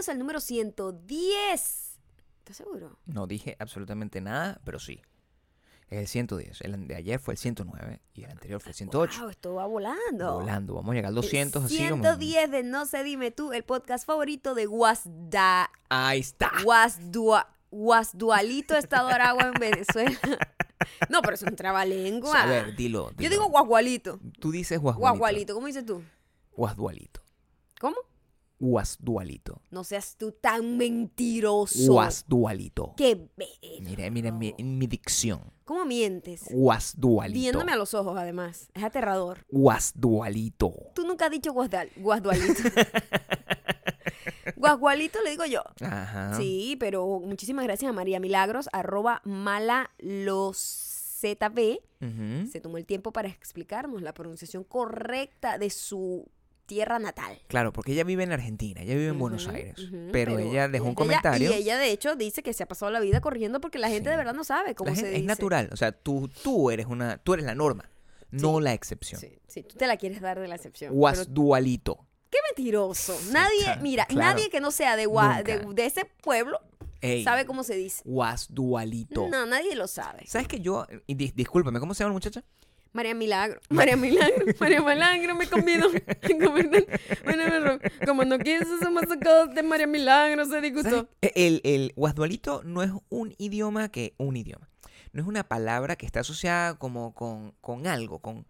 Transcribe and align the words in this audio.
Bienvenidos 0.00 0.08
al 0.14 0.18
número 0.18 0.40
110. 0.40 2.00
¿Estás 2.38 2.56
seguro? 2.56 2.96
No 3.04 3.26
dije 3.26 3.56
absolutamente 3.58 4.22
nada, 4.22 4.58
pero 4.64 4.78
sí. 4.78 5.02
Es 5.88 5.98
el 5.98 6.08
110. 6.08 6.62
El 6.62 6.88
de 6.88 6.96
ayer 6.96 7.20
fue 7.20 7.34
el 7.34 7.38
109 7.38 8.00
y 8.14 8.24
el 8.24 8.30
anterior 8.30 8.62
fue 8.62 8.70
el 8.70 8.76
108. 8.76 9.20
Wow, 9.20 9.28
esto 9.28 9.54
va 9.56 9.66
volando. 9.66 10.40
Volando. 10.40 10.74
Vamos 10.76 10.92
a 10.92 10.94
llegar 10.94 11.10
al 11.10 11.16
200 11.16 11.64
así 11.64 11.76
como... 11.90 12.02
110 12.02 12.50
de 12.50 12.62
No 12.62 12.86
sé, 12.86 13.04
dime 13.04 13.30
tú, 13.30 13.52
el 13.52 13.62
podcast 13.62 14.06
favorito 14.06 14.54
de 14.54 14.64
Guasda. 14.64 15.70
Ahí 15.90 16.20
está. 16.20 16.50
Guasdua, 16.64 17.54
Guasdualito, 17.70 18.76
Estado 18.78 19.08
de 19.08 19.14
Aragua 19.14 19.48
en 19.48 19.60
Venezuela. 19.60 20.18
No, 21.10 21.20
pero 21.20 21.34
es 21.34 21.42
un 21.42 21.56
trabalengua. 21.56 22.42
A 22.42 22.46
ver, 22.46 22.74
dilo. 22.74 23.10
Yo 23.18 23.28
digo 23.28 23.50
guasgualito. 23.50 24.18
Tú 24.38 24.50
dices. 24.50 24.80
Guasgualito, 24.80 25.52
¿cómo 25.52 25.66
dices 25.66 25.84
tú? 25.84 26.02
Guasdualito. 26.52 27.20
¿Cómo? 27.78 27.96
Guasdualito. 28.60 29.62
No 29.70 29.84
seas 29.84 30.16
tú 30.16 30.32
tan 30.32 30.76
mentiroso. 30.76 31.92
Guasdualito. 31.92 32.94
Qué 32.96 33.28
bello. 33.36 33.80
Mira, 33.80 34.10
mira 34.10 34.30
mi, 34.30 34.54
en 34.56 34.78
mi 34.78 34.86
dicción. 34.86 35.40
¿Cómo 35.64 35.86
mientes? 35.86 36.44
Guasdualito. 36.50 37.40
Viéndome 37.40 37.72
a 37.72 37.76
los 37.76 37.94
ojos, 37.94 38.18
además. 38.18 38.70
Es 38.74 38.84
aterrador. 38.84 39.46
Guasdualito. 39.50 40.74
Tú 40.94 41.06
nunca 41.06 41.24
has 41.26 41.30
dicho 41.30 41.52
guasdal, 41.52 41.90
guasdualito. 41.96 42.62
Guasgualito 44.56 45.22
le 45.22 45.30
digo 45.30 45.46
yo. 45.46 45.62
Ajá. 45.80 46.34
Sí, 46.36 46.76
pero 46.78 47.20
muchísimas 47.20 47.64
gracias 47.64 47.88
a 47.88 47.92
María 47.92 48.20
Milagros, 48.20 48.68
arroba 48.72 49.22
malalozb. 49.24 51.00
Ujú. 52.00 52.46
Se 52.50 52.60
tomó 52.60 52.78
el 52.78 52.86
tiempo 52.86 53.12
para 53.12 53.28
explicarnos 53.28 54.02
la 54.02 54.12
pronunciación 54.12 54.64
correcta 54.64 55.56
de 55.58 55.70
su 55.70 56.28
tierra 56.70 57.00
natal. 57.00 57.36
Claro, 57.48 57.72
porque 57.72 57.92
ella 57.92 58.04
vive 58.04 58.22
en 58.22 58.30
Argentina, 58.30 58.80
ella 58.82 58.94
vive 58.94 59.08
en 59.08 59.18
Buenos 59.18 59.48
Aires. 59.48 59.74
pero, 60.12 60.38
ella 60.38 60.68
dejó 60.68 60.84
un 60.84 60.90
ella- 60.92 60.96
comentario. 60.96 61.50
y 61.50 61.54
ella, 61.54 61.76
de 61.78 61.90
hecho, 61.90 62.14
dice 62.14 62.44
que 62.44 62.52
se 62.52 62.62
ha 62.62 62.66
pasado 62.68 62.92
la 62.92 63.00
vida 63.00 63.20
corriendo 63.20 63.60
porque 63.60 63.78
la 63.80 63.88
gente 63.88 64.04
Sí. 64.08 64.10
de 64.12 64.16
verdad 64.16 64.34
no 64.34 64.44
sabe 64.44 64.76
cómo 64.76 64.90
La 64.90 64.94
se 64.94 65.00
gente- 65.02 65.10
dice. 65.16 65.20
es 65.22 65.26
natural. 65.26 65.68
O 65.72 65.76
sea, 65.76 65.90
tú, 65.90 66.30
tú 66.44 66.70
eres 66.70 66.86
una, 66.86 67.18
tú 67.18 67.34
eres 67.34 67.44
la 67.44 67.56
norma, 67.56 67.90
no 68.30 68.60
la 68.60 68.72
excepción. 68.72 69.20
Sí, 69.20 69.40
sí, 69.48 69.64
tú 69.64 69.74
te 69.76 69.88
la 69.88 69.96
quieres 69.96 70.20
dar 70.20 70.38
de 70.38 70.46
la 70.46 70.54
excepción. 70.54 70.90
pero 70.90 70.98
Guasdualito. 70.98 72.06
qué 72.30 72.38
mentiroso. 72.54 73.18
Nadie, 73.32 73.76
mira, 73.82 74.06
claro. 74.06 74.30
nadie 74.36 74.48
que 74.48 74.60
no 74.60 74.70
sea 74.70 74.94
de, 74.94 75.08
Gua- 75.08 75.42
de, 75.42 75.84
ese 75.84 76.04
pueblo 76.22 76.60
Ey, 77.00 77.24
sabe 77.24 77.46
cómo 77.46 77.64
se 77.64 77.74
dice. 77.74 78.02
Guasdualito. 78.04 79.26
No, 79.28 79.44
nadie 79.46 79.74
lo 79.74 79.88
sabe. 79.88 80.24
¿Sabes 80.26 80.46
que 80.46 80.60
yo, 80.60 80.86
y 81.08 81.16
dis- 81.16 81.34
discúlpame, 81.34 81.80
¿cómo 81.80 81.94
se 81.94 82.04
llama 82.04 82.10
la 82.10 82.14
muchacha? 82.14 82.44
María 82.92 83.14
Milagro. 83.14 83.60
María 83.68 83.96
Milagro. 83.96 84.46
María 84.58 84.82
Milagro 84.82 85.34
me 85.34 85.46
convidó. 85.46 85.88
Bueno, 87.24 87.78
como 88.06 88.24
no 88.24 88.38
quiso 88.38 88.78
ser 88.78 88.90
más 88.90 89.08
sacado 89.08 89.46
de 89.46 89.62
María 89.62 89.86
Milagro, 89.86 90.44
se 90.46 90.60
disgustó. 90.60 91.08
El, 91.20 91.60
el 91.64 91.92
guasdualito 91.96 92.62
no 92.64 92.82
es 92.82 92.90
un 93.08 93.34
idioma 93.38 93.88
que, 93.90 94.14
un 94.16 94.36
idioma. 94.36 94.68
No 95.12 95.22
es 95.22 95.28
una 95.28 95.44
palabra 95.44 95.96
que 95.96 96.06
está 96.06 96.20
asociada 96.20 96.78
como 96.78 97.14
con, 97.14 97.52
con 97.60 97.86
algo, 97.86 98.20
con... 98.20 98.46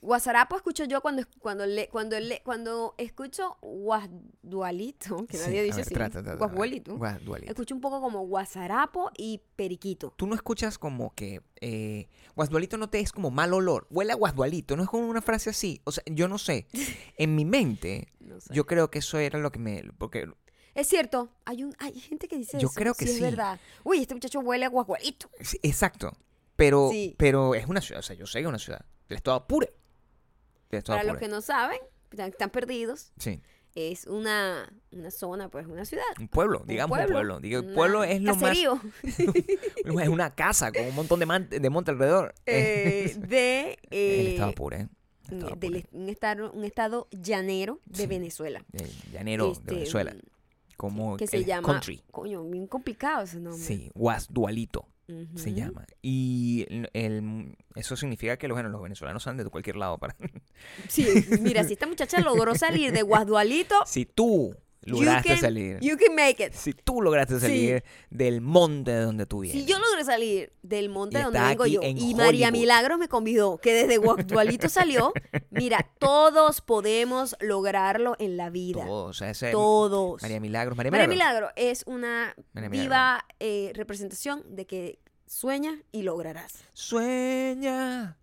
Guasarapo 0.00 0.56
escucho 0.56 0.84
yo 0.84 1.00
cuando 1.00 1.24
cuando 1.40 1.66
le, 1.66 1.88
cuando 1.88 2.18
le, 2.20 2.40
cuando 2.44 2.94
escucho 2.98 3.56
guasdualito, 3.60 5.26
que 5.26 5.36
Sí, 5.36 5.44
nadie 5.46 5.62
dice 5.64 5.76
ver, 5.78 5.84
así. 5.86 5.94
trata, 5.94 6.22
trata, 6.22 6.38
guasdualito. 6.38 6.96
Guasdualito. 6.96 7.50
Escucho 7.50 7.74
un 7.74 7.80
poco 7.80 8.00
como 8.00 8.20
guasarapo 8.26 9.10
y 9.16 9.40
periquito. 9.56 10.12
Tú 10.16 10.26
no 10.26 10.34
escuchas 10.34 10.78
como 10.78 11.14
que 11.14 11.42
eh, 11.60 12.08
guasdualito 12.36 12.76
no 12.78 12.88
te 12.88 13.00
es 13.00 13.12
como 13.12 13.30
mal 13.30 13.52
olor. 13.52 13.86
Huele 13.90 14.12
a 14.12 14.16
guasdualito, 14.16 14.76
no 14.76 14.82
es 14.84 14.88
como 14.88 15.08
una 15.08 15.22
frase 15.22 15.50
así. 15.50 15.80
O 15.84 15.92
sea, 15.92 16.04
yo 16.06 16.28
no 16.28 16.38
sé. 16.38 16.66
En 17.18 17.34
mi 17.34 17.44
mente, 17.44 18.12
No 18.20 18.40
sé. 18.40 18.54
yo 18.54 18.64
creo 18.66 18.90
que 18.90 19.00
eso 19.00 19.18
era 19.18 19.38
lo 19.40 19.50
que 19.50 19.58
me... 19.58 19.82
Porque 19.98 20.30
Es 20.74 20.86
cierto, 20.86 21.30
hay 21.44 21.64
un 21.64 21.74
hay 21.80 21.98
gente 21.98 22.28
que 22.28 22.36
dice 22.38 22.58
Yo 22.60 22.68
eso. 22.68 22.74
creo 22.76 22.94
que 22.94 23.04
Es 23.06 23.14
sí. 23.16 23.20
verdad. 23.20 23.58
Uy, 23.82 23.98
este 23.98 24.14
muchacho 24.14 24.38
huele 24.40 24.64
a 24.64 24.68
guasgualito. 24.68 25.28
Sí, 25.40 25.58
Exacto. 25.64 26.12
Pero, 26.54 26.90
Sí. 26.92 27.14
pero 27.18 27.54
es 27.56 27.66
una 27.66 27.80
ciudad, 27.80 28.00
o 28.00 28.02
sea, 28.02 28.14
yo 28.16 28.26
sé 28.26 28.38
que 28.38 28.42
es 28.42 28.48
una 28.48 28.58
ciudad. 28.58 28.84
El 29.08 29.16
estado 29.16 29.36
Apure. 29.36 29.72
Para 30.86 31.02
los 31.04 31.16
que 31.18 31.28
no 31.28 31.40
saben, 31.40 31.78
están, 32.10 32.50
perdidos, 32.50 33.12
Sí, 33.18 33.40
es 33.74 34.06
una, 34.06 34.72
una 34.92 35.10
zona, 35.10 35.48
pues 35.48 35.66
una 35.66 35.84
ciudad. 35.84 36.04
un 36.18 36.28
pueblo, 36.28 36.64
digamos 36.66 36.98
un 36.98 37.06
pueblo. 37.06 37.40
Digo, 37.40 37.60
el 37.60 37.72
pueblo 37.74 38.04
es 38.04 38.20
lo 38.22 38.32
caserío, 38.34 38.74
más... 38.76 39.18
Es 40.02 40.08
una 40.08 40.34
casa 40.34 40.72
con 40.72 40.84
un 40.84 40.94
montón 40.94 41.20
de, 41.20 41.26
man- 41.26 41.48
de 41.48 41.70
monte 41.70 41.90
alrededor. 41.92 42.34
eh, 42.46 43.14
de 43.18 43.70
el 43.82 43.88
eh, 43.90 44.30
estado 44.32 44.50
Apure, 44.50 44.80
¿eh? 44.80 44.88
Estado 45.30 45.56
del 45.56 45.86
un 45.92 46.08
estado 46.08 46.52
un 46.52 46.64
estado 46.64 47.06
llanero 47.10 47.80
de 47.84 47.98
Sí. 47.98 48.06
Venezuela. 48.06 48.64
El 48.72 48.90
llanero 49.12 49.52
Este, 49.52 49.64
de 49.66 49.74
Venezuela. 49.74 50.16
Como 50.78 51.16
que 51.18 51.26
se 51.26 51.44
llama 51.44 51.66
country. 51.66 52.02
coño, 52.10 52.42
bien 52.44 52.66
complicado 52.66 53.24
ese 53.24 53.38
nombre. 53.38 53.62
Sí, 53.62 53.90
Guasdualito 53.94 54.88
se 55.34 55.52
llama. 55.54 55.86
Y 56.02 56.66
el, 56.68 56.90
el- 56.92 57.56
eso 57.74 57.96
significa 57.96 58.36
que 58.36 58.46
bueno, 58.48 58.68
los 58.68 58.82
venezolanos 58.82 59.22
salen 59.22 59.44
de 59.44 59.50
cualquier 59.50 59.76
lado. 59.76 59.98
Para... 59.98 60.16
Sí, 60.88 61.06
mira, 61.40 61.64
si 61.64 61.72
esta 61.74 61.86
muchacha 61.86 62.20
logró 62.20 62.54
salir 62.54 62.92
de 62.92 63.02
Guasdualito, 63.02 63.74
si 63.86 64.04
tú 64.06 64.54
you 64.84 64.94
lograste 64.94 65.28
can, 65.28 65.40
salir, 65.40 65.78
you 65.80 65.96
can 65.96 66.14
make 66.14 66.42
it. 66.42 66.52
si 66.54 66.72
tú 66.72 67.02
lograste 67.02 67.38
salir 67.40 67.82
del 68.10 68.40
monte 68.40 68.90
de 68.90 69.00
donde 69.02 69.26
tú 69.26 69.40
vienes. 69.40 69.62
Si 69.64 69.70
yo 69.70 69.78
logré 69.78 70.04
salir 70.04 70.52
del 70.62 70.88
monte 70.88 71.18
de 71.18 71.24
donde 71.24 71.40
vengo 71.40 71.66
yo 71.66 71.80
y 71.82 72.14
María 72.14 72.48
Hollywood. 72.48 72.60
Milagros 72.60 72.98
me 72.98 73.08
convidó, 73.08 73.58
que 73.58 73.72
desde 73.74 73.98
Guasdualito 73.98 74.68
salió, 74.68 75.12
mira, 75.50 75.90
todos 75.98 76.60
podemos 76.60 77.36
lograrlo 77.40 78.16
en 78.18 78.36
la 78.36 78.50
vida. 78.50 78.84
Todos, 78.86 79.10
o 79.10 79.12
sea, 79.12 79.30
ese- 79.30 79.50
Todos. 79.50 80.22
María 80.22 80.40
Milagros, 80.40 80.76
María 80.76 80.90
María 80.90 81.06
Milagros. 81.08 81.50
Milagro 81.54 81.70
es 81.70 81.84
una 81.86 82.34
María 82.52 82.68
viva 82.68 83.24
eh, 83.40 83.72
representación 83.74 84.42
de 84.54 84.66
que 84.66 84.98
sueña 85.26 85.82
y 85.92 86.02
lograrás. 86.02 86.54
Sueña 86.72 88.16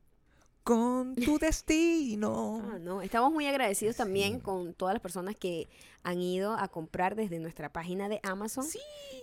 con 0.66 1.14
tu 1.16 1.38
destino. 1.40 2.60
Ah, 2.74 2.80
no. 2.80 3.02
Estamos 3.04 3.32
muy 3.32 3.46
agradecidos 3.46 3.96
también 3.96 4.40
con 4.40 4.74
todas 4.74 4.94
las 4.96 5.02
personas 5.02 5.36
que 5.36 5.70
han 6.02 6.20
ido 6.22 6.54
a 6.56 6.68
comprar 6.68 7.16
desde 7.16 7.38
nuestra 7.40 7.72
página 7.72 8.10
de 8.10 8.20
Amazon. 8.24 8.66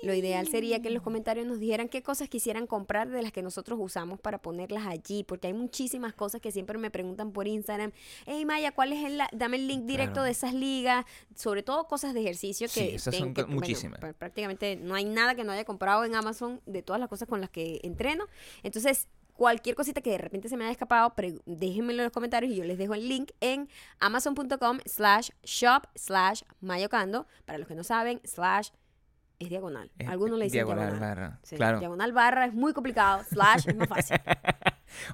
Lo 0.04 0.14
ideal 0.14 0.47
sería 0.48 0.81
que 0.81 0.88
en 0.88 0.94
los 0.94 1.02
comentarios 1.02 1.44
nos 1.47 1.58
dijeran 1.58 1.88
qué 1.88 2.00
cosas 2.02 2.28
quisieran 2.28 2.66
comprar 2.69 3.08
de 3.10 3.22
las 3.22 3.32
que 3.32 3.42
nosotros 3.42 3.78
usamos 3.82 4.20
para 4.20 4.38
ponerlas 4.38 4.86
allí, 4.86 5.25
porque 5.25 5.48
hay 5.48 5.52
muchísimas 5.52 6.14
cosas 6.14 6.41
que 6.41 6.52
siempre 6.52 6.78
me 6.78 6.91
preguntan 6.92 7.32
por 7.32 7.47
Instagram. 7.48 7.91
Hey 8.26 8.44
Maya, 8.44 8.70
¿cuál 8.72 8.92
es 8.92 9.04
el 9.04 9.19
la- 9.19 9.28
dame 9.32 9.56
el 9.56 9.66
link 9.66 9.82
directo 9.84 10.14
Claro. 10.14 10.25
de 10.26 10.31
esas 10.31 10.54
ligas? 10.54 11.04
Sobre 11.34 11.62
todo 11.64 11.86
cosas 11.88 12.14
de 12.14 12.20
ejercicio 12.20 12.69
que, 12.69 12.72
Sí, 12.88 12.94
esas 12.94 13.12
ten- 13.12 13.20
son 13.20 13.34
que, 13.34 13.42
co- 13.42 13.47
bueno, 13.48 13.60
muchísimas. 13.60 14.00
pr- 14.00 14.14
prácticamente 14.14 14.76
no 14.76 14.94
hay 14.94 15.04
nada 15.04 15.34
que 15.34 15.42
no 15.44 15.50
haya 15.52 15.64
comprado 15.64 16.04
en 16.04 16.14
Amazon 16.14 16.60
de 16.66 16.82
todas 16.82 17.00
las 17.00 17.08
cosas 17.08 17.28
con 17.28 17.41
las 17.41 17.50
que 17.50 17.81
entreno. 17.82 18.26
Entonces, 18.62 19.08
cualquier 19.32 19.75
cosita 19.75 20.00
que 20.00 20.10
de 20.10 20.19
repente 20.19 20.48
se 20.48 20.56
me 20.56 20.65
haya 20.65 20.72
escapado, 20.72 21.15
déjenmelo 21.47 22.00
en 22.00 22.04
los 22.04 22.12
comentarios 22.12 22.53
y 22.53 22.56
yo 22.56 22.65
les 22.65 22.78
dejo 22.78 22.94
el 22.94 23.09
link 23.09 23.31
en 23.41 23.69
amazon.com 24.00 24.78
slash 24.87 25.31
shop 25.43 25.87
slash 25.94 26.43
mayocando. 26.60 27.26
Para 27.44 27.59
los 27.59 27.69
que 27.69 27.75
no 27.75 27.84
saben, 27.84 28.20
slash 28.25 28.70
es 29.38 29.48
diagonal. 29.48 29.91
Algunos 30.06 30.38
le 30.38 30.44
dicen 30.44 30.59
diagonal. 30.59 30.91
diagonal, 30.91 31.16
barra. 31.16 31.41
Sí, 31.43 31.56
Claro. 31.56 31.78
Diagonal 31.81 32.12
barra 32.12 32.47
es 32.47 32.54
muy 32.54 32.72
complicado. 32.72 33.25
Slash 33.25 33.69
es 33.69 33.76
más 33.76 33.88
fácil. 33.88 34.16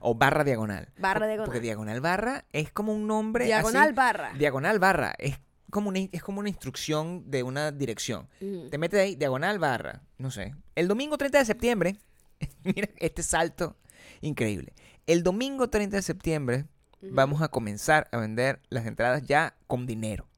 O 0.00 0.16
barra 0.16 0.42
diagonal. 0.42 0.88
Barra 0.98 1.28
diagonal. 1.28 1.46
Porque 1.46 1.60
diagonal 1.60 2.00
barra 2.00 2.44
es 2.52 2.72
como 2.72 2.92
un 2.92 3.06
nombre. 3.06 3.44
Diagonal 3.44 3.86
así. 3.86 3.94
barra. 3.94 4.32
Diagonal 4.36 4.80
barra. 4.80 5.14
Es 5.18 5.38
como, 5.70 5.88
una, 5.88 6.00
es 6.00 6.20
como 6.20 6.40
una 6.40 6.48
instrucción 6.48 7.30
de 7.30 7.44
una 7.44 7.70
dirección. 7.70 8.28
Te 8.70 8.76
metes 8.76 9.00
ahí, 9.00 9.14
diagonal 9.14 9.60
barra. 9.60 10.02
No 10.18 10.32
sé. 10.32 10.52
El 10.74 10.88
domingo 10.88 11.16
30 11.16 11.38
de 11.38 11.44
septiembre. 11.44 11.96
mira 12.64 12.88
este 12.96 13.22
salto 13.22 13.76
increíble. 14.20 14.74
El 15.06 15.22
domingo 15.22 15.68
30 15.68 15.96
de 15.96 16.02
septiembre 16.02 16.66
vamos 17.00 17.42
a 17.42 17.48
comenzar 17.48 18.08
a 18.12 18.18
vender 18.18 18.60
las 18.68 18.86
entradas 18.86 19.22
ya 19.26 19.56
con 19.66 19.86
dinero. 19.86 20.28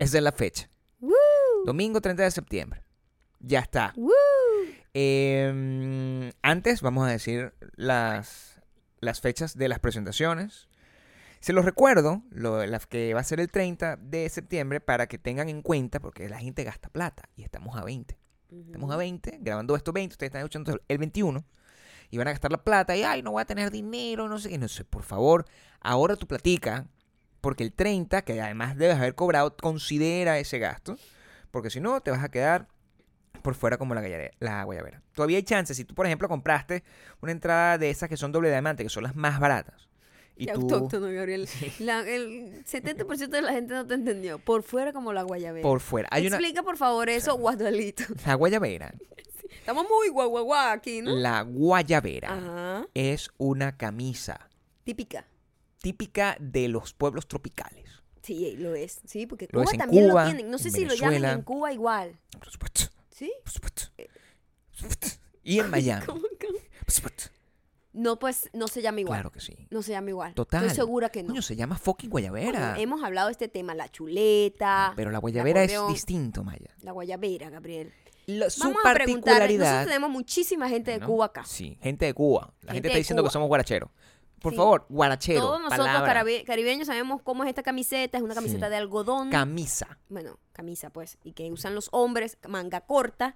Esa 0.00 0.18
es 0.18 0.24
la 0.24 0.32
fecha. 0.32 0.68
Domingo 1.64 2.00
30 2.00 2.22
de 2.22 2.30
septiembre. 2.30 2.82
Ya 3.40 3.60
está. 3.60 3.94
Eh, 4.94 6.32
antes 6.42 6.82
vamos 6.82 7.08
a 7.08 7.10
decir 7.10 7.54
las, 7.76 8.60
las 9.00 9.20
fechas 9.20 9.56
de 9.56 9.68
las 9.68 9.78
presentaciones. 9.78 10.68
Se 11.40 11.52
los 11.52 11.64
recuerdo, 11.64 12.22
lo, 12.30 12.64
las 12.66 12.86
que 12.86 13.14
va 13.14 13.20
a 13.20 13.24
ser 13.24 13.40
el 13.40 13.50
30 13.50 13.96
de 13.96 14.28
septiembre, 14.28 14.80
para 14.80 15.08
que 15.08 15.18
tengan 15.18 15.48
en 15.48 15.62
cuenta, 15.62 15.98
porque 15.98 16.28
la 16.28 16.38
gente 16.38 16.62
gasta 16.62 16.88
plata 16.88 17.28
y 17.36 17.42
estamos 17.42 17.76
a 17.76 17.82
20. 17.82 18.16
Estamos 18.66 18.92
a 18.92 18.96
20, 18.96 19.38
grabando 19.40 19.74
esto 19.74 19.92
20, 19.92 20.12
ustedes 20.12 20.28
están 20.28 20.40
escuchando 20.42 20.78
el 20.86 20.98
21 20.98 21.44
y 22.12 22.18
van 22.18 22.28
a 22.28 22.32
gastar 22.32 22.52
la 22.52 22.62
plata 22.62 22.94
y, 22.94 23.02
ay, 23.02 23.22
no 23.22 23.32
voy 23.32 23.40
a 23.42 23.44
tener 23.46 23.70
dinero, 23.72 24.28
no 24.28 24.38
sé 24.38 24.50
qué, 24.50 24.58
no 24.58 24.68
sé, 24.68 24.84
por 24.84 25.02
favor, 25.02 25.46
ahora 25.80 26.14
tu 26.14 26.26
platica, 26.28 26.86
porque 27.40 27.64
el 27.64 27.72
30, 27.72 28.22
que 28.22 28.40
además 28.40 28.76
debes 28.76 28.98
haber 28.98 29.14
cobrado, 29.16 29.56
considera 29.56 30.38
ese 30.38 30.58
gasto, 30.60 30.96
porque 31.50 31.70
si 31.70 31.80
no, 31.80 32.00
te 32.02 32.10
vas 32.10 32.22
a 32.22 32.30
quedar 32.30 32.68
por 33.42 33.54
fuera 33.54 33.78
como 33.78 33.94
la, 33.94 34.02
la 34.40 34.62
guayabera. 34.64 35.02
Todavía 35.14 35.38
hay 35.38 35.42
chances, 35.42 35.76
si 35.76 35.84
tú, 35.84 35.94
por 35.94 36.06
ejemplo, 36.06 36.28
compraste 36.28 36.84
una 37.22 37.32
entrada 37.32 37.78
de 37.78 37.90
esas 37.90 38.08
que 38.08 38.16
son 38.16 38.30
doble 38.30 38.50
diamante, 38.50 38.82
que 38.84 38.88
son 38.90 39.02
las 39.02 39.16
más 39.16 39.40
baratas, 39.40 39.88
Y 40.36 40.46
Qué 40.46 40.52
tú, 40.52 40.60
autóctono, 40.60 41.06
Gabriel. 41.10 41.48
La- 41.80 42.00
el 42.00 42.62
70% 42.64 43.28
de 43.28 43.42
la 43.42 43.52
gente 43.52 43.72
no 43.74 43.86
te 43.86 43.94
entendió. 43.94 44.38
Por 44.38 44.62
fuera 44.62 44.92
como 44.92 45.12
la 45.14 45.22
guayabera. 45.22 45.62
por 45.62 45.80
fuera. 45.80 46.08
Hay 46.12 46.26
una, 46.26 46.36
Explica, 46.36 46.62
por 46.62 46.76
favor, 46.76 47.08
eso, 47.08 47.36
Guadualito. 47.36 48.04
la 48.26 48.34
guayabera. 48.34 48.92
Estamos 49.58 49.86
muy 49.88 50.08
guau, 50.08 50.28
guau, 50.28 50.44
guau 50.44 50.70
aquí, 50.72 51.00
¿no? 51.02 51.14
La 51.16 51.42
guayabera 51.42 52.32
Ajá. 52.34 52.86
es 52.94 53.30
una 53.38 53.76
camisa 53.76 54.48
Típica. 54.84 55.26
típica 55.80 56.36
de 56.40 56.68
los 56.68 56.92
pueblos 56.94 57.26
tropicales. 57.28 57.90
Sí, 58.22 58.56
lo 58.56 58.74
es. 58.74 59.00
Sí, 59.04 59.26
porque 59.26 59.46
Lo 59.50 59.58
Cuba 59.60 59.64
es 59.64 59.72
en 59.72 59.78
también 59.78 60.08
Cuba, 60.08 60.24
lo 60.24 60.30
tienen. 60.32 60.50
No 60.50 60.58
sé 60.58 60.68
en 60.68 60.74
si 60.74 60.84
lo 60.84 60.94
llaman 60.94 61.24
en 61.24 61.42
Cuba 61.42 61.72
igual. 61.72 62.18
Por 62.38 62.48
supuesto. 62.48 62.82
¿Sí? 63.10 63.32
Por 63.42 63.52
supuesto. 63.52 63.82
Por 63.96 64.76
supuesto. 64.76 65.06
Y 65.42 65.58
en 65.58 65.70
Miami. 65.70 66.06
¿Cómo, 66.06 66.20
cómo? 66.40 66.58
Por 66.84 66.90
supuesto. 66.90 67.24
No, 67.94 68.18
pues 68.18 68.48
no 68.54 68.68
se 68.68 68.80
llama 68.80 69.00
igual. 69.00 69.18
Claro 69.18 69.32
que 69.32 69.40
sí. 69.40 69.66
No 69.70 69.82
se 69.82 69.90
llama 69.92 70.08
igual. 70.10 70.34
Total. 70.34 70.62
Estoy 70.64 70.76
segura 70.76 71.08
que 71.10 71.22
no. 71.22 71.28
Coño, 71.28 71.42
se 71.42 71.56
llama 71.56 71.76
fucking 71.76 72.08
guayabera. 72.10 72.78
Hemos 72.78 73.02
hablado 73.02 73.26
de 73.28 73.32
este 73.32 73.48
tema, 73.48 73.74
la 73.74 73.88
chuleta, 73.90 74.92
Pero 74.96 75.10
la 75.10 75.18
guayabera 75.18 75.62
es 75.64 75.72
acordeón. 75.72 75.92
distinto, 75.92 76.42
Maya. 76.44 76.74
la 76.80 76.92
guayabera, 76.92 77.50
Gabriel. 77.50 77.92
Su 78.26 78.60
Vamos 78.64 78.84
a 78.84 78.94
preguntarle. 78.94 79.58
Nosotros 79.58 79.84
tenemos 79.86 80.10
muchísima 80.10 80.68
gente 80.68 80.90
de 80.92 80.98
¿no? 80.98 81.06
Cuba 81.06 81.26
acá. 81.26 81.44
Sí, 81.44 81.78
gente 81.82 82.06
de 82.06 82.14
Cuba. 82.14 82.52
La 82.62 82.72
gente, 82.72 82.74
Gente 82.74 82.88
está 82.88 82.98
diciendo 82.98 83.22
Cuba. 83.22 83.30
que 83.30 83.32
somos 83.32 83.48
guaracheros. 83.48 83.90
Por 84.40 84.52
Sí. 84.52 84.56
favor, 84.56 84.86
guarachero. 84.88 85.40
Todos 85.40 85.60
nosotros 85.60 85.86
carabe- 85.86 86.42
caribeños 86.44 86.88
sabemos 86.88 87.22
cómo 87.22 87.44
es 87.44 87.48
esta 87.48 87.62
camiseta. 87.62 88.18
Es 88.18 88.24
una 88.24 88.34
camiseta 88.34 88.66
Sí. 88.66 88.70
de 88.70 88.76
algodón. 88.76 89.30
Camisa. 89.30 89.98
bueno, 90.08 90.38
camisa 90.52 90.90
pues. 90.90 91.18
Y 91.22 91.32
que 91.32 91.50
usan 91.52 91.74
los 91.76 91.88
hombres, 91.92 92.38
manga 92.48 92.80
corta, 92.80 93.34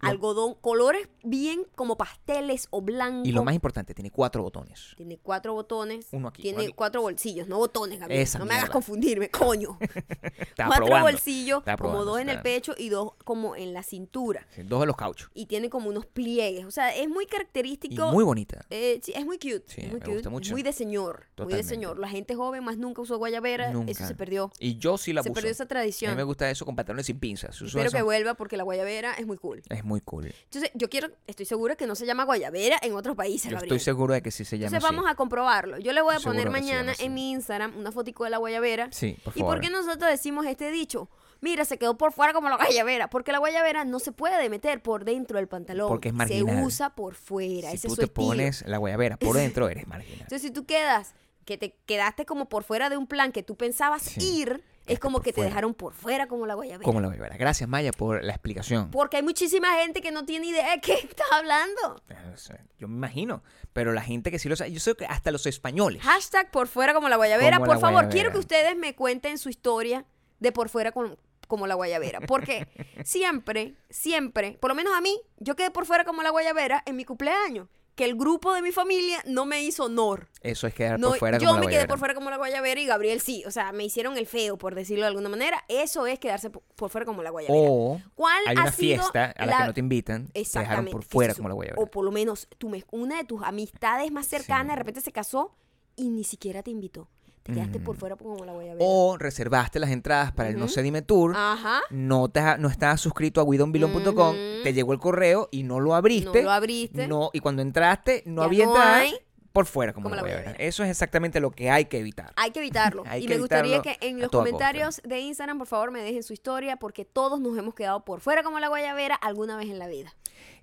Lo- 0.00 0.08
algodón, 0.08 0.54
colores 0.60 1.08
bien 1.24 1.66
como 1.74 1.96
pasteles 1.96 2.68
o 2.70 2.80
blancos. 2.82 3.26
Y 3.28 3.32
lo 3.32 3.44
más 3.44 3.54
importante, 3.54 3.94
tiene 3.94 4.10
cuatro 4.10 4.42
botones. 4.42 4.94
Tiene 4.96 5.18
cuatro 5.18 5.52
botones. 5.54 6.06
Uno 6.12 6.28
aquí, 6.28 6.42
Tiene 6.42 6.58
uno 6.58 6.64
aquí. 6.66 6.72
cuatro 6.74 7.02
bolsillos, 7.02 7.48
no 7.48 7.58
botones, 7.58 7.98
Gabriel. 8.00 8.22
Esa 8.22 8.38
no 8.38 8.46
me 8.46 8.54
hagas 8.54 8.70
confundirme, 8.70 9.30
coño. 9.30 9.78
Cuatro 10.56 10.86
probando. 10.86 11.10
bolsillos, 11.10 11.62
como 11.78 12.04
dos 12.04 12.18
en 12.20 12.28
el 12.30 12.40
pecho 12.40 12.74
y 12.76 12.88
dos 12.88 13.12
como 13.24 13.56
en 13.56 13.72
la 13.74 13.82
cintura. 13.82 14.46
Sí, 14.54 14.62
dos 14.62 14.80
de 14.80 14.86
los 14.86 14.96
cauchos. 14.96 15.30
Y 15.34 15.46
tiene 15.46 15.68
como 15.70 15.88
unos 15.88 16.06
pliegues. 16.06 16.64
O 16.64 16.70
sea, 16.70 16.94
es 16.94 17.08
muy 17.08 17.24
Y 17.24 17.26
característico. 17.26 18.10
muy 18.12 18.24
bonita. 18.24 18.64
eh, 18.70 19.00
sí, 19.02 19.12
es 19.14 19.24
muy 19.24 19.38
cute. 19.38 19.64
Sí, 19.66 19.82
muy 19.82 19.94
me 19.94 20.00
cute, 20.00 20.12
gusta 20.14 20.30
mucho. 20.30 20.52
Muy 20.52 20.62
de 20.62 20.72
señor. 20.72 21.26
Muy 21.38 21.52
de 21.54 21.62
señor. 21.62 21.98
La 21.98 22.08
gente 22.08 22.34
joven 22.34 22.64
más 22.64 22.78
nunca 22.78 23.02
usó 23.02 23.18
guayabera. 23.18 23.70
Eso 23.70 23.78
Nunca. 23.78 24.06
se 24.06 24.14
perdió. 24.14 24.50
Y 24.58 24.76
yo 24.78 24.96
sí 24.98 25.12
la 25.12 25.22
se 25.22 25.30
perdió 25.30 25.50
esa 25.50 25.64
A 25.64 25.66
mí 25.66 25.68
tradición. 25.68 26.16
me 26.16 26.22
gusta 26.22 26.50
eso 26.50 26.64
con 26.64 26.74
pantalones 26.76 27.06
sin 27.06 27.18
pinzas. 27.18 27.60
Espero 27.60 27.88
eso. 27.88 27.96
que 27.96 28.02
vuelva 28.02 28.34
porque 28.34 28.56
la 28.56 28.62
guayabera 28.62 29.12
es 29.14 29.26
muy 29.26 29.36
cool. 29.36 29.62
Es 29.68 29.84
muy 29.86 30.00
cool. 30.02 30.26
Entonces, 30.44 30.70
yo 30.74 30.88
quiero, 30.90 31.08
estoy 31.26 31.46
segura 31.46 31.76
que 31.76 31.86
no 31.86 31.94
se 31.94 32.04
llama 32.04 32.24
guayabera 32.24 32.76
en 32.82 32.94
otros 32.94 33.16
países, 33.16 33.50
Yo 33.50 33.56
estoy 33.58 33.78
seguro 33.80 34.12
de 34.14 34.20
que 34.22 34.30
sí 34.30 34.44
se 34.44 34.58
llama 34.58 34.66
Entonces 34.76 34.86
así. 34.88 34.96
vamos 34.96 35.10
a 35.10 35.14
comprobarlo. 35.14 35.78
Yo 35.78 35.92
le 35.92 36.02
voy 36.02 36.14
a 36.14 36.20
poner 36.20 36.44
se 36.44 36.50
mañana 36.50 36.92
en 36.98 37.14
mi 37.14 37.30
Instagram 37.30 37.76
una 37.78 37.92
fotico 37.92 38.24
de 38.24 38.30
la 38.30 38.38
guayabera. 38.38 38.88
Sí, 38.92 39.16
por 39.24 39.34
¿Y 39.36 39.40
favor. 39.40 39.54
por 39.56 39.62
qué 39.64 39.70
nosotros 39.70 40.10
decimos 40.10 40.44
este 40.46 40.70
dicho? 40.70 41.08
Mira, 41.40 41.64
se 41.66 41.78
quedó 41.78 41.96
por 41.98 42.12
fuera 42.12 42.32
como 42.32 42.48
la 42.48 42.56
guayabera. 42.56 43.08
Porque 43.10 43.30
la 43.30 43.38
guayabera 43.38 43.84
no 43.84 43.98
se 43.98 44.10
puede 44.10 44.48
meter 44.48 44.82
por 44.82 45.04
dentro 45.04 45.36
del 45.38 45.48
pantalón. 45.48 45.88
Porque 45.88 46.08
es 46.08 46.12
Se 46.14 46.16
marginal. 46.18 46.64
usa 46.64 46.90
por 46.94 47.14
fuera. 47.14 47.70
Si 47.70 47.76
Ese 47.76 47.88
tú 47.88 47.92
es 47.92 47.96
su 47.96 48.00
te 48.00 48.06
estilo. 48.06 48.26
pones 48.28 48.64
la 48.66 48.78
guayabera 48.78 49.16
por 49.18 49.36
dentro, 49.36 49.68
eres 49.68 49.86
marginal. 49.86 50.20
Entonces, 50.22 50.42
si 50.42 50.50
tú 50.50 50.64
quedas, 50.64 51.14
que 51.44 51.58
te 51.58 51.76
quedaste 51.86 52.24
como 52.24 52.48
por 52.48 52.64
fuera 52.64 52.88
de 52.88 52.96
un 52.96 53.06
plan 53.06 53.32
que 53.32 53.42
tú 53.42 53.54
pensabas 53.54 54.02
Sí, 54.02 54.38
ir, 54.40 54.64
es 54.86 54.98
como 54.98 55.20
que 55.20 55.30
te 55.32 55.36
fuera. 55.36 55.48
dejaron 55.50 55.74
por 55.74 55.92
fuera 55.92 56.26
como 56.28 56.46
la 56.46 56.54
guayabera. 56.54 56.84
Como 56.84 57.00
la 57.00 57.08
guayabera. 57.08 57.36
Gracias, 57.36 57.68
Maya, 57.68 57.92
por 57.92 58.22
la 58.24 58.32
explicación. 58.32 58.90
Porque 58.90 59.16
hay 59.16 59.22
muchísima 59.22 59.72
gente 59.80 60.00
que 60.00 60.10
no 60.10 60.24
tiene 60.24 60.46
idea 60.48 60.70
de 60.74 60.80
qué 60.80 60.92
estás 61.10 61.26
hablando. 61.32 62.02
Sea, 62.36 62.64
Yo 62.78 62.88
me 62.88 62.96
imagino. 62.96 63.42
Pero 63.72 63.92
la 63.92 64.02
gente 64.02 64.30
que 64.30 64.38
sí 64.38 64.48
lo 64.48 64.56
sabe, 64.56 64.72
yo 64.72 64.80
sé 64.80 64.94
que 64.94 65.06
hasta 65.06 65.30
los 65.30 65.46
españoles. 65.46 66.02
Hashtag 66.02 66.50
por 66.50 66.68
fuera 66.68 66.94
como 66.94 67.08
la 67.08 67.16
guayabera. 67.16 67.56
Como 67.56 67.66
por 67.66 67.74
la 67.76 67.80
favor, 67.80 67.92
guayabera. 67.94 68.12
quiero 68.14 68.32
que 68.32 68.38
ustedes 68.38 68.76
me 68.76 68.94
cuenten 68.94 69.38
su 69.38 69.48
historia 69.48 70.04
de 70.38 70.52
por 70.52 70.68
fuera 70.68 70.92
con- 70.92 71.18
como 71.48 71.66
la 71.66 71.74
guayabera. 71.74 72.20
Porque 72.20 72.66
siempre, 73.04 73.74
siempre, 73.90 74.58
por 74.60 74.70
lo 74.70 74.74
menos 74.74 74.94
a 74.96 75.00
mí, 75.00 75.20
yo 75.38 75.56
quedé 75.56 75.70
por 75.70 75.86
fuera 75.86 76.04
como 76.04 76.22
la 76.22 76.30
guayabera 76.30 76.82
en 76.86 76.96
mi 76.96 77.04
cumpleaños. 77.04 77.68
Que 77.96 78.04
el 78.04 78.14
grupo 78.14 78.52
de 78.54 78.60
mi 78.62 78.72
familia 78.72 79.22
no 79.26 79.46
me 79.46 79.62
hizo 79.64 79.84
honor. 79.86 80.28
Eso 80.42 80.66
es 80.66 80.74
quedar 80.74 81.00
No, 81.00 81.08
por 81.08 81.18
fuera 81.18 81.38
yo 81.38 81.48
como 81.48 81.60
la 81.60 81.66
me 81.66 81.72
quedé 81.72 81.88
por 81.88 81.98
fuera 81.98 82.14
como 82.14 82.28
la 82.30 82.36
guayabera 82.36 82.78
y 82.80 82.84
Gabriel 82.86 83.20
sí. 83.20 83.42
O 83.46 83.50
sea, 83.50 83.72
me 83.72 83.84
hicieron 83.84 84.16
el 84.18 84.26
feo, 84.26 84.58
por 84.58 84.74
decirlo 84.74 85.04
de 85.04 85.08
alguna 85.08 85.28
manera. 85.30 85.64
Eso 85.68 86.06
es 86.06 86.18
quedarse 86.18 86.50
po- 86.50 86.62
por 86.76 86.90
fuera 86.90 87.06
como 87.06 87.22
la 87.22 87.30
guayabera. 87.30 87.58
O 87.68 87.98
¿Cuál 88.14 88.42
hay 88.46 88.54
ha 88.56 88.60
una 88.62 88.70
sido 88.72 89.00
fiesta 89.02 89.24
a 89.36 89.46
la, 89.46 89.56
que 89.58 89.64
no 89.64 89.74
te 89.74 89.80
invitan, 89.80 90.26
te 90.28 90.40
dejaron 90.40 90.86
por 90.86 91.02
fuera 91.04 91.34
como 91.34 91.48
la 91.48 91.54
guayabera. 91.54 91.82
O 91.82 91.86
por 91.90 92.04
lo 92.04 92.12
menos 92.12 92.48
tú 92.58 92.68
me- 92.68 92.84
una 92.90 93.16
de 93.16 93.24
tus 93.24 93.42
amistades 93.42 94.12
más 94.12 94.26
cercanas 94.26 94.66
Sí. 94.66 94.70
de 94.72 94.76
repente 94.76 95.00
se 95.00 95.10
casó 95.12 95.56
y 95.96 96.10
ni 96.10 96.22
siquiera 96.24 96.62
te 96.62 96.70
invitó. 96.70 97.08
Te 97.46 97.52
quedaste 97.52 97.78
por 97.78 97.94
Mm. 97.96 97.98
fuera 97.98 98.16
como 98.16 98.44
la 98.44 98.52
guayabera. 98.52 98.84
O 98.86 99.16
reservaste 99.18 99.78
las 99.78 99.90
entradas 99.90 100.32
para 100.32 100.48
el 100.48 100.58
No 100.58 100.66
sé 100.68 100.82
dime 100.82 101.02
tour, 101.02 101.32
Ajá. 101.36 101.80
no, 101.90 102.28
te, 102.28 102.40
no 102.58 102.68
estabas 102.68 103.00
suscrito 103.00 103.40
a 103.40 103.44
guidonbilon.com, 103.44 104.30
Ujú. 104.30 104.62
te 104.64 104.72
llegó 104.72 104.92
el 104.92 104.98
correo 104.98 105.48
y 105.52 105.62
no 105.62 105.78
lo 105.80 105.94
abriste. 105.94 106.40
No 106.40 106.44
lo 106.46 106.50
abriste. 106.52 107.06
no- 107.06 107.30
y 107.32 107.40
cuando 107.40 107.62
entraste, 107.62 108.22
no 108.26 108.42
Ya 108.42 108.46
había 108.46 108.64
no 108.64 108.70
entradas 108.72 109.00
hay. 109.02 109.14
Por 109.56 109.66
fuera 109.66 109.94
como, 109.94 110.04
Como 110.04 110.16
la 110.16 110.20
guayabera. 110.20 110.50
guayabera. 110.50 110.68
Eso 110.68 110.84
es 110.84 110.90
exactamente 110.90 111.40
lo 111.40 111.50
que 111.50 111.70
hay 111.70 111.86
que 111.86 111.98
evitar. 111.98 112.32
Hay 112.36 112.50
que 112.50 112.58
evitarlo. 112.58 113.04
Hay 113.06 113.24
y 113.24 113.26
que 113.26 113.34
me 113.34 113.40
gustaría 113.40 113.80
que 113.80 113.96
en 114.02 114.20
los 114.20 114.30
comentarios 114.30 115.00
de 115.02 115.20
Instagram, 115.20 115.56
por 115.56 115.66
favor, 115.66 115.90
me 115.90 116.02
dejen 116.02 116.22
su 116.22 116.34
historia 116.34 116.76
porque 116.76 117.06
todos 117.06 117.40
nos 117.40 117.56
hemos 117.56 117.74
quedado 117.74 118.04
por 118.04 118.20
fuera 118.20 118.42
como 118.42 118.60
la 118.60 118.68
guayabera 118.68 119.14
alguna 119.14 119.56
vez 119.56 119.70
en 119.70 119.78
la 119.78 119.86
vida. 119.86 120.14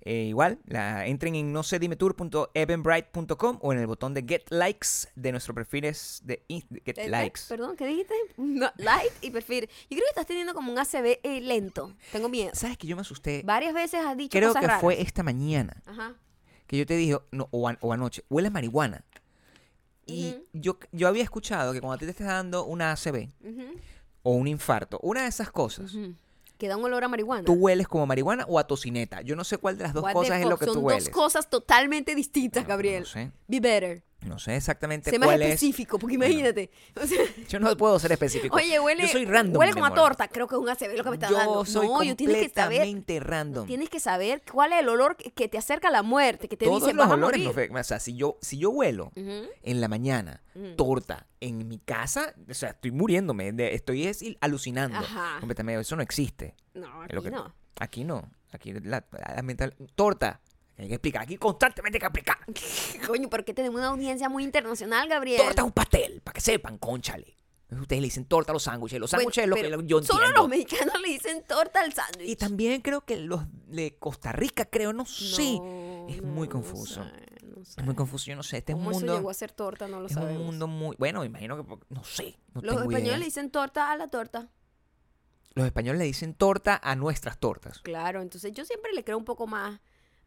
Eh, 0.02 0.26
igual, 0.28 0.58
la, 0.66 1.06
entren 1.06 1.34
en 1.34 1.52
no 1.52 1.62
sé 1.62 1.78
dimetour.evenbright.com 1.78 3.58
o 3.60 3.72
en 3.72 3.78
el 3.78 3.86
botón 3.86 4.14
de 4.14 4.22
Get 4.22 4.44
Likes 4.50 5.08
de 5.16 5.32
nuestro 5.32 5.54
perfil 5.54 5.86
es 5.86 6.20
de 6.22 6.44
Get 6.84 7.08
Likes. 7.08 7.40
Perdón, 7.48 7.74
¿qué 7.76 7.86
dijiste? 7.86 8.14
No, 8.36 8.70
like 8.76 9.12
y 9.22 9.30
perfil. 9.30 9.68
Yo 9.90 9.96
creo 9.96 10.02
que 10.02 10.10
estás 10.10 10.26
teniendo 10.26 10.54
como 10.54 10.70
un 10.70 10.78
ACB 10.78 11.18
eh, 11.22 11.40
lento. 11.40 11.92
Tengo 12.12 12.28
miedo. 12.28 12.50
¿Sabes 12.54 12.78
que 12.78 12.86
yo 12.86 12.94
me 12.94 13.02
asusté? 13.02 13.42
Varias 13.44 13.74
veces 13.74 14.00
has 14.04 14.16
dicho 14.16 14.38
Creo 14.38 14.50
cosas 14.50 14.60
que 14.60 14.66
raras. 14.68 14.80
fue 14.80 15.00
esta 15.00 15.22
mañana 15.22 15.82
Ajá. 15.86 16.14
Que 16.66 16.76
yo 16.78 16.86
te 16.86 16.96
dije, 16.96 17.18
no, 17.30 17.48
o, 17.50 17.68
an- 17.68 17.78
o 17.80 17.92
anoche, 17.92 18.24
huele 18.30 18.48
a 18.48 18.50
marihuana. 18.50 19.04
Y 20.06 20.36
yo, 20.52 20.78
yo 20.92 21.08
había 21.08 21.22
escuchado 21.22 21.72
que 21.72 21.80
cuando 21.80 21.94
a 21.94 21.98
ti 21.98 22.04
te 22.04 22.10
estás 22.10 22.26
dando 22.26 22.64
una 22.66 22.92
ACV 22.92 23.28
o 24.22 24.32
un 24.32 24.46
infarto, 24.48 24.98
una 25.02 25.22
de 25.22 25.28
esas 25.28 25.50
cosas. 25.50 25.92
Que 26.58 26.68
da 26.68 26.76
un 26.76 26.84
olor 26.84 27.02
a 27.04 27.08
marihuana. 27.08 27.44
tú 27.44 27.54
hueles 27.54 27.88
como 27.88 28.06
marihuana 28.06 28.44
o 28.48 28.58
a 28.58 28.66
tocineta. 28.66 29.22
Yo 29.22 29.34
no 29.34 29.44
sé 29.44 29.58
cuál 29.58 29.76
de 29.78 29.84
las 29.84 29.92
dos 29.94 30.04
What 30.04 30.12
cosas 30.12 30.40
es 30.40 30.46
lo 30.46 30.56
que 30.58 30.66
Son 30.66 30.74
tú 30.74 30.80
dos 30.80 30.86
hueles. 30.92 31.08
cosas 31.10 31.48
totalmente 31.50 32.14
distintas, 32.14 32.62
No, 32.64 32.68
Gabriel. 32.68 33.00
No 33.00 33.06
sé, 33.06 33.32
Be 33.48 33.60
better. 33.60 34.02
No 34.24 34.38
sé 34.38 34.56
exactamente 34.56 35.10
Sé 35.10 35.18
más 35.18 35.26
cuál 35.28 35.42
es. 35.42 35.48
específico, 35.48 35.98
porque 35.98 36.16
Bueno. 36.16 36.32
imagínate. 36.32 36.70
O 37.02 37.06
sea, 37.06 37.22
Yo 37.48 37.60
no 37.60 37.76
puedo 37.76 37.98
ser 37.98 38.12
específico. 38.12 38.56
oye, 38.56 38.78
huele, 38.80 39.02
Yo 39.02 39.08
soy 39.08 39.24
random. 39.24 39.58
huele 39.60 39.72
como 39.72 39.86
a 39.86 39.94
torta. 39.94 40.28
Creo 40.28 40.46
que 40.48 40.54
es 40.54 40.60
un 40.60 40.68
ACB 40.68 40.96
lo 40.96 41.04
que 41.04 41.10
me 41.10 41.16
está 41.16 41.28
yo 41.28 41.36
dando. 41.36 41.64
soy 41.64 41.86
no, 41.88 42.02
yo 42.02 42.16
tienes 42.16 42.36
que 42.36 42.48
saber. 42.48 42.78
completamente 42.80 43.20
random. 43.20 43.66
Tienes 43.66 43.88
que 43.90 44.00
saber 44.00 44.42
cuál 44.50 44.72
es 44.72 44.80
el 44.80 44.88
olor 44.88 45.16
que- 45.16 45.48
te 45.48 45.58
acerca 45.58 45.88
a 45.88 45.90
la 45.90 46.02
muerte, 46.02 46.48
que 46.48 46.56
te 46.56 46.64
Todos 46.66 46.80
dice 46.82 46.94
los 46.94 47.04
vas 47.04 47.10
a 47.12 47.14
olores 47.14 47.38
morir. 47.40 47.46
no 47.46 47.52
fe- 47.74 47.80
O 47.80 47.84
sea, 47.84 48.00
si 48.00 48.16
yo, 48.16 48.38
si 48.40 48.58
yo 48.58 48.70
huelo 48.70 49.12
en 49.14 49.80
la 49.80 49.88
mañana 49.88 50.42
torta 50.76 51.26
en 51.40 51.68
mi 51.68 51.78
casa, 51.78 52.34
o 52.48 52.54
sea, 52.54 52.70
estoy 52.70 52.90
muriéndome, 52.92 53.52
estoy 53.74 54.06
es 54.06 54.24
alucinando. 54.40 54.98
Ajá. 54.98 55.36
completamente. 55.40 55.80
Eso 55.82 55.96
no 55.96 56.02
existe. 56.02 56.54
No, 56.74 56.86
lo 57.08 57.20
aquí 57.20 57.22
que- 57.22 57.30
no. 57.30 57.54
Aquí 57.78 58.04
no. 58.04 58.30
Aquí 58.52 58.72
la, 58.72 59.04
la 59.34 59.42
mental. 59.42 59.74
Torta. 59.96 60.40
Hay 60.76 60.88
que 60.88 60.94
explicar. 60.94 61.22
Aquí 61.22 61.36
constantemente 61.36 61.96
hay 61.96 62.00
que 62.00 62.06
explicar. 62.06 63.06
Coño, 63.06 63.28
¿por 63.30 63.44
qué 63.44 63.54
tenemos 63.54 63.78
una 63.78 63.88
audiencia 63.88 64.28
muy 64.28 64.42
internacional, 64.44 65.08
Gabriel? 65.08 65.40
Torta 65.40 65.62
es 65.62 65.66
un 65.66 65.72
pastel, 65.72 66.20
para 66.22 66.34
que 66.34 66.40
sepan, 66.40 66.78
conchale. 66.78 67.36
Ustedes 67.70 68.02
le 68.02 68.06
dicen 68.06 68.26
torta 68.26 68.52
a 68.52 68.54
los 68.54 68.62
sándwiches. 68.64 69.00
Los 69.00 69.10
Bueno, 69.10 69.22
sándwiches 69.32 69.44
es 69.44 69.48
lo 69.70 69.78
que 69.80 69.86
yo 69.86 70.02
Solo 70.02 70.20
entiendo. 70.20 70.40
los 70.42 70.48
mexicanos 70.48 71.00
le 71.00 71.08
dicen 71.08 71.42
torta 71.46 71.80
al 71.80 71.92
sándwich. 71.92 72.28
Y 72.28 72.36
también 72.36 72.80
creo 72.82 73.00
que 73.04 73.16
los 73.16 73.42
de 73.66 73.96
Costa 73.98 74.30
Rica, 74.32 74.64
creo, 74.66 74.92
no 74.92 75.04
sé. 75.06 75.54
Es 76.08 76.22
no, 76.22 76.28
muy 76.28 76.46
confuso. 76.46 77.04
no 77.04 77.64
sé. 77.64 77.80
Es 77.80 77.84
muy 77.84 77.94
confuso, 77.96 78.26
yo 78.26 78.36
no 78.36 78.42
sé. 78.44 78.58
Este 78.58 78.72
es 78.72 78.76
un 78.76 78.84
¿Cómo 78.84 78.90
eso 78.92 79.00
mundo. 79.00 79.16
llegó 79.16 79.30
a 79.30 79.34
ser 79.34 79.50
torta? 79.50 79.88
No 79.88 79.98
lo 80.00 80.06
Es 80.06 80.14
un 80.16 80.36
mundo 80.38 80.68
muy. 80.68 80.94
Bueno, 80.98 81.24
imagino 81.24 81.56
que. 81.56 81.76
No 81.88 82.04
sé. 82.04 82.36
Los 82.52 82.62
tengo 82.62 82.78
españoles 82.82 83.02
idea. 83.08 83.18
le 83.18 83.24
dicen 83.24 83.50
torta 83.50 83.90
a 83.90 83.96
la 83.96 84.06
torta. 84.08 84.48
Los 85.54 85.66
españoles 85.66 85.98
le 85.98 86.04
dicen 86.04 86.34
torta 86.34 86.80
a 86.82 86.94
nuestras 86.94 87.38
tortas. 87.38 87.78
Claro, 87.80 88.22
entonces 88.22 88.52
yo 88.52 88.64
siempre 88.64 88.92
le 88.92 89.02
creo 89.02 89.18
un 89.18 89.24
poco 89.24 89.46
más 89.48 89.80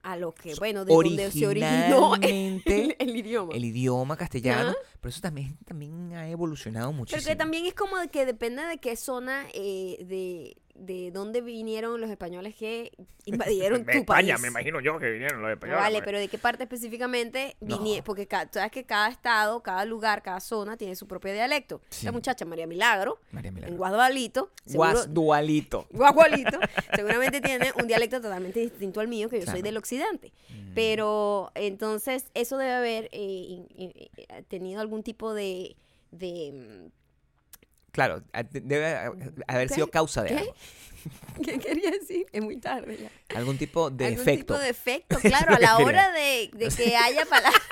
a 0.04 0.16
lo 0.18 0.34
que, 0.34 0.56
bueno, 0.56 0.86
de 0.86 0.94
donde 0.94 1.32
se 1.32 1.48
originó 1.48 2.16
el, 2.22 2.96
el 3.00 3.16
idioma. 3.16 3.54
el 3.54 3.66
idioma 3.66 4.18
castellano. 4.18 4.70
Ajá. 4.70 4.78
Pero 5.02 5.10
eso 5.10 5.22
también, 5.22 5.58
también 5.66 6.14
ha 6.14 6.30
evolucionado 6.30 6.88
Pero 6.90 6.98
muchísimo. 6.98 7.28
que 7.28 7.36
también 7.36 7.66
es 7.66 7.74
como 7.74 7.98
de 7.98 8.08
que 8.10 8.26
depende 8.26 8.64
de 8.64 8.78
qué 8.78 8.96
zona 8.96 9.46
eh, 9.54 9.98
de 10.06 10.58
de 10.80 11.12
dónde 11.12 11.42
vinieron 11.42 12.00
los 12.00 12.10
españoles 12.10 12.56
que 12.56 12.92
invadieron 13.26 13.84
tu 13.84 13.92
España, 13.92 14.36
país. 14.36 14.42
me 14.42 14.48
imagino 14.50 14.80
yo 14.80 14.98
que 15.00 15.10
vinieron 15.10 15.42
los 15.42 15.52
españoles. 15.52 15.82
vale, 15.82 15.98
pues. 15.98 16.06
pero 16.06 16.20
¿de 16.20 16.28
qué 16.28 16.38
parte 16.38 16.64
específicamente 16.64 17.56
No. 17.60 17.78
vinieron? 17.78 18.04
Porque 18.06 18.28
ca- 18.28 18.48
sabes 18.52 18.72
que 18.72 18.86
cada 18.86 19.10
estado, 19.10 19.62
cada 19.64 19.84
lugar, 19.86 20.22
cada 20.24 20.40
zona 20.40 20.78
tiene 20.78 20.96
su 20.96 21.08
propio 21.08 21.34
dialecto. 21.34 21.82
Sí. 21.90 22.06
La 22.06 22.12
muchacha 22.12 22.46
María 22.46 22.68
Milagro, 22.68 23.20
María 23.32 23.52
Milagro. 23.52 23.72
en 23.74 23.78
Guadualito, 23.78 24.52
seguro- 24.66 24.92
Guasdualito. 24.94 25.88
Guagualito, 25.92 26.60
seguramente 26.96 27.42
tiene 27.42 27.72
un 27.80 27.88
dialecto 27.88 28.22
totalmente 28.22 28.60
distinto 28.60 29.00
al 29.00 29.08
mío, 29.08 29.30
que 29.30 29.40
yo 29.40 29.46
soy 29.52 29.62
del 29.62 29.78
occidente. 29.78 30.32
Mm. 30.50 30.74
Pero 30.76 31.52
entonces 31.56 32.26
eso 32.34 32.58
debe 32.58 32.74
haber 32.74 33.10
eh, 33.12 33.66
eh, 33.78 34.44
tenido 34.48 34.80
algún 34.82 35.02
tipo 35.04 35.34
de... 35.34 35.76
de 36.12 36.52
mm, 36.54 36.92
Claro, 37.98 38.22
debe 38.52 38.96
haber 39.48 39.70
sido 39.70 39.88
causa 39.90 40.22
de 40.22 40.30
¿Qué? 40.30 40.38
algo. 40.38 40.54
¿Qué 41.44 41.58
quería 41.58 41.90
decir? 41.90 42.28
Es 42.32 42.44
muy 42.44 42.58
tarde 42.58 42.96
ya. 43.02 43.36
Algún 43.36 43.58
tipo 43.58 43.90
de 43.90 44.06
algún 44.06 44.22
efecto. 44.22 44.54
tipo 44.54 44.60
de 44.60 44.70
efecto, 44.70 45.18
claro, 45.22 45.56
a 45.56 45.60
la 45.60 45.78
hora 45.80 46.12
de, 46.12 46.52
de 46.54 46.68
que 46.70 46.96
haya 46.96 47.26
palabras... 47.26 47.60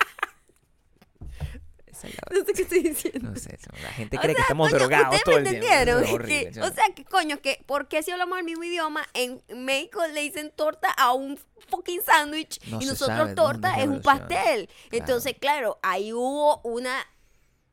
No 2.31 2.45
sé 2.45 2.53
qué 2.53 2.61
estoy 2.63 2.81
diciendo. 2.81 3.31
No 3.31 3.35
sé, 3.35 3.57
la 3.81 3.89
gente 3.89 4.17
O 4.17 4.21
cree 4.21 4.35
que 4.35 4.41
estamos 4.41 4.69
coño, 4.69 4.77
drogados 4.79 5.15
¿ustedes 5.15 5.23
todo 5.23 5.41
me 5.41 5.49
el 5.49 5.59
tiempo. 5.59 5.99
es 6.05 6.11
horrible, 6.13 6.51
Que- 6.51 6.61
o 6.61 6.71
sea, 6.73 6.83
que 6.95 7.03
coño, 7.05 7.41
que 7.41 7.63
¿por 7.65 7.87
qué 7.87 8.03
si 8.03 8.11
hablamos 8.11 8.37
el 8.37 8.43
mismo 8.45 8.63
idioma 8.63 9.07
en 9.15 9.41
México 9.55 10.05
le 10.13 10.21
dicen 10.21 10.51
torta 10.55 10.89
a 10.91 11.13
un 11.13 11.39
fucking 11.69 12.01
sándwich 12.03 12.59
No 12.67 12.79
y 12.79 12.85
nosotros 12.85 13.17
sabe 13.17 13.33
torta 13.33 13.81
es 13.81 13.87
un 13.87 14.01
pastel? 14.01 14.69
Entonces, 14.91 15.35
claro, 15.39 15.79
ahí 15.81 16.13
hubo 16.13 16.61
una 16.61 16.95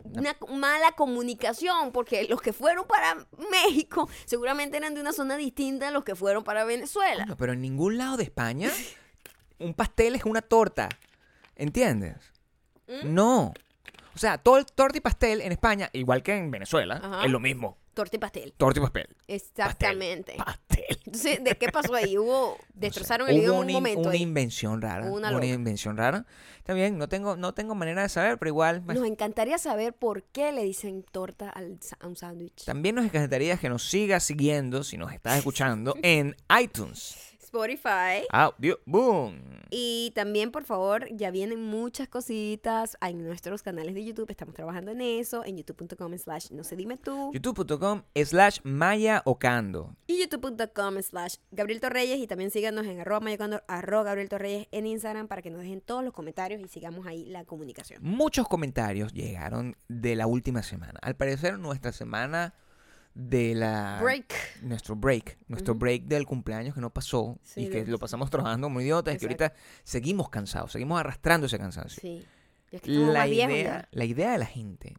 una 0.05 0.37
mala 0.49 0.93
comunicación 0.93 1.93
porque 1.93 2.25
los 2.29 2.41
que 2.41 2.53
fueron 2.53 2.87
para 2.87 3.27
México 3.51 4.09
seguramente 4.25 4.77
eran 4.77 4.95
de 4.95 5.01
una 5.01 5.13
zona 5.13 5.37
distinta 5.37 5.89
a 5.89 5.91
los 5.91 6.05
que 6.05 6.15
fueron 6.15 6.45
para 6.45 6.65
Venezuela. 6.65 7.27
Pero 7.39 7.53
en 7.53 7.61
ningún 7.61 7.99
lado 7.99 8.17
de 8.17 8.25
España 8.25 8.71
un 9.59 9.75
pastel 9.75 10.15
es 10.17 10.25
una 10.25 10.43
torta. 10.43 10.89
¿Entiendes? 11.57 12.17
¿Mm? 12.89 13.15
No. 13.15 13.53
O 14.15 14.19
sea, 14.19 14.39
todo 14.39 14.59
el 14.59 14.67
torta 14.67 14.99
y 14.99 15.01
pastel 15.01 15.41
en 15.41 15.53
España, 15.53 15.89
igual 15.93 16.23
que 16.23 16.37
en 16.37 16.51
Venezuela, 16.51 17.01
Ajá. 17.03 17.25
es 17.25 17.31
lo 17.31 17.41
mismo. 17.41 17.79
Torta 17.95 18.17
y 18.17 18.19
pastel. 18.19 18.53
Torta 18.57 18.81
y 18.81 18.83
pastel. 18.83 19.07
Exactamente. 19.29 20.35
Pastel. 20.37 20.99
Entonces, 21.05 21.45
¿de 21.45 21.55
qué 21.57 21.69
pasó 21.69 21.95
ahí? 21.95 22.17
Hubo 22.17 22.57
No 22.57 22.57
sé. 22.57 22.65
destrozaron 22.75 23.29
el 23.29 23.37
Hubo 23.37 23.43
idioma 23.43 23.59
en 23.59 23.65
un 23.65 23.69
in- 23.71 23.75
momento. 23.75 24.01
una 24.01 24.11
ahí. 24.13 24.23
invención 24.23 24.81
rara. 24.81 25.11
Una 25.11 25.31
Una, 25.37 25.47
invención 25.47 25.97
rara. 25.97 26.25
Bien, 26.67 26.97
no 26.97 27.09
tengo, 27.09 27.37
no 27.37 27.53
tengo 27.55 27.75
manera 27.75 28.03
de 28.03 28.09
saber, 28.09 28.39
pero 28.39 28.49
igual. 28.49 28.83
Nos 28.87 29.05
encantaría 29.07 29.59
saber 29.59 29.93
por 29.95 30.23
qué 30.25 30.53
le 30.53 30.63
dicen 30.65 31.03
torta 31.11 31.51
al 31.51 31.79
a 32.01 32.07
un 32.07 32.17
sándwich. 32.17 32.65
También 32.65 32.95
nos 32.95 33.05
encantaría 33.05 33.57
que 33.59 33.69
nos 33.69 33.89
sigas 33.89 34.23
siguiendo, 34.25 34.85
si 34.85 34.97
nos 34.97 35.13
estás 35.13 35.37
escuchando, 35.39 35.95
en 36.03 36.35
iTunes. 36.61 37.32
Spotify. 37.53 38.25
Audio 38.31 38.81
Boom. 38.87 39.61
Y 39.69 40.11
también, 40.15 40.51
por 40.51 40.65
favor, 40.65 41.07
ya 41.15 41.31
vienen 41.31 41.63
muchas 41.63 42.09
cositas 42.09 42.97
en 43.03 43.23
nuestros 43.23 43.63
canales 43.63 43.95
de 43.95 44.03
YouTube. 44.03 44.31
Estamos 44.31 44.55
trabajando 44.55 44.91
en 44.91 45.03
eso. 45.03 45.45
En 45.45 45.59
youtube.com 45.59 46.17
slash 46.17 46.51
no 46.51 46.65
se 46.65 46.77
dime 46.77 46.97
tú. 46.97 47.31
youtube.com 47.35 48.05
slash 48.25 48.61
Maya 48.65 49.21
Ocando. 49.27 49.95
Y 50.07 50.19
youtube.com 50.21 51.03
slash 51.03 51.37
Gabriel 51.51 51.81
Torreyes. 51.81 52.21
Y 52.21 52.27
también 52.27 52.51
síganos 52.51 52.87
en 52.87 53.01
arroba 53.01 53.21
mayocando, 53.21 53.63
arroba 53.69 54.05
Gabriel 54.05 54.31
Torreyes 54.31 54.69
en 54.71 54.87
Instagram 54.87 55.29
para 55.29 55.43
que 55.43 55.51
nos 55.51 55.61
dejen 55.61 55.83
todos 55.83 56.03
los 56.03 56.15
comentarios 56.15 56.59
y 56.59 56.69
sigamos 56.69 57.07
ahí 57.07 57.27
la 57.27 57.45
comunicación. 57.45 58.01
Muchos 58.03 58.49
comentarios 58.49 59.13
llegaron 59.13 59.77
de 59.89 60.17
la 60.17 60.27
última 60.27 60.63
semana. 60.63 60.99
Al 61.03 61.17
parecer, 61.17 61.59
nuestra 61.59 61.93
semana 61.93 62.55
de 63.15 63.55
la... 63.55 63.99
Break. 64.03 64.63
Nuestro 64.63 64.97
break. 64.97 65.39
Nuestro 65.49 65.75
break 65.75 66.05
del 66.05 66.27
cumpleaños 66.27 66.75
que 66.75 66.81
no 66.81 66.91
pasó 66.91 67.39
Sí, 67.43 67.63
y 67.67 67.69
que 67.71 67.85
lo 67.87 67.99
pasamos 67.99 68.31
trabajando 68.31 68.67
como 68.67 68.81
idiotas 68.81 69.15
y 69.15 69.19
que 69.19 69.27
ahorita 69.27 69.53
seguimos 69.85 70.29
cansados, 70.31 70.73
seguimos 70.73 70.99
arrastrando 70.99 71.47
ese 71.47 71.59
cansancio. 71.59 72.01
Sí. 72.01 72.25
Es 72.71 72.81
que 72.81 72.91
La 72.91 73.27
idea, 73.29 73.89
la 73.91 74.05
idea 74.07 74.33
de 74.33 74.39
la 74.39 74.47
gente 74.47 74.95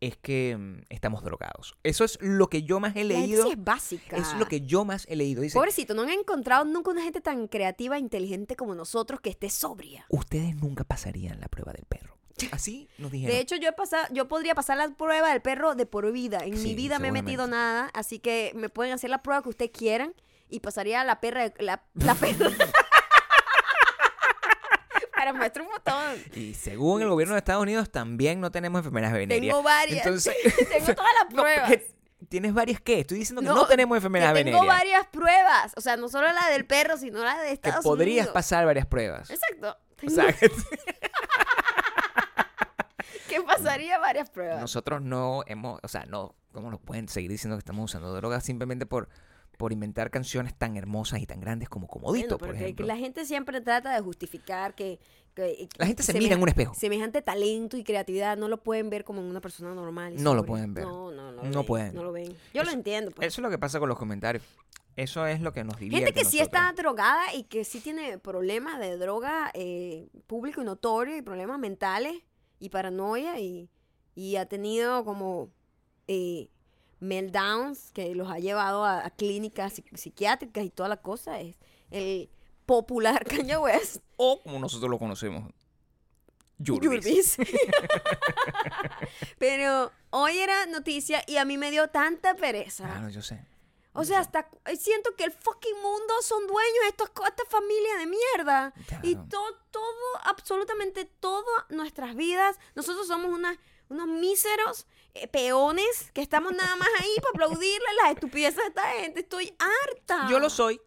es 0.00 0.16
que 0.16 0.56
mm, 0.58 0.80
estamos 0.88 1.22
drogados. 1.22 1.76
Eso 1.84 2.04
es 2.04 2.18
lo 2.20 2.48
que 2.48 2.64
yo 2.64 2.80
más 2.80 2.96
he 2.96 3.04
La 3.04 3.14
gente 3.14 3.26
leído. 3.28 3.44
sí 3.44 3.52
es 3.52 3.62
básica. 3.64 4.16
Es 4.16 4.34
lo 4.34 4.46
que 4.46 4.62
yo 4.62 4.84
más 4.84 5.06
he 5.08 5.14
leído. 5.14 5.42
Dice, 5.42 5.54
Pobrecito, 5.54 5.94
no 5.94 6.02
han 6.02 6.10
encontrado 6.10 6.64
nunca 6.64 6.90
una 6.90 7.02
gente 7.04 7.20
tan 7.20 7.46
creativa 7.46 7.96
e 7.96 8.00
inteligente 8.00 8.56
como 8.56 8.74
nosotros 8.74 9.20
que 9.20 9.30
esté 9.30 9.48
sobria. 9.48 10.04
ustedes 10.08 10.56
nunca 10.56 10.82
pasarían 10.82 11.38
la 11.38 11.46
prueba 11.46 11.72
del 11.72 11.84
perro. 11.84 12.18
Así 12.50 12.88
nos 12.98 13.10
dijeron. 13.12 13.34
De 13.34 13.40
hecho, 13.40 13.56
yo 13.56 13.68
he 13.68 13.72
pasado, 13.72 14.06
yo 14.12 14.28
podría 14.28 14.54
pasar 14.54 14.76
la 14.76 14.88
prueba 14.90 15.30
del 15.30 15.42
perro 15.42 15.74
de 15.74 15.86
por 15.86 16.10
vida. 16.12 16.38
En 16.44 16.56
Sí, 16.56 16.68
mi 16.68 16.74
vida 16.74 16.98
me 16.98 17.08
he 17.08 17.12
metido 17.12 17.46
nada, 17.46 17.90
así 17.94 18.18
que 18.18 18.52
me 18.54 18.68
pueden 18.68 18.92
hacer 18.92 19.10
la 19.10 19.22
prueba 19.22 19.42
que 19.42 19.48
ustedes 19.50 19.70
quieran 19.70 20.14
y 20.48 20.60
pasaría 20.60 21.02
la 21.04 21.20
perra, 21.20 21.48
de- 21.48 21.54
la, 21.64 21.82
la 21.94 22.14
perra. 22.14 22.50
Para 25.14 25.32
muestra 25.34 25.62
un 25.62 25.68
botón. 25.68 26.16
y 26.34 26.54
según 26.54 27.00
el 27.02 27.08
gobierno 27.08 27.34
de 27.34 27.38
Estados 27.38 27.62
Unidos 27.62 27.90
también 27.90 28.40
no 28.40 28.50
tenemos 28.50 28.80
enfermedades 28.80 29.14
venéreas. 29.16 29.52
Tengo 29.54 29.62
varias. 29.62 30.04
Entonces, 30.04 30.34
tengo 30.68 30.86
todas 30.96 31.12
las 31.22 31.32
no, 31.32 31.42
pruebas. 31.42 31.72
¿tienes 32.28 32.52
varias 32.52 32.80
qué? 32.80 33.00
Estoy 33.00 33.18
diciendo 33.18 33.40
que 33.42 33.46
no, 33.46 33.54
No, 33.54 33.66
tenemos 33.66 33.94
Que 33.94 33.98
enfermedades 33.98 34.44
tengo 34.44 34.64
varias 34.66 35.06
pruebas. 35.08 35.72
O 35.76 35.80
sea, 35.80 35.96
no 35.96 36.08
solo 36.08 36.26
la 36.32 36.48
del 36.48 36.64
perro, 36.66 36.96
sino 36.96 37.22
la 37.22 37.38
de 37.40 37.46
Que 37.48 37.52
Estados 37.54 37.84
podrías 37.84 38.16
Unidos. 38.26 38.34
pasar 38.34 38.64
varias 38.66 38.86
pruebas. 38.86 39.30
Exacto. 39.30 39.76
O 40.04 40.10
Que 43.36 43.42
pasaría 43.42 43.98
varias 43.98 44.30
pruebas. 44.30 44.60
nosotros 44.60 45.00
no 45.02 45.42
hemos, 45.46 45.80
o 45.82 45.88
sea, 45.88 46.04
no, 46.06 46.34
¿cómo 46.52 46.70
nos 46.70 46.80
pueden 46.80 47.08
seguir 47.08 47.30
diciendo 47.30 47.56
que 47.56 47.60
estamos 47.60 47.84
usando 47.90 48.12
drogas 48.14 48.44
simplemente 48.44 48.86
por, 48.86 49.08
por 49.58 49.72
inventar 49.72 50.10
canciones 50.10 50.54
tan 50.54 50.76
hermosas 50.76 51.20
y 51.20 51.26
tan 51.26 51.40
grandes 51.40 51.68
como 51.68 51.86
Comodito, 51.86 52.38
Bueno, 52.38 52.52
por 52.52 52.54
ejemplo? 52.62 52.86
la 52.86 52.96
gente 52.96 53.24
siempre 53.24 53.60
trata 53.60 53.94
de 53.94 54.00
justificar 54.00 54.74
que... 54.74 54.98
que- 55.34 55.68
La 55.78 55.86
gente 55.86 56.02
se 56.02 56.12
mira 56.14 56.34
en 56.34 56.42
un 56.42 56.48
espejo. 56.48 56.74
Semejante 56.74 57.22
talento 57.22 57.76
y 57.76 57.84
creatividad 57.84 58.36
no 58.36 58.48
lo 58.48 58.62
pueden 58.62 58.90
ver 58.90 59.04
como 59.04 59.20
en 59.20 59.26
una 59.28 59.40
persona 59.40 59.74
normal. 59.74 60.14
No 60.22 60.34
lo 60.34 60.44
pueden 60.44 60.74
ver. 60.74 60.84
No, 60.84 61.10
no, 61.10 61.32
no. 61.32 61.42
No 61.42 61.58
ven, 61.60 61.66
pueden. 61.66 61.94
No 61.94 62.02
lo 62.04 62.12
ven. 62.12 62.34
Yo 62.52 62.64
lo 62.64 62.70
entiendo. 62.70 63.10
pues. 63.12 63.28
Eso 63.28 63.40
es 63.40 63.42
lo 63.42 63.50
que 63.50 63.58
pasa 63.58 63.78
con 63.80 63.88
los 63.88 63.98
comentarios. 63.98 64.42
Eso 64.94 65.26
es 65.26 65.40
lo 65.40 65.54
que 65.54 65.64
nos 65.64 65.78
divierte. 65.78 66.04
Gente 66.06 66.20
que 66.20 66.26
sí 66.26 66.38
está 66.38 66.70
drogada 66.76 67.32
y 67.34 67.44
que 67.44 67.64
sí 67.64 67.80
tiene 67.80 68.18
problemas 68.18 68.78
de 68.78 68.98
droga 68.98 69.50
eh, 69.54 70.06
público 70.26 70.60
y 70.60 70.64
notorio 70.66 71.16
y 71.16 71.22
problemas 71.22 71.58
mentales 71.58 72.14
y 72.62 72.68
paranoia 72.70 73.38
y, 73.40 73.68
y 74.14 74.36
ha 74.36 74.46
tenido 74.46 75.04
como 75.04 75.50
eh, 76.08 76.48
meltdowns 77.00 77.90
que 77.92 78.14
los 78.14 78.30
ha 78.30 78.38
llevado 78.38 78.84
a, 78.84 79.04
a 79.04 79.10
clínicas 79.10 79.74
psi- 79.78 79.96
psiquiátricas 79.96 80.64
y 80.64 80.70
toda 80.70 80.88
la 80.88 80.96
cosa. 80.98 81.40
Es 81.40 81.56
el 81.90 82.28
popular 82.66 83.24
Kanye 83.26 83.56
West. 83.58 83.98
O 84.16 84.40
como 84.42 84.58
nosotros 84.58 84.90
lo 84.90 84.98
conocemos. 84.98 85.52
Yurbis. 86.58 87.36
Pero 89.38 89.90
hoy 90.10 90.38
era 90.38 90.66
noticia 90.66 91.22
y 91.26 91.36
a 91.36 91.44
mí 91.44 91.58
me 91.58 91.70
dio 91.70 91.88
tanta 91.88 92.34
pereza. 92.34 92.84
Claro, 92.84 93.08
yo 93.08 93.22
sé. 93.22 93.44
O 93.94 94.04
sea, 94.04 94.20
hasta 94.20 94.48
eh, 94.66 94.76
siento 94.76 95.14
que 95.16 95.24
el 95.24 95.32
fucking 95.32 95.80
mundo 95.82 96.14
son 96.22 96.46
dueños 96.46 96.78
de 96.82 96.88
estos, 96.88 97.10
esta 97.28 97.44
familia 97.50 97.96
de 97.98 98.06
mierda. 98.06 98.72
Y 99.02 99.14
todo, 99.28 99.54
todo, 99.70 99.84
absolutamente 100.24 101.04
todas 101.04 101.64
nuestras 101.68 102.14
vidas, 102.14 102.56
nosotros 102.74 103.06
somos 103.06 103.30
una- 103.30 103.58
unos 103.88 104.06
míseros 104.08 104.86
eh, 105.14 105.28
peones 105.28 106.10
que 106.14 106.22
estamos 106.22 106.52
nada 106.52 106.74
más 106.76 106.88
ahí 107.00 107.14
para 107.20 107.30
aplaudirle 107.30 107.86
las 108.02 108.12
estupideces 108.12 108.56
de 108.56 108.68
esta 108.68 108.82
gente. 108.92 109.20
Estoy 109.20 109.54
harta. 109.58 110.26
Yo 110.30 110.38
lo 110.38 110.48
soy. 110.48 110.80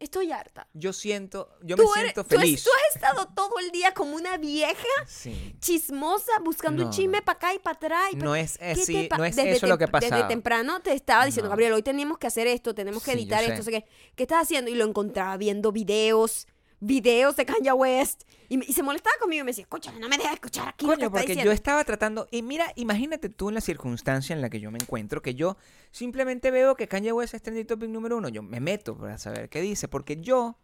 Estoy 0.00 0.30
harta. 0.30 0.68
Yo 0.74 0.92
siento, 0.92 1.50
yo 1.60 1.76
me 1.76 1.82
eres- 1.82 1.92
siento 1.94 2.24
feliz. 2.24 2.62
tú 2.62 2.70
has 2.70 2.94
estado 2.94 3.26
todo 3.34 3.58
el 3.58 3.72
día 3.72 3.94
como 3.94 4.14
una 4.14 4.36
vieja 4.36 4.76
Sí. 5.06 5.56
chismosa 5.58 6.30
buscando 6.44 6.84
un 6.84 6.90
chisme 6.90 7.20
para 7.20 7.36
acá 7.36 7.54
y 7.54 7.58
para 7.58 7.76
atrás. 7.76 8.08
y 8.12 8.16
pa- 8.16 8.24
No 8.24 8.36
es 8.36 8.58
¿Qué 8.58 8.64
así, 8.70 8.92
te 8.92 9.08
pa- 9.08 9.18
no 9.18 9.24
es 9.24 9.34
desde 9.34 9.50
eso 9.52 9.66
lo 9.66 9.76
que 9.76 9.86
tem- 9.88 10.00
Desde 10.00 10.24
temprano 10.24 10.80
te 10.80 10.92
estaba 10.92 11.24
diciendo, 11.26 11.48
No. 11.48 11.50
Gabriel, 11.50 11.72
hoy 11.72 11.82
tenemos 11.82 12.16
que 12.18 12.28
hacer 12.28 12.46
esto, 12.46 12.74
tenemos 12.76 13.02
que 13.02 13.10
Sí, 13.12 13.18
editar 13.18 13.44
sé. 13.44 13.52
esto. 13.54 13.70
¿Qué 14.14 14.22
estás 14.22 14.42
haciendo? 14.42 14.70
Y 14.70 14.74
lo 14.74 14.84
encontraba 14.84 15.36
viendo 15.36 15.72
videos, 15.72 16.46
videos 16.80 17.36
de 17.36 17.44
Kanye 17.46 17.72
West. 17.72 18.22
Y, 18.48 18.56
me- 18.58 18.64
y 18.66 18.72
se 18.72 18.82
molestaba 18.82 19.14
conmigo 19.20 19.42
y 19.42 19.44
me 19.44 19.50
decía, 19.50 19.62
escúchame, 19.62 19.98
no 20.00 20.08
me 20.08 20.16
dejes 20.16 20.34
escuchar 20.34 20.68
aquí 20.68 20.86
lo 20.86 20.92
que 20.92 20.96
Coño, 20.96 21.06
está 21.06 21.10
porque 21.18 21.26
diciendo. 21.28 21.50
yo 21.50 21.52
estaba 21.54 21.84
tratando. 21.84 22.28
Y 22.30 22.42
mira, 22.42 22.72
imagínate 22.76 23.28
tú 23.28 23.48
en 23.48 23.54
la 23.56 23.60
circunstancia 23.60 24.34
en 24.34 24.40
la 24.40 24.48
que 24.50 24.60
yo 24.60 24.70
me 24.70 24.78
encuentro, 24.80 25.20
que 25.22 25.34
yo 25.34 25.56
simplemente 25.90 26.50
veo 26.50 26.74
que 26.76 26.88
Kanye 26.88 27.12
West 27.12 27.34
es 27.34 27.42
trending 27.42 27.66
topic 27.66 27.90
número 27.90 28.16
uno. 28.16 28.28
Yo 28.28 28.42
me 28.42 28.60
meto 28.60 28.96
para 28.96 29.18
saber 29.18 29.48
qué 29.48 29.60
dice, 29.60 29.88
porque 29.88 30.16
yo. 30.16 30.56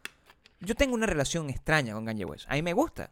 Yo 0.61 0.75
tengo 0.75 0.95
una 0.95 1.05
relación 1.07 1.51
extraña 1.51 1.93
con 1.95 2.07
Kanye 2.07 2.25
West. 2.25 2.47
A 2.49 2.55
mí 2.55 2.63
me 2.63 2.73
gusta. 2.73 3.11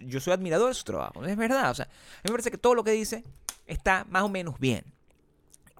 Yo 0.00 0.20
soy 0.20 0.32
admirador 0.34 0.68
de 0.68 0.74
su 0.74 0.84
trabajo. 0.84 1.24
Es 1.24 1.36
verdad. 1.36 1.70
O 1.70 1.74
sea, 1.74 1.86
a 1.86 1.88
mí 1.88 2.22
me 2.24 2.30
parece 2.30 2.50
que 2.52 2.58
todo 2.58 2.74
lo 2.76 2.84
que 2.84 2.92
dice 2.92 3.24
está 3.66 4.06
más 4.08 4.22
o 4.22 4.28
menos 4.28 4.60
bien. 4.60 4.84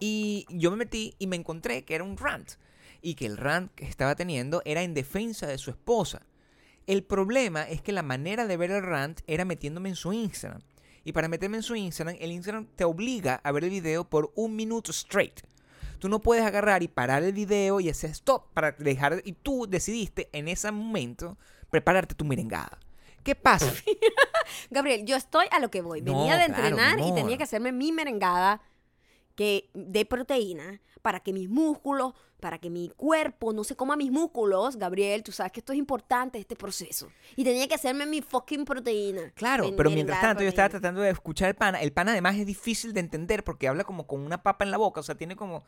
Y 0.00 0.46
yo 0.50 0.70
me 0.72 0.76
metí 0.78 1.14
y 1.18 1.26
me 1.28 1.36
encontré 1.36 1.84
que 1.84 1.94
era 1.94 2.02
un 2.02 2.16
rant. 2.16 2.52
Y 3.04 3.16
que 3.16 3.26
el 3.26 3.36
rant 3.36 3.70
que 3.74 3.84
estaba 3.84 4.14
teniendo 4.14 4.62
era 4.64 4.82
en 4.82 4.94
defensa 4.94 5.46
de 5.46 5.58
su 5.58 5.70
esposa. 5.70 6.22
El 6.86 7.04
problema 7.04 7.62
es 7.62 7.82
que 7.82 7.92
la 7.92 8.02
manera 8.02 8.46
de 8.46 8.56
ver 8.56 8.70
el 8.70 8.82
rant 8.82 9.20
era 9.26 9.44
metiéndome 9.44 9.90
en 9.90 9.96
su 9.96 10.12
Instagram. 10.12 10.62
Y 11.04 11.12
para 11.12 11.28
meterme 11.28 11.58
en 11.58 11.62
su 11.62 11.76
Instagram, 11.76 12.16
el 12.18 12.32
Instagram 12.32 12.66
te 12.76 12.84
obliga 12.84 13.42
a 13.44 13.52
ver 13.52 13.64
el 13.64 13.70
video 13.70 14.08
por 14.08 14.32
un 14.34 14.56
minuto 14.56 14.90
straight. 14.90 15.40
Tú 15.98 16.08
no 16.08 16.20
puedes 16.20 16.44
agarrar 16.44 16.82
y 16.82 16.88
parar 16.88 17.22
el 17.22 17.34
video 17.34 17.78
y 17.78 17.90
hacer 17.90 18.10
stop 18.10 18.52
para 18.54 18.72
dejar. 18.72 19.20
Y 19.24 19.32
tú 19.32 19.66
decidiste 19.68 20.30
en 20.32 20.48
ese 20.48 20.72
momento 20.72 21.36
prepararte 21.68 22.14
tu 22.14 22.24
merengada. 22.24 22.78
¿Qué 23.22 23.34
pasa? 23.34 23.72
Gabriel, 24.70 25.04
yo 25.04 25.16
estoy 25.16 25.46
a 25.50 25.60
lo 25.60 25.70
que 25.70 25.82
voy. 25.82 26.00
No, 26.00 26.12
Venía 26.12 26.36
de 26.36 26.44
entrenar 26.44 27.00
y 27.00 27.14
tenía 27.14 27.36
que 27.36 27.44
hacerme 27.44 27.72
mi 27.72 27.92
merengada 27.92 28.62
que, 29.34 29.70
de 29.74 30.04
proteína 30.04 30.80
para 31.02 31.20
que 31.20 31.34
mis 31.34 31.50
músculos, 31.50 32.14
para 32.40 32.58
que 32.58 32.70
mi 32.70 32.90
cuerpo 32.96 33.52
no 33.52 33.62
se 33.62 33.76
coma 33.76 33.94
mis 33.94 34.10
músculos. 34.10 34.76
Gabriel, 34.76 35.22
tú 35.22 35.32
sabes 35.32 35.52
que 35.52 35.60
esto 35.60 35.74
es 35.74 35.78
importante, 35.78 36.38
este 36.38 36.56
proceso. 36.56 37.08
Y 37.36 37.44
tenía 37.44 37.68
que 37.68 37.74
hacerme 37.74 38.06
mi 38.06 38.22
fucking 38.22 38.64
proteína. 38.64 39.30
Claro, 39.34 39.74
pero 39.76 39.90
mientras 39.90 40.20
tanto 40.20 40.42
yo 40.42 40.48
estaba 40.48 40.70
tratando 40.70 41.02
de 41.02 41.10
escuchar 41.10 41.50
el 41.50 41.56
pana. 41.56 41.80
El 41.82 41.92
pana 41.92 42.12
además 42.12 42.36
es 42.36 42.46
difícil 42.46 42.94
de 42.94 43.00
entender 43.00 43.44
porque 43.44 43.68
habla 43.68 43.84
como 43.84 44.06
con 44.06 44.20
una 44.20 44.42
papa 44.42 44.64
en 44.64 44.70
la 44.70 44.78
boca. 44.78 45.00
O 45.00 45.02
sea, 45.02 45.14
tiene 45.14 45.36
como, 45.36 45.64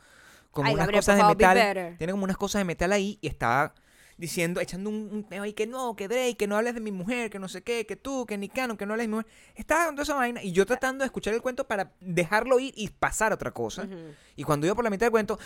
como 0.50 0.68
Ay, 0.68 0.74
unas 0.74 0.86
Gabriel, 0.86 1.00
cosas 1.00 1.18
de 1.18 1.24
metal. 1.24 1.94
Tiene 1.98 2.12
como 2.12 2.24
unas 2.24 2.36
cosas 2.38 2.60
de 2.60 2.64
metal 2.64 2.92
ahí 2.92 3.18
y 3.20 3.26
estaba 3.26 3.74
diciendo, 4.18 4.60
echando 4.60 4.88
un, 4.90 5.26
un 5.30 5.38
ahí 5.40 5.52
que 5.52 5.66
no, 5.66 5.94
que 5.96 6.08
Drake, 6.08 6.36
que 6.36 6.46
no 6.46 6.56
hables 6.56 6.74
de 6.74 6.80
mi 6.80 6.90
mujer, 6.92 7.28
que 7.30 7.38
no 7.38 7.48
sé 7.48 7.62
qué, 7.62 7.84
que 7.86 7.96
tú, 7.96 8.24
que 8.26 8.38
ni 8.38 8.48
Canon, 8.48 8.76
que 8.76 8.86
no 8.86 8.94
hables 8.94 9.04
de 9.04 9.08
mi 9.08 9.14
mujer. 9.16 9.30
Estaba 9.54 9.84
dando 9.86 10.02
esa 10.02 10.14
vaina 10.14 10.42
y 10.42 10.52
yo 10.52 10.64
tratando 10.66 11.02
de 11.02 11.06
escuchar 11.06 11.34
el 11.34 11.42
cuento 11.42 11.66
para 11.66 11.92
dejarlo 12.00 12.58
ir 12.60 12.72
y 12.76 12.88
pasar 12.88 13.32
a 13.32 13.34
otra 13.34 13.50
cosa. 13.50 13.86
Y 14.34 14.44
cuando 14.44 14.66
iba 14.66 14.74
por 14.74 14.84
la 14.84 14.90
mitad 14.90 15.06
del 15.06 15.10
cuento... 15.12 15.38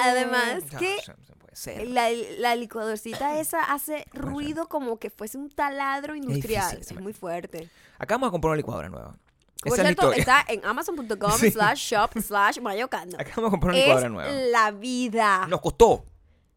Además, 0.00 0.62
que. 0.78 0.96
La, 1.86 2.08
la 2.38 2.56
licuadorcita 2.56 3.38
esa 3.40 3.62
hace 3.72 4.04
ruido 4.12 4.68
como 4.68 4.98
que 4.98 5.08
fuese 5.10 5.38
un 5.38 5.50
taladro 5.50 6.16
industrial. 6.16 6.70
difícil, 6.72 6.80
Es, 6.80 6.94
me- 6.96 7.02
muy 7.02 7.12
fuerte. 7.12 7.68
Acabamos 7.98 8.28
de 8.28 8.32
comprar 8.32 8.50
una 8.50 8.56
licuadora 8.56 8.88
nueva. 8.88 9.16
Por 9.64 9.78
Esa 9.78 9.88
es 9.88 9.96
la 9.96 10.02
cierto, 10.02 10.12
está 10.12 10.44
en 10.48 10.64
amazon.com 10.64 11.30
Sí. 11.38 11.50
slash 11.50 11.92
shop 11.92 12.18
slash 12.20 12.60
mayocando. 12.60 13.16
Acabamos 13.18 13.50
de 13.50 13.50
comprar 13.50 13.72
una 13.74 13.80
licuadora 13.82 14.08
nueva. 14.08 14.30
la 14.30 14.70
vida. 14.70 15.46
Nos 15.48 15.60
costó. 15.60 16.04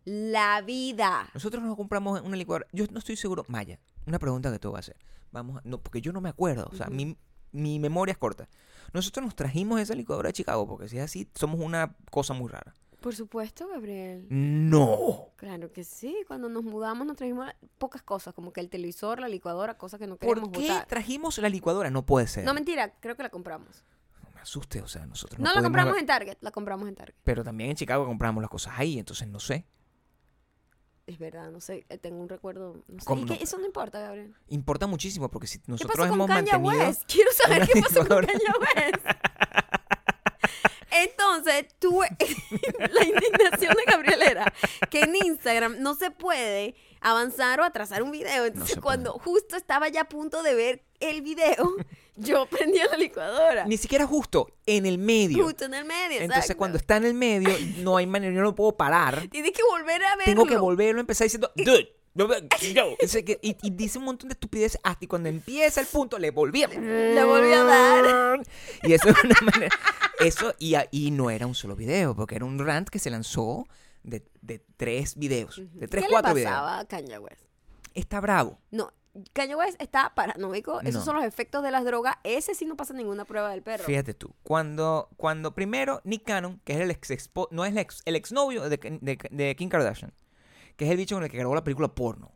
La 0.05 0.61
vida. 0.61 1.29
Nosotros 1.33 1.61
nos 1.63 1.75
compramos 1.75 2.21
una 2.21 2.37
licuadora. 2.37 2.65
Yo 2.71 2.85
no 2.91 2.99
estoy 2.99 3.17
seguro. 3.17 3.43
Maya, 3.49 3.79
una 4.05 4.19
pregunta 4.19 4.51
que 4.51 4.59
te 4.59 4.67
voy 4.67 4.77
a 4.77 4.79
hacer. 4.79 4.95
Vamos, 5.31 5.57
a- 5.57 5.61
no, 5.65 5.79
porque 5.79 5.99
yo 6.01 6.13
no 6.13 6.21
me 6.21 6.29
acuerdo. 6.29 6.69
O 6.71 6.75
sea, 6.75 6.87
mi, 6.87 7.17
mi 7.51 7.79
memoria 7.79 8.13
es 8.13 8.17
corta. 8.17 8.47
Nosotros 8.93 9.25
nos 9.25 9.35
trajimos 9.35 9.81
esa 9.81 9.95
licuadora 9.95 10.29
de 10.29 10.33
Chicago 10.33 10.65
porque 10.67 10.87
si 10.87 10.97
es 10.97 11.03
así, 11.03 11.29
somos 11.35 11.59
una 11.59 11.95
cosa 12.09 12.33
muy 12.33 12.47
rara. 12.49 12.73
Por 12.99 13.15
supuesto, 13.15 13.67
Gabriel. 13.67 14.25
No. 14.29 15.29
Claro 15.35 15.71
que 15.71 15.83
sí. 15.83 16.15
Cuando 16.27 16.49
nos 16.49 16.63
mudamos 16.63 17.05
nos 17.05 17.15
trajimos 17.15 17.49
pocas 17.77 18.01
cosas, 18.01 18.33
como 18.33 18.51
que 18.51 18.59
el 18.59 18.69
televisor, 18.69 19.19
la 19.19 19.27
licuadora, 19.29 19.77
cosas 19.77 19.99
que 19.99 20.07
no 20.07 20.17
¿Por 20.17 20.29
queríamos 20.35 20.51
qué 20.51 20.67
botar. 20.71 20.87
trajimos 20.87 21.37
la 21.37 21.49
licuadora? 21.49 21.89
No 21.91 22.05
puede 22.05 22.27
ser. 22.27 22.43
No, 22.43 22.53
mentira, 22.53 22.93
creo 22.99 23.15
que 23.15 23.23
la 23.23 23.29
compramos. 23.29 23.83
No 24.23 24.31
me 24.33 24.41
asuste, 24.41 24.81
o 24.81 24.87
sea, 24.87 25.05
nosotros 25.05 25.37
No, 25.39 25.43
no, 25.43 25.49
la 25.49 25.53
podemos 25.53 25.67
compramos 25.69 25.97
en 25.99 26.05
Target, 26.07 26.37
la 26.41 26.51
compramos 26.51 26.89
en 26.89 26.95
Target. 26.95 27.15
Pero 27.23 27.43
también 27.43 27.69
en 27.71 27.75
Chicago 27.75 28.05
compramos 28.05 28.41
las 28.41 28.49
cosas 28.49 28.73
ahí, 28.77 28.97
entonces 28.97 29.27
no 29.27 29.39
sé. 29.39 29.65
Es 31.05 31.19
verdad, 31.19 31.49
no 31.51 31.61
sé, 31.61 31.85
eh, 31.87 31.97
tengo 31.97 32.19
un 32.19 32.27
recuerdo. 32.27 32.83
No 32.89 32.99
sé. 32.99 33.05
¿Cómo 33.05 33.21
¿Y 33.21 33.25
no? 33.25 33.37
qué? 33.37 33.41
Eso 33.41 33.57
no 33.59 33.65
importa, 33.65 34.01
Gabriel. 34.01 34.35
Importa 34.49 34.87
muchísimo 34.87 35.29
porque 35.29 35.47
si 35.47 35.59
¿Qué 35.59 35.71
nosotros 35.71 35.95
pasó 35.95 36.09
con 36.09 36.17
hemos 36.17 36.27
Kanye 36.27 36.51
mantenido... 36.51 36.85
West? 36.85 37.03
Quiero 37.07 37.31
saber 37.31 37.57
una 37.59 37.67
qué 37.67 37.81
pasó 37.81 37.93
con 38.05 38.21
licuadora. 38.21 38.27
Kanye 38.27 38.45
West. 38.91 39.05
Entonces, 41.03 41.67
tuve 41.79 42.07
la 42.91 43.03
indignación 43.03 43.73
de 43.75 43.91
Gabriel 43.91 44.21
era 44.21 44.53
que 44.89 45.01
en 45.01 45.15
Instagram 45.15 45.77
no 45.79 45.95
se 45.95 46.11
puede 46.11 46.75
avanzar 47.01 47.59
o 47.59 47.63
atrasar 47.63 48.03
un 48.03 48.11
video. 48.11 48.45
Entonces, 48.45 48.77
cuando 48.77 49.13
justo 49.13 49.55
estaba 49.55 49.89
ya 49.89 50.01
a 50.01 50.09
punto 50.09 50.43
de 50.43 50.55
ver 50.55 50.83
el 50.99 51.21
video, 51.21 51.75
yo 52.15 52.45
prendía 52.47 52.87
la 52.87 52.97
licuadora. 52.97 53.65
Ni 53.65 53.77
siquiera 53.77 54.05
justo, 54.05 54.47
en 54.65 54.85
el 54.85 54.97
medio. 54.97 55.43
Justo 55.43 55.65
en 55.65 55.73
el 55.73 55.85
medio. 55.85 56.19
Entonces 56.21 56.45
exacto. 56.45 56.57
cuando 56.57 56.77
está 56.77 56.97
en 56.97 57.05
el 57.05 57.13
medio, 57.13 57.49
no 57.77 57.97
hay 57.97 58.07
manera, 58.07 58.33
yo 58.33 58.41
no 58.41 58.55
puedo 58.55 58.75
parar. 58.75 59.27
Tienes 59.29 59.51
que 59.51 59.63
volver 59.63 60.03
a 60.03 60.15
verlo. 60.15 60.25
Tengo 60.25 60.45
que 60.45 60.57
volverlo 60.57 60.99
a 60.99 61.01
empezar 61.01 61.25
diciendo, 61.25 61.51
dude. 61.55 61.96
No, 62.17 62.27
no, 62.27 62.33
no". 62.39 62.95
Ese 62.99 63.23
que- 63.23 63.39
Y, 63.41 63.55
y 63.61 63.69
dice 63.71 63.99
un 63.99 64.05
montón 64.05 64.29
de 64.29 64.33
estupideces 64.33 64.79
hasta 64.83 65.05
y 65.05 65.07
cuando 65.07 65.29
empieza 65.29 65.79
el 65.81 65.87
punto 65.87 66.17
le 66.19 66.31
volví 66.31 66.63
a... 66.63 66.67
Le 66.67 67.23
volví 67.23 67.53
a 67.53 67.63
dar. 67.63 68.41
Y 68.83 68.93
eso 68.93 69.09
es 69.09 69.23
una 69.23 69.35
manera... 69.53 69.75
Eso, 70.19 70.53
y, 70.59 70.75
y 70.91 71.11
no 71.11 71.29
era 71.29 71.45
un 71.45 71.53
solo 71.55 71.75
video, 71.75 72.15
porque 72.15 72.35
era 72.35 72.45
un 72.45 72.57
rant 72.59 72.89
que 72.89 72.97
se 72.99 73.09
lanzó 73.11 73.67
de, 74.03 74.25
de 74.41 74.59
tres 74.77 75.15
videos, 75.15 75.61
de 75.73 75.87
tres, 75.87 76.05
¿Qué 76.05 76.09
cuatro 76.09 76.29
le 76.33 76.39
videos. 76.41 76.51
pasaba 76.51 76.79
a 76.79 76.85
Kanye 76.87 77.19
West? 77.19 77.43
Está 77.93 78.19
bravo. 78.19 78.57
No, 78.71 78.91
Kanye 79.33 79.55
West 79.55 79.79
está 79.81 80.13
paranoico. 80.15 80.81
Esos 80.81 80.95
No. 80.95 81.05
son 81.05 81.15
los 81.17 81.25
efectos 81.25 81.61
de 81.63 81.69
las 81.71 81.83
drogas. 81.85 82.15
Ese 82.23 82.55
sí 82.55 82.65
no 82.65 82.75
pasa 82.75 82.93
ninguna 82.93 83.25
prueba 83.25 83.51
del 83.51 83.61
perro. 83.61 83.83
Fíjate 83.83 84.13
tú, 84.15 84.33
cuando, 84.43 85.09
cuando 85.17 85.53
primero 85.53 86.01
Nick 86.03 86.23
Cannon, 86.25 86.61
que 86.63 86.73
es 86.73 86.79
el 86.79 86.89
ex 86.89 87.11
expo- 87.11 87.47
no 87.51 87.63
es 87.65 87.71
el 87.73 87.77
ex, 87.79 88.01
el 88.05 88.15
exnovio 88.15 88.69
de, 88.69 88.77
de, 88.77 89.17
de 89.29 89.55
Kim 89.55 89.69
Kardashian, 89.69 90.13
que 90.77 90.85
es 90.85 90.91
el 90.91 90.97
bicho 90.97 91.15
con 91.15 91.23
el 91.25 91.29
que 91.29 91.37
grabó 91.37 91.53
la 91.55 91.63
película 91.63 91.89
porno. 91.93 92.31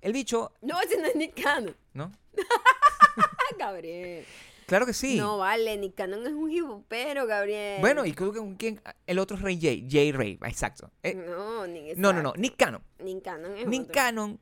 El 0.00 0.14
bicho, 0.14 0.52
No, 0.62 0.80
ese 0.80 0.96
no 0.96 1.04
es 1.06 1.14
Nick 1.16 1.42
Cannon. 1.42 1.76
¿no? 1.92 2.10
Gabriel. 3.58 4.24
Claro 4.66 4.86
que 4.86 4.92
sí. 4.94 5.16
No 5.18 5.36
vale, 5.38 5.76
Nick 5.76 5.96
Cannon 5.96 6.24
es 6.26 6.32
un 6.32 6.84
pero 6.88 7.26
Gabriel. 7.26 7.80
Bueno, 7.80 8.06
y 8.06 8.12
creo 8.14 8.32
que 8.32 8.38
con 8.38 8.54
quién, 8.54 8.80
el 9.06 9.18
otro 9.18 9.36
es 9.36 9.42
Ray 9.42 9.56
J, 9.60 9.88
J 9.90 10.16
Ray, 10.16 10.38
exacto. 10.46 10.90
Eh, 11.02 11.14
No, 11.14 11.66
Nick 11.66 11.96
no, 11.96 12.12
no, 12.12 12.22
no, 12.22 12.32
Nick 12.36 12.56
Cannon. 12.56 12.82
Nick 13.00 13.22
Cannon 13.22 13.56
es 13.56 13.66
Nick 13.66 13.82
otro. 13.82 13.92
Cannon 13.94 14.40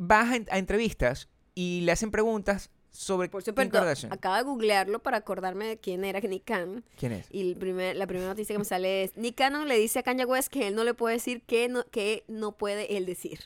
va 0.00 0.22
a, 0.22 0.32
a 0.54 0.58
entrevistas 0.58 1.28
y 1.54 1.82
le 1.82 1.92
hacen 1.92 2.10
preguntas 2.10 2.70
sobre 2.90 3.28
Por 3.28 3.42
Kardashian. 3.44 4.12
acabo 4.12 4.36
de 4.36 4.42
googlearlo 4.42 4.98
para 5.02 5.18
acordarme 5.18 5.66
de 5.66 5.78
quién 5.78 6.04
era 6.04 6.20
Nick 6.20 6.44
Cannon. 6.44 6.84
¿Quién 6.96 7.12
es? 7.12 7.26
Y 7.30 7.50
el 7.50 7.56
primer, 7.56 7.96
la 7.96 8.06
primera 8.06 8.28
noticia 8.28 8.54
que 8.54 8.58
me 8.58 8.64
sale 8.64 9.04
es, 9.04 9.16
Nick 9.16 9.36
Cannon 9.36 9.68
le 9.68 9.78
dice 9.78 9.98
a 9.98 10.02
Kanye 10.02 10.24
West 10.24 10.48
que 10.48 10.66
él 10.68 10.74
no 10.74 10.84
le 10.84 10.94
puede 10.94 11.14
decir 11.16 11.42
que 11.42 11.68
no, 11.68 11.84
que 11.90 12.24
no 12.28 12.52
puede 12.56 12.96
él 12.96 13.06
decir. 13.06 13.40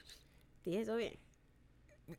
¿Dije 0.64 0.80
eso 0.82 0.96
bien? 0.96 1.14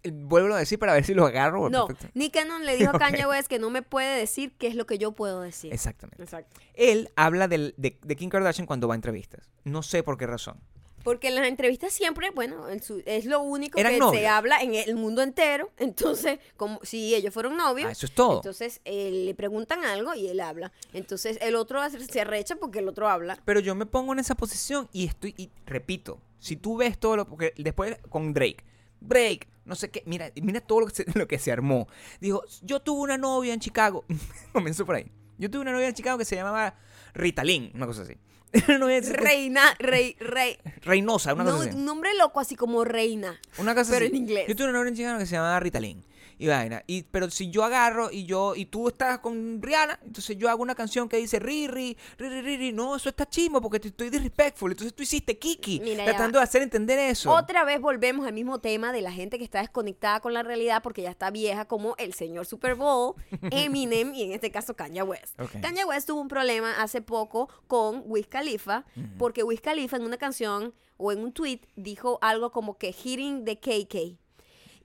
Eh, 0.03 0.11
Vuelvo 0.13 0.53
a 0.55 0.59
decir 0.59 0.79
para 0.79 0.93
ver 0.93 1.05
si 1.05 1.13
lo 1.13 1.25
agarro. 1.25 1.69
No. 1.69 1.87
Nick 2.13 2.33
Cannon 2.33 2.65
le 2.65 2.77
dijo 2.77 2.91
a 2.95 2.99
Kanye. 2.99 3.25
West 3.27 3.47
que 3.47 3.59
no 3.59 3.69
me 3.69 3.81
puede 3.81 4.17
decir 4.17 4.53
qué 4.57 4.67
es 4.67 4.75
lo 4.75 4.85
que 4.85 4.97
yo 4.97 5.11
puedo 5.13 5.41
decir. 5.41 5.71
Exactamente. 5.73 6.21
Exacto. 6.21 6.59
Él 6.73 7.09
habla 7.15 7.47
del- 7.47 7.73
de, 7.77 7.99
de 8.01 8.15
Kim 8.15 8.29
Kardashian 8.29 8.65
cuando 8.65 8.87
va 8.87 8.93
a 8.93 8.97
entrevistas. 8.97 9.49
No 9.63 9.83
sé 9.83 10.01
por 10.03 10.17
qué 10.17 10.25
razón. 10.27 10.59
Porque 11.03 11.27
en 11.27 11.35
las 11.35 11.47
entrevistas 11.47 11.91
siempre, 11.93 12.29
bueno, 12.31 12.67
es 12.69 13.25
lo 13.25 13.41
único 13.41 13.77
Eran 13.77 13.91
que 13.91 13.95
se 13.97 13.99
novios. 13.99 14.25
habla 14.31 14.61
en 14.61 14.73
el 14.75 14.95
mundo 14.95 15.21
entero. 15.21 15.69
Entonces, 15.77 16.39
como 16.57 16.79
si 16.83 17.13
ellos 17.13 17.33
fueron 17.33 17.57
novios, 17.57 17.89
Ah, 17.89 17.91
eso 17.91 18.05
es 18.05 18.13
todo. 18.13 18.37
entonces 18.37 18.81
eh, 18.85 19.11
le 19.25 19.35
preguntan 19.35 19.83
algo 19.85 20.13
y 20.15 20.27
él 20.27 20.39
habla. 20.39 20.71
Entonces 20.93 21.37
el 21.41 21.55
otro 21.55 21.79
se 21.89 22.21
arrecha 22.21 22.55
porque 22.55 22.79
el 22.79 22.87
otro 22.87 23.07
habla. 23.09 23.37
Pero 23.45 23.59
yo 23.59 23.75
me 23.75 23.85
pongo 23.85 24.13
en 24.13 24.19
esa 24.19 24.35
posición 24.35 24.87
y 24.93 25.05
estoy, 25.05 25.33
y 25.37 25.49
repito, 25.65 26.19
si 26.39 26.55
tú 26.55 26.77
ves 26.77 26.97
todo 26.97 27.17
lo, 27.17 27.27
porque 27.27 27.53
después 27.57 27.97
con 28.09 28.33
Drake, 28.33 28.63
Drake, 29.01 29.47
no 29.65 29.75
sé 29.75 29.89
qué, 29.91 30.03
mira, 30.05 30.31
mira 30.41 30.61
todo 30.61 30.81
lo 30.81 30.87
que 30.87 30.95
se, 30.95 31.05
lo 31.19 31.27
que 31.27 31.37
se 31.39 31.51
armó. 31.51 31.87
Dijo, 32.21 32.43
yo 32.61 32.79
tuve 32.81 33.01
una 33.01 33.17
novia 33.17 33.53
en 33.53 33.59
Chicago, 33.59 34.05
comenzó 34.53 34.85
por 34.85 34.95
ahí. 34.95 35.11
Yo 35.37 35.49
tuve 35.51 35.61
una 35.61 35.71
novia 35.73 35.87
en 35.89 35.93
Chicago 35.95 36.17
que 36.17 36.25
se 36.25 36.35
llamaba 36.35 36.75
Ritalin, 37.13 37.71
una 37.75 37.85
cosa 37.87 38.03
así. 38.03 38.15
Reina, 38.53 39.75
rey, 39.79 40.15
rey. 40.19 40.57
Reynosa, 40.81 41.33
una 41.33 41.43
No, 41.43 41.51
cosa 41.57 41.69
así. 41.69 41.77
un 41.77 41.85
nombre 41.85 42.13
loco 42.17 42.39
así 42.39 42.55
como 42.55 42.83
reina. 42.83 43.39
Una 43.57 43.73
cosa 43.75 43.91
pero 43.93 44.05
así. 44.05 44.15
en 44.15 44.21
inglés. 44.21 44.45
Yo 44.47 44.55
tuve 44.55 44.67
una 44.69 44.77
novia 44.77 44.89
en 44.89 44.95
Chicago 44.95 45.19
que 45.19 45.25
se 45.25 45.35
llamaba 45.35 45.59
Ritalin. 45.59 46.03
Y 46.37 46.47
vaina. 46.47 46.83
Y, 46.87 47.03
pero 47.03 47.29
si 47.29 47.49
yo 47.49 47.63
agarro 47.63 48.11
y 48.11 48.25
yo 48.25 48.55
y 48.55 48.65
tú 48.65 48.87
estás 48.87 49.19
con 49.19 49.61
Rihanna, 49.61 49.99
entonces 50.05 50.37
yo 50.37 50.49
hago 50.49 50.61
una 50.61 50.75
canción 50.75 51.07
que 51.09 51.17
dice 51.17 51.39
ri, 51.39 51.67
ri, 51.67 51.97
ri, 52.17 52.29
ri, 52.29 52.41
ri, 52.41 52.57
ri. 52.57 52.71
No, 52.71 52.95
eso 52.95 53.09
está 53.09 53.27
chimo 53.27 53.61
porque 53.61 53.79
te 53.79 53.89
estoy 53.89 54.09
disrespectful. 54.09 54.71
Entonces 54.71 54.93
tú 54.93 55.03
hiciste 55.03 55.37
Kiki. 55.37 55.79
Mira, 55.79 56.05
tratando 56.05 56.39
de 56.39 56.43
hacer 56.43 56.61
entender 56.61 56.99
eso. 56.99 57.31
Otra 57.31 57.63
vez 57.63 57.79
volvemos 57.79 58.27
al 58.27 58.33
mismo 58.33 58.59
tema 58.59 58.91
de 58.91 59.01
la 59.01 59.11
gente 59.11 59.37
que 59.37 59.43
está 59.43 59.59
desconectada 59.59 60.19
con 60.19 60.33
la 60.33 60.43
realidad 60.43 60.81
porque 60.81 61.01
ya 61.01 61.11
está 61.11 61.31
vieja, 61.31 61.65
como 61.65 61.95
el 61.97 62.13
señor 62.13 62.45
Super 62.45 62.75
Bowl, 62.75 63.15
Eminem 63.51 64.13
y 64.13 64.23
en 64.23 64.31
este 64.33 64.51
caso 64.51 64.75
Kanye 64.75 65.03
West. 65.03 65.39
Ok. 65.39 65.61
Kanye 65.61 65.85
West 65.85 66.07
tuvo 66.07 66.21
un 66.21 66.27
problema 66.27 66.81
hace 66.81 67.01
poco 67.01 67.49
con 67.67 68.03
Wiz 68.05 68.27
Khalifa 68.27 68.85
porque 69.17 69.43
Wiz 69.43 69.61
Khalifa 69.61 69.97
en 69.97 70.03
una 70.03 70.17
canción 70.17 70.73
o 70.97 71.11
en 71.11 71.19
un 71.19 71.31
tweet 71.33 71.61
dijo 71.75 72.19
algo 72.21 72.51
como 72.51 72.77
que 72.77 72.91
hitting 72.91 73.45
the 73.45 73.57
KK. 73.57 74.22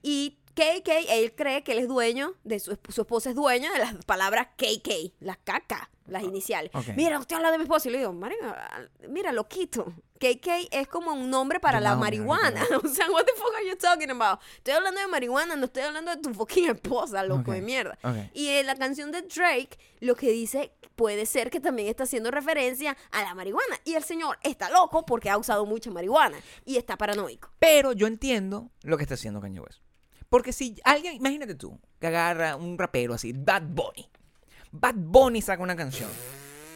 Y 0.01 0.37
KK, 0.53 0.89
él 1.09 1.33
cree 1.35 1.63
que 1.63 1.71
él 1.73 1.79
es 1.79 1.87
dueño, 1.87 2.33
de 2.43 2.59
su, 2.59 2.77
su 2.89 3.01
esposa 3.01 3.29
es 3.29 3.35
dueña 3.35 3.71
de 3.71 3.79
las 3.79 3.93
palabras 4.05 4.47
KK, 4.57 5.13
las 5.19 5.37
caca, 5.37 5.89
las 6.05 6.23
iniciales. 6.23 6.71
ok. 6.73 6.87
Mira, 6.97 7.17
usted 7.19 7.35
habla 7.37 7.51
de 7.51 7.57
mi 7.59 7.63
esposa 7.63 7.87
y 7.87 7.91
le 7.91 7.99
digo, 7.99 8.11
"Marica, 8.13 8.89
mira, 9.07 9.31
loquito. 9.31 9.93
KK 10.19 10.67
es 10.71 10.87
como 10.89 11.13
un 11.13 11.29
nombre 11.29 11.61
para 11.61 11.79
la 11.79 11.95
marihuana. 11.95 12.61
O 12.83 12.87
sea, 12.89 13.09
what 13.09 13.23
the 13.23 13.31
fuck 13.37 13.53
are 13.55 13.65
you 13.65 13.77
talking 13.77 14.09
about? 14.09 14.41
Estoy 14.57 14.73
hablando 14.73 14.99
de 14.99 15.07
marihuana, 15.07 15.55
no 15.55 15.65
estoy 15.65 15.83
hablando 15.83 16.11
de 16.13 16.17
tu 16.21 16.33
fucking 16.33 16.69
esposa, 16.71 17.23
loco 17.23 17.53
de 17.53 17.61
mierda. 17.61 17.97
Y 18.33 18.49
en 18.49 18.65
la 18.65 18.75
canción 18.75 19.11
de 19.13 19.21
Drake, 19.21 19.77
lo 20.01 20.15
que 20.15 20.29
dice 20.31 20.73
puede 20.97 21.25
ser 21.25 21.49
que 21.49 21.61
también 21.61 21.87
está 21.87 22.03
haciendo 22.03 22.31
referencia 22.31 22.97
a 23.11 23.21
la 23.23 23.33
marihuana. 23.33 23.79
Y 23.85 23.93
el 23.93 24.03
señor 24.03 24.37
está 24.43 24.69
loco 24.69 25.05
porque 25.05 25.29
ha 25.29 25.37
usado 25.37 25.65
mucha 25.65 25.89
marihuana 25.89 26.37
y 26.65 26.75
está 26.75 26.97
paranoico. 26.97 27.49
Pero 27.59 27.93
yo 27.93 28.05
entiendo 28.07 28.71
lo 28.83 28.97
que 28.97 29.03
está 29.03 29.13
haciendo 29.13 29.39
Kanye 29.39 29.61
West. 29.61 29.79
Porque 30.29 30.53
si 30.53 30.75
alguien, 30.83 31.15
imagínate 31.15 31.55
tú, 31.55 31.79
que 31.99 32.07
agarra 32.07 32.55
un 32.55 32.77
rapero 32.77 33.13
así, 33.15 33.33
Bad 33.33 33.63
Bunny. 33.63 34.07
Bad 34.71 34.95
Bunny 34.95 35.41
saca 35.41 35.63
una 35.63 35.75
canción. 35.75 36.09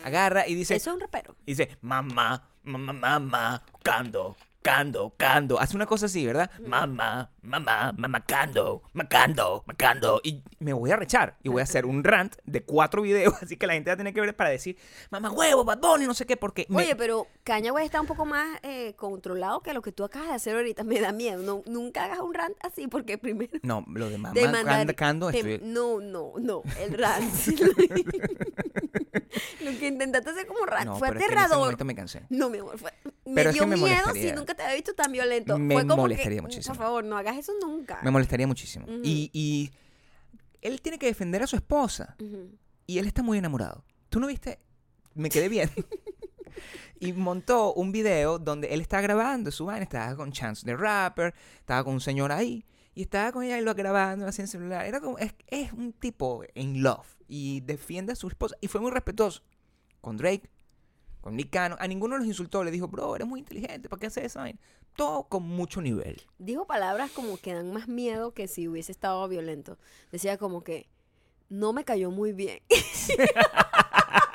Agarra 0.03 0.47
y 0.47 0.55
dice, 0.55 0.75
Eso 0.75 0.89
es 0.89 0.93
un 0.95 0.99
rapero. 0.99 1.35
y 1.45 1.51
dice, 1.53 1.77
mamá, 1.81 2.49
mamá, 2.63 2.93
mamá, 2.93 3.63
cando, 3.83 4.35
cando, 4.63 5.13
cando. 5.17 5.59
Hace 5.59 5.75
una 5.75 5.85
cosa 5.85 6.07
así, 6.07 6.25
¿verdad? 6.25 6.49
Mamá, 6.65 7.29
mamá, 7.43 7.93
mamá, 7.95 8.25
cando, 8.25 8.81
macando, 8.93 9.63
macando. 9.67 10.19
Y 10.23 10.41
me 10.59 10.73
voy 10.73 10.89
a 10.89 10.95
rechar 10.95 11.37
y 11.43 11.49
voy 11.49 11.59
a 11.59 11.63
hacer 11.63 11.85
un 11.85 12.03
rant 12.03 12.35
de 12.45 12.63
cuatro 12.63 13.01
videos, 13.03 13.35
así 13.43 13.57
que 13.57 13.67
la 13.67 13.73
gente 13.73 13.89
va 13.91 13.93
a 13.93 13.97
tener 13.97 14.13
que 14.13 14.21
ver 14.21 14.35
para 14.35 14.49
decir, 14.49 14.77
mamá 15.11 15.29
huevo, 15.29 15.63
Bad 15.63 15.79
Bunny, 15.79 16.05
no 16.07 16.13
sé 16.15 16.25
qué, 16.25 16.37
porque... 16.37 16.65
me- 16.69 16.77
Oye, 16.83 16.95
pero 16.95 17.27
Kanye 17.43 17.69
West 17.71 17.85
está 17.85 18.01
un 18.01 18.07
poco 18.07 18.25
más 18.25 18.57
eh, 18.63 18.93
controlado 18.95 19.59
que 19.61 19.73
lo 19.73 19.81
que 19.81 19.91
tú 19.91 20.03
acabas 20.03 20.29
de 20.29 20.35
hacer 20.35 20.55
ahorita. 20.55 20.83
Me 20.93 20.99
da 20.99 21.11
miedo. 21.11 21.43
No, 21.43 21.61
nunca 21.65 22.05
hagas 22.05 22.19
un 22.21 22.33
rant 22.33 22.55
así 22.61 22.87
porque 22.87 23.17
primero... 23.17 23.59
No, 23.63 23.85
lo 23.93 24.09
de 24.09 24.17
mamá, 24.17 24.33
demandar- 24.33 24.65
cando, 24.95 24.95
cando, 24.95 25.31
te- 25.31 25.37
estoy... 25.39 25.59
No, 25.69 25.99
no, 25.99 26.33
no. 26.39 26.61
El 26.79 26.97
rant. 26.97 27.33
lo 29.61 29.71
que 29.79 29.87
intentaste 29.87 30.29
hacer 30.29 30.45
como 30.47 30.65
rant 30.65 30.85
No, 30.85 30.97
fue 30.97 31.09
pero 31.09 31.19
es 31.19 31.25
que 31.27 31.33
en 31.33 31.37
ese 31.39 31.45
aterrador. 31.45 31.85
me 31.85 31.95
cansé. 31.95 32.23
No, 32.29 32.49
mi 32.49 32.59
amor, 32.59 32.77
fue, 32.77 32.91
me 33.25 33.33
Pero 33.35 33.49
es 33.49 33.53
dio 33.55 33.63
que 33.63 33.67
me 33.69 33.77
miedo 33.77 34.13
si 34.13 34.31
nunca 34.31 34.53
te 34.53 34.63
había 34.63 34.75
visto 34.75 34.93
tan 34.93 35.11
violento. 35.11 35.57
Me 35.57 35.75
fue 35.75 35.87
como 35.87 36.03
molestaría 36.03 36.37
que, 36.37 36.41
muchísimo. 36.41 36.75
Por 36.75 36.83
favor, 36.85 37.03
no 37.03 37.17
hagas 37.17 37.37
eso 37.37 37.53
nunca. 37.61 37.99
Me 38.03 38.11
molestaría 38.11 38.47
muchísimo. 38.47 38.85
Ujú. 38.85 39.01
y, 39.03 39.29
y 39.33 39.71
él 40.61 40.81
tiene 40.81 40.97
que 40.97 41.07
defender 41.07 41.43
a 41.43 41.47
su 41.47 41.55
esposa. 41.55 42.15
Ujú. 42.19 42.51
Y 42.87 42.97
él 42.97 43.07
está 43.07 43.21
muy 43.23 43.37
enamorado. 43.37 43.83
¿Tú 44.09 44.19
no 44.19 44.27
viste? 44.27 44.59
Me 45.13 45.29
quedé 45.29 45.49
bien. 45.49 45.69
y 46.99 47.13
montó 47.13 47.73
un 47.73 47.91
video 47.91 48.39
donde 48.39 48.73
él 48.73 48.81
estaba 48.81 49.01
grabando 49.01 49.51
su 49.51 49.65
vaina. 49.65 49.83
Estaba 49.83 50.15
con 50.15 50.31
Chance 50.31 50.65
the 50.65 50.75
Rapper. 50.75 51.33
Estaba 51.59 51.83
con 51.83 51.93
un 51.93 52.01
señor 52.01 52.31
ahí. 52.31 52.65
Y 52.95 53.03
estaba 53.03 53.31
con 53.31 53.43
ella 53.43 53.57
y 53.57 53.63
lo 53.63 53.73
grabando 53.73 54.27
así 54.27 54.41
en 54.41 54.47
celular. 54.47 54.85
Era 54.85 55.01
como, 55.01 55.17
es, 55.17 55.33
es 55.47 55.73
un 55.73 55.93
tipo 55.93 56.43
in 56.53 56.83
love. 56.83 57.07
Y 57.27 57.61
defiende 57.61 58.13
a 58.13 58.15
su 58.15 58.27
esposa. 58.27 58.55
Y 58.61 58.67
fue 58.67 58.81
muy 58.81 58.91
respetuoso. 58.91 59.41
Con 60.01 60.17
Drake. 60.17 60.49
Con 61.21 61.35
Nick 61.35 61.49
Cannon. 61.49 61.77
A 61.81 61.87
ninguno 61.87 62.17
los 62.17 62.27
insultó. 62.27 62.63
Le 62.63 62.71
dijo, 62.71 62.87
bro, 62.87 63.15
eres 63.15 63.27
muy 63.27 63.39
inteligente. 63.39 63.89
¿Para 63.89 63.99
qué 63.99 64.07
haces 64.07 64.25
esa 64.25 64.41
vaina? 64.41 64.59
Todo 64.95 65.23
con 65.23 65.43
mucho 65.43 65.81
nivel. 65.81 66.21
Dijo 66.37 66.67
palabras 66.67 67.09
como 67.11 67.37
que 67.37 67.53
dan 67.53 67.73
más 67.73 67.87
miedo 67.87 68.33
que 68.33 68.47
si 68.47 68.67
hubiese 68.67 68.91
estado 68.91 69.27
violento. 69.27 69.79
Decía 70.11 70.37
como 70.37 70.63
que 70.63 70.87
no 71.49 71.73
me 71.73 71.83
cayó 71.85 72.11
muy 72.11 72.31
bien. 72.33 72.59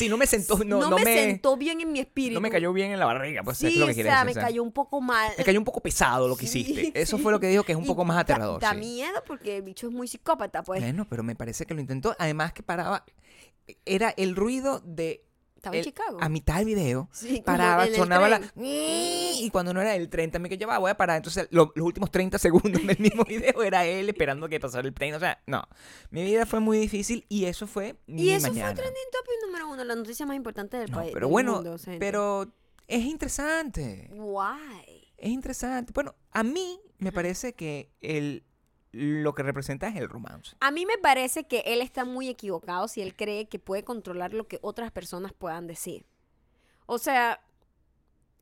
Sí, 0.00 0.08
no 0.08 0.16
me 0.16 0.26
sentó, 0.26 0.56
no, 0.64 0.80
no, 0.80 0.90
no 0.90 0.96
me, 0.98 1.04
me, 1.04 1.14
sentó 1.14 1.56
bien 1.56 1.80
en 1.80 1.92
mi 1.92 2.00
espíritu. 2.00 2.34
no 2.34 2.40
me 2.40 2.50
cayó 2.50 2.72
bien 2.72 2.90
en 2.90 2.98
la 2.98 3.06
barriga, 3.06 3.42
pues 3.42 3.62
es 3.62 3.72
Sí, 3.72 3.78
lo 3.78 3.86
que 3.86 3.92
o 3.92 3.94
quiere 3.94 4.10
sea, 4.10 4.24
decir. 4.24 4.26
me 4.26 4.30
o 4.32 4.34
sea, 4.34 4.42
cayó 4.44 4.62
un 4.62 4.72
poco 4.72 5.00
mal. 5.00 5.32
me 5.38 5.44
cayó 5.44 5.58
un 5.58 5.64
poco 5.64 5.80
pesado 5.80 6.26
lo 6.26 6.36
que 6.36 6.46
Sí, 6.46 6.60
hiciste. 6.60 6.92
Eso 7.00 7.18
fue 7.18 7.30
lo 7.32 7.38
que 7.38 7.46
dijo 7.48 7.62
que 7.62 7.72
es 7.72 7.78
un 7.78 7.84
Y 7.84 7.86
poco 7.86 8.04
más 8.04 8.16
da- 8.16 8.22
aterrador. 8.22 8.60
Da, 8.60 8.72
sí. 8.72 8.78
miedo 8.78 9.22
porque 9.26 9.56
el 9.58 9.62
bicho 9.62 9.86
es 9.88 9.92
muy 9.92 10.08
psicópata, 10.08 10.62
pues. 10.62 10.80
Bueno, 10.80 11.06
pero 11.08 11.22
me 11.22 11.36
parece 11.36 11.66
que 11.66 11.74
lo 11.74 11.80
intentó. 11.80 12.16
Además 12.18 12.52
que 12.52 12.62
paraba, 12.62 13.04
era 13.84 14.10
el 14.16 14.34
ruido 14.36 14.80
de 14.84 15.24
Estaba 15.60 15.76
en 15.76 15.84
Chicago. 15.84 16.18
a 16.22 16.28
mitad 16.30 16.56
del 16.56 16.64
video. 16.64 17.08
Sí, 17.12 17.42
Paraba, 17.44 17.84
en 17.86 17.92
el 17.92 17.98
sonaba 17.98 18.28
la... 18.30 18.40
Y 18.56 19.50
cuando 19.52 19.74
no 19.74 19.80
era 19.82 19.94
el 19.94 20.08
tren, 20.08 20.30
también 20.30 20.58
que 20.58 20.64
va, 20.64 20.78
voy 20.78 20.90
a 20.90 20.96
parar. 20.96 21.18
Entonces, 21.18 21.48
lo- 21.50 21.72
los 21.74 21.84
últimos 21.86 22.10
30 22.10 22.38
segundos 22.38 22.82
del 22.86 22.98
mismo 22.98 23.24
video 23.28 23.62
era 23.62 23.84
él 23.84 24.08
esperando 24.08 24.48
que 24.48 24.58
pasara 24.58 24.88
el 24.88 24.94
tren. 24.94 25.14
O 25.14 25.20
sea, 25.20 25.42
no. 25.46 25.62
Mi 26.10 26.24
vida 26.24 26.46
fue 26.46 26.60
muy 26.60 26.78
difícil 26.78 27.26
y 27.28 27.44
eso 27.44 27.66
fue 27.66 27.96
mi 28.06 28.22
Y 28.22 28.30
eso 28.30 28.48
mañana. 28.48 28.68
fue 28.68 28.76
trending 28.76 29.02
topic 29.12 29.34
número 29.46 29.68
uno, 29.68 29.84
la 29.84 29.94
noticia 29.94 30.24
más 30.24 30.36
importante 30.36 30.78
del 30.78 30.90
No, 30.90 30.96
país. 30.98 31.10
pero 31.12 31.26
del 31.26 31.32
bueno, 31.32 31.54
mundo, 31.56 31.76
pero 31.98 32.50
es 32.88 33.04
interesante. 33.04 34.08
Why? 34.12 35.12
Es 35.18 35.28
interesante. 35.30 35.92
Bueno, 35.94 36.14
a 36.32 36.42
mí 36.42 36.80
me 36.98 37.12
parece 37.12 37.52
que 37.52 37.92
el, 38.00 38.44
lo 38.92 39.34
que 39.34 39.42
representa 39.42 39.88
es 39.88 39.96
el 39.96 40.08
romance. 40.08 40.56
A 40.60 40.70
mí 40.70 40.84
me 40.86 40.98
parece 40.98 41.44
que 41.44 41.60
él 41.66 41.80
está 41.80 42.04
muy 42.04 42.28
equivocado 42.28 42.88
si 42.88 43.00
él 43.00 43.14
cree 43.14 43.48
que 43.48 43.58
puede 43.58 43.84
controlar 43.84 44.34
lo 44.34 44.48
que 44.48 44.58
otras 44.62 44.90
personas 44.90 45.32
puedan 45.32 45.66
decir. 45.66 46.06
O 46.86 46.98
sea, 46.98 47.40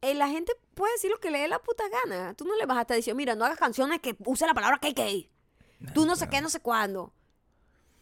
eh, 0.00 0.14
la 0.14 0.28
gente 0.28 0.52
puede 0.74 0.92
decir 0.94 1.11
lo 1.11 1.20
que 1.20 1.30
le 1.30 1.40
dé 1.40 1.48
la 1.48 1.58
puta 1.58 1.84
gana. 1.88 2.34
Tú 2.34 2.44
no 2.44 2.56
le 2.56 2.66
vas 2.66 2.78
a 2.78 2.82
estar 2.82 2.96
diciendo, 2.96 3.18
mira, 3.18 3.34
no 3.34 3.44
hagas 3.44 3.58
canciones 3.58 4.00
que 4.00 4.16
use 4.24 4.46
la 4.46 4.54
palabra 4.54 4.78
KK. 4.78 5.92
Tú 5.92 6.06
no 6.06 6.16
sé 6.16 6.28
qué, 6.28 6.40
no 6.40 6.48
sé 6.48 6.61
cuándo. 6.61 7.12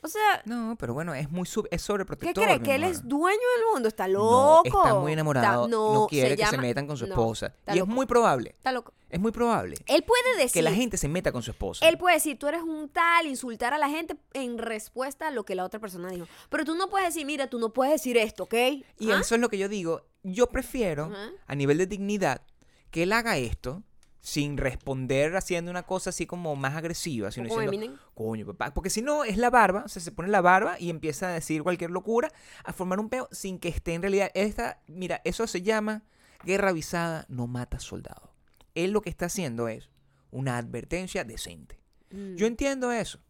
O 0.02 0.08
sea, 0.08 0.42
No, 0.44 0.76
pero 0.78 0.94
bueno, 0.94 1.14
es 1.14 1.30
muy 1.30 1.46
sub- 1.46 1.66
es 1.70 1.82
sobreprotector. 1.82 2.34
¿qué 2.34 2.54
cree? 2.54 2.62
¿Que 2.62 2.74
él 2.76 2.84
es 2.84 3.06
dueño 3.08 3.38
del 3.56 3.72
mundo? 3.72 3.88
Está 3.88 4.06
No, 4.06 4.62
loco. 4.64 4.78
está 4.84 4.94
muy 4.94 5.12
enamorado. 5.12 5.64
Está- 5.66 5.76
no, 5.76 6.06
quiere 6.08 6.36
que 6.36 6.46
se 6.46 6.58
metan 6.58 6.86
con 6.86 6.96
su 6.96 7.06
esposa. 7.06 7.54
y 7.66 7.70
loco. 7.78 7.90
es 7.90 7.94
muy 7.96 8.06
probable. 8.06 8.50
Está 8.50 8.72
loco. 8.72 8.92
Es 9.08 9.20
muy 9.20 9.30
probable 9.30 9.76
Él 9.86 10.02
puede 10.02 10.36
decir. 10.36 10.52
que 10.52 10.62
la 10.62 10.72
gente 10.72 10.96
se 10.96 11.06
meta 11.08 11.30
con 11.32 11.42
su 11.42 11.52
esposa. 11.52 11.88
Él 11.88 11.96
puede 11.96 12.16
decir, 12.16 12.38
tú 12.38 12.48
eres 12.48 12.62
un 12.62 12.88
tal, 12.88 13.26
insultar 13.26 13.72
a 13.72 13.78
la 13.78 13.88
gente 13.88 14.16
en 14.32 14.58
respuesta 14.58 15.28
a 15.28 15.30
lo 15.30 15.44
que 15.44 15.54
la 15.54 15.64
otra 15.64 15.78
persona 15.80 16.10
dijo. 16.10 16.26
Pero 16.50 16.64
tú 16.64 16.74
no 16.74 16.88
puedes 16.88 17.08
decir, 17.14 17.24
mira, 17.24 17.48
tú 17.48 17.58
no 17.58 17.72
puedes 17.72 17.92
decir 17.94 18.16
esto, 18.16 18.44
¿ok? 18.44 18.54
Y 18.98 19.10
¿Ah? 19.12 19.20
eso 19.20 19.34
es 19.36 19.40
lo 19.40 19.48
que 19.48 19.58
yo 19.58 19.68
digo. 19.68 20.02
Yo 20.24 20.48
prefiero, 20.48 21.10
a 21.46 21.54
nivel 21.54 21.78
de 21.78 21.86
dignidad, 21.86 22.42
que 22.90 23.04
él 23.04 23.12
haga 23.12 23.36
esto 23.38 23.84
sin 24.26 24.56
responder 24.56 25.36
haciendo 25.36 25.70
una 25.70 25.84
cosa 25.84 26.10
así 26.10 26.26
como 26.26 26.56
más 26.56 26.74
agresiva, 26.74 27.30
sino 27.30 27.44
diciendo, 27.44 27.72
Eminem. 27.72 27.96
coño, 28.12 28.44
papá, 28.44 28.74
porque 28.74 28.90
si 28.90 29.00
no 29.00 29.22
es 29.22 29.36
la 29.36 29.50
barba, 29.50 29.84
o 29.84 29.88
sea, 29.88 30.02
se 30.02 30.10
pone 30.10 30.28
la 30.30 30.40
barba 30.40 30.80
y 30.80 30.90
empieza 30.90 31.28
a 31.28 31.30
decir 31.30 31.62
cualquier 31.62 31.92
locura, 31.92 32.32
a 32.64 32.72
formar 32.72 32.98
un 32.98 33.08
peo 33.08 33.28
sin 33.30 33.60
que 33.60 33.68
esté 33.68 33.94
en 33.94 34.02
realidad. 34.02 34.32
Esta, 34.34 34.80
mira, 34.88 35.20
eso 35.22 35.46
se 35.46 35.62
llama 35.62 36.02
guerra 36.44 36.70
avisada, 36.70 37.24
no 37.28 37.46
mata 37.46 37.78
soldado. 37.78 38.34
Él 38.74 38.90
lo 38.90 39.00
que 39.00 39.10
está 39.10 39.26
haciendo 39.26 39.68
es 39.68 39.90
una 40.32 40.58
advertencia 40.58 41.22
decente. 41.22 41.78
Mm. 42.10 42.34
Yo 42.34 42.48
entiendo 42.48 42.90
eso. 42.90 43.20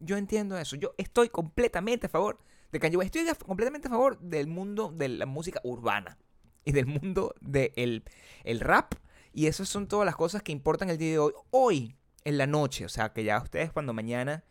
Yo 0.00 0.16
entiendo 0.16 0.56
eso. 0.56 0.76
Yo 0.76 0.94
estoy 0.96 1.28
completamente 1.28 2.06
a 2.06 2.08
favor 2.08 2.38
de 2.72 2.80
Kanye 2.80 2.96
West. 2.96 3.14
Estoy 3.14 3.34
completamente 3.46 3.88
a 3.88 3.90
favor 3.90 4.18
del 4.18 4.46
mundo 4.46 4.90
de 4.96 5.10
la 5.10 5.26
música 5.26 5.60
urbana 5.62 6.16
y 6.64 6.72
del 6.72 6.86
mundo 6.86 7.34
del 7.42 8.02
el 8.44 8.60
rap. 8.60 8.94
Y 9.32 9.46
esas 9.46 9.68
son 9.68 9.86
todas 9.86 10.06
las 10.06 10.16
cosas 10.16 10.42
que 10.42 10.52
importan 10.52 10.90
el 10.90 10.98
día 10.98 11.12
de 11.12 11.18
hoy. 11.18 11.32
Hoy, 11.50 11.96
en 12.24 12.38
la 12.38 12.46
noche, 12.46 12.84
o 12.84 12.88
sea, 12.88 13.12
que 13.12 13.24
ya 13.24 13.38
ustedes 13.42 13.72
cuando 13.72 13.92
mañana 13.92 14.44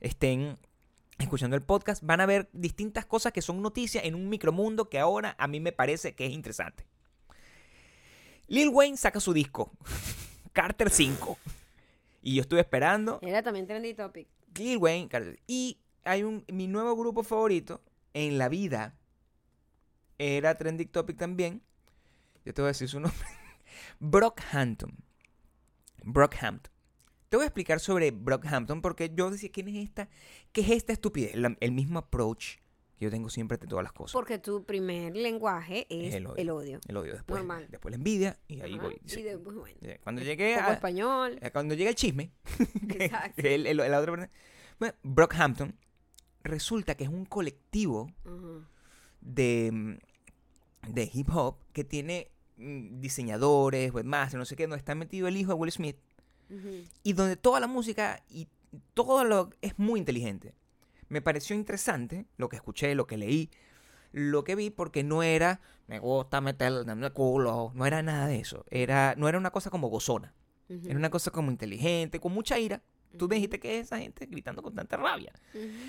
estén 0.00 0.58
escuchando 1.18 1.56
el 1.56 1.62
podcast, 1.62 2.02
van 2.02 2.20
a 2.20 2.26
ver 2.26 2.48
distintas 2.52 3.06
cosas 3.06 3.32
que 3.32 3.42
son 3.42 3.62
noticias 3.62 4.04
en 4.04 4.14
un 4.14 4.28
micromundo 4.28 4.90
que 4.90 4.98
ahora 4.98 5.34
a 5.38 5.46
mí 5.46 5.60
me 5.60 5.72
parece 5.72 6.14
que 6.14 6.26
es 6.26 6.32
interesante. 6.32 6.86
Lil 8.48 8.68
Wayne 8.68 8.96
saca 8.96 9.18
su 9.18 9.32
disco, 9.32 9.72
Carter 10.52 10.90
5. 10.90 11.38
Y 12.22 12.34
yo 12.34 12.42
estuve 12.42 12.60
esperando 12.60 13.20
Era 13.22 13.42
también 13.42 13.66
trendy 13.66 13.94
topic. 13.94 14.28
Lil 14.56 14.78
Wayne, 14.78 15.08
Carter. 15.08 15.38
Y 15.46 15.78
hay 16.04 16.22
un, 16.22 16.44
mi 16.48 16.66
nuevo 16.66 16.96
grupo 16.96 17.22
favorito 17.22 17.82
en 18.14 18.38
la 18.38 18.48
vida. 18.48 18.94
Era 20.18 20.56
Trending 20.56 20.88
Topic 20.88 21.18
también. 21.18 21.62
Yo 22.44 22.54
te 22.54 22.62
voy 22.62 22.68
a 22.68 22.70
decir 22.70 22.88
su 22.88 23.00
nombre. 23.00 23.20
Brockhampton. 24.00 24.96
Brockhampton. 26.04 26.72
Te 27.28 27.36
voy 27.36 27.44
a 27.44 27.46
explicar 27.48 27.80
sobre 27.80 28.10
Brockhampton 28.12 28.80
porque 28.80 29.10
yo 29.14 29.30
decía, 29.30 29.50
¿quién 29.52 29.68
es 29.68 29.76
esta? 29.84 30.08
¿Qué 30.52 30.60
es 30.60 30.70
esta 30.70 30.92
estupidez? 30.92 31.34
La- 31.34 31.56
el 31.60 31.72
mismo 31.72 31.98
approach 31.98 32.56
que 32.96 33.04
yo 33.04 33.10
tengo 33.10 33.28
siempre 33.28 33.58
de 33.58 33.66
todas 33.66 33.82
las 33.82 33.92
cosas. 33.92 34.12
Porque 34.12 34.38
tu 34.38 34.64
primer 34.64 35.14
lenguaje 35.16 35.86
es 35.90 36.14
El 36.14 36.28
el 36.36 36.50
odio. 36.50 36.56
odio. 36.56 36.80
El 36.88 36.96
odio 36.96 37.12
después. 37.14 37.40
Normal. 37.40 37.66
Después 37.70 37.90
la 37.90 37.96
envidia 37.96 38.38
y 38.48 38.60
ahí 38.60 38.74
Ajá, 38.74 38.82
voy. 38.84 39.00
Y 39.04 39.22
después, 39.22 39.56
bueno. 39.56 39.76
Cuando 40.02 40.22
llegué 40.22 40.54
a, 40.54 40.72
español. 40.72 41.38
eh, 41.42 41.50
Cuando 41.50 41.74
llega 41.74 41.90
el 41.90 41.96
chisme, 41.96 42.30
Exacto. 42.88 43.42
que 43.42 43.54
el- 43.54 43.66
el- 43.66 43.76
la 43.76 43.98
otra 44.00 44.12
persona- 44.12 44.30
Bueno, 44.78 44.94
Brockhampton 45.02 45.76
resulta 46.44 46.94
que 46.94 47.04
es 47.04 47.10
un 47.10 47.24
colectivo 47.26 48.08
de, 49.20 49.98
de 50.88 51.10
hip 51.12 51.28
hop 51.34 51.56
que 51.72 51.82
tiene 51.84 52.30
diseñadores, 52.56 53.92
webmasters, 53.92 54.38
no 54.38 54.44
sé 54.44 54.56
qué, 54.56 54.64
donde 54.64 54.78
está 54.78 54.94
metido 54.94 55.28
el 55.28 55.36
hijo 55.36 55.52
de 55.52 55.54
Will 55.58 55.72
Smith 55.72 55.96
Ujú. 56.50 56.84
y 57.02 57.12
donde 57.12 57.36
toda 57.36 57.60
la 57.60 57.66
música 57.66 58.22
y 58.28 58.48
todo 58.94 59.24
lo 59.24 59.50
es 59.60 59.78
muy 59.78 60.00
inteligente. 60.00 60.54
Me 61.08 61.22
pareció 61.22 61.54
interesante 61.54 62.26
lo 62.36 62.48
que 62.48 62.56
escuché, 62.56 62.94
lo 62.94 63.06
que 63.06 63.16
leí, 63.16 63.50
lo 64.12 64.44
que 64.44 64.54
vi, 64.56 64.70
porque 64.70 65.04
no 65.04 65.22
era 65.22 65.60
me 65.86 65.98
gusta 66.00 66.40
meterle 66.40 66.90
en 66.90 67.04
el 67.04 67.12
culo, 67.12 67.70
no 67.74 67.86
era 67.86 68.02
nada 68.02 68.26
de 68.26 68.40
eso. 68.40 68.64
Era, 68.70 69.14
no 69.16 69.28
era 69.28 69.38
una 69.38 69.50
cosa 69.50 69.70
como 69.70 69.88
gozona, 69.88 70.34
Ujú. 70.68 70.88
era 70.88 70.98
una 70.98 71.10
cosa 71.10 71.30
como 71.30 71.50
inteligente, 71.50 72.18
con 72.20 72.32
mucha 72.32 72.58
ira. 72.58 72.82
Tú 73.16 73.28
me 73.28 73.36
dijiste 73.36 73.58
que 73.60 73.78
es 73.80 73.86
esa 73.86 73.98
gente 73.98 74.26
gritando 74.26 74.62
con 74.62 74.74
tanta 74.74 74.96
rabia. 74.96 75.32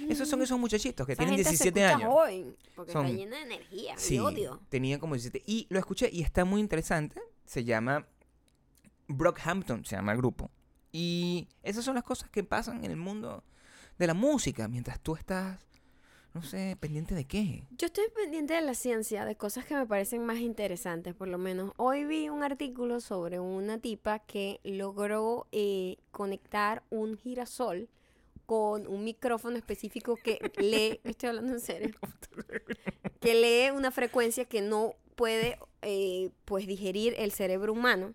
Esos 0.10 0.28
son 0.30 0.42
esos 0.42 0.60
muchachitos 0.60 1.06
que 1.06 1.13
Esa 1.13 1.20
tienen 1.24 1.36
gente 1.38 1.56
se 1.58 1.63
17 1.72 1.80
escucha 1.80 1.96
años. 1.98 2.13
joven, 2.13 2.56
porque 2.76 2.92
Son- 2.92 3.06
está 3.06 3.18
llena 3.18 3.38
de 3.38 3.44
energía 3.44 3.94
y 3.96 4.00
Sí, 4.00 4.20
odio. 4.20 4.62
tenía 4.70 5.00
como 5.00 5.16
17. 5.16 5.44
Y 5.46 5.68
lo 5.70 5.80
escuché 5.80 6.10
y 6.12 6.22
está 6.22 6.46
muy 6.46 6.62
interesante. 6.62 7.22
Se 7.46 7.63
llama 7.63 8.06
Brockhampton, 9.08 9.86
se 9.86 9.96
llama 9.96 10.12
el 10.12 10.18
grupo. 10.18 10.52
Y 10.92 11.48
esas 11.63 11.84
son 11.86 11.96
las 11.96 12.04
cosas 12.04 12.30
que 12.30 12.44
pasan 12.44 12.84
en 12.84 12.92
el 12.92 12.98
mundo 12.98 13.44
de 13.98 14.08
la 14.08 14.13
música 14.13 14.68
mientras 14.68 15.00
tú 15.00 15.16
estás, 15.16 15.67
no 16.38 16.43
sé, 16.43 16.78
pendiente 16.80 17.15
de 17.15 17.26
qué. 17.26 17.63
Yo 17.71 17.88
estoy 17.88 18.06
pendiente 18.15 18.54
de 18.54 18.62
la 18.62 18.76
ciencia, 18.76 19.26
de 19.26 19.36
cosas 19.36 19.65
que 19.65 19.73
me 19.73 19.88
parecen 19.88 20.23
más 20.23 20.38
interesantes, 20.38 21.15
por 21.15 21.28
lo 21.28 21.39
menos. 21.39 21.71
Hoy 21.78 22.06
vi 22.06 22.30
un 22.30 22.43
artículo 22.43 23.00
sobre 23.02 23.39
una 23.39 23.80
tipa 23.80 24.19
que 24.19 24.60
logró 24.63 25.47
eh, 25.52 25.97
conectar 26.12 26.84
un 26.91 27.17
girasol 27.17 27.89
con 28.45 28.86
un 28.86 29.04
micrófono 29.04 29.58
específico 29.58 30.15
que 30.15 30.38
lee, 30.58 31.00
estoy 31.04 31.30
hablando 31.30 31.54
en 31.54 31.60
serio, 31.60 31.95
que 33.19 33.34
lee 33.34 33.76
una 33.76 33.89
frecuencia 33.89 34.45
que 34.45 34.62
no 34.62 34.93
puede 35.15 35.58
eh, 35.82 36.30
pues 36.45 36.67
digerir 36.67 37.15
el 37.17 37.32
cerebro 37.32 37.73
humano 37.73 38.13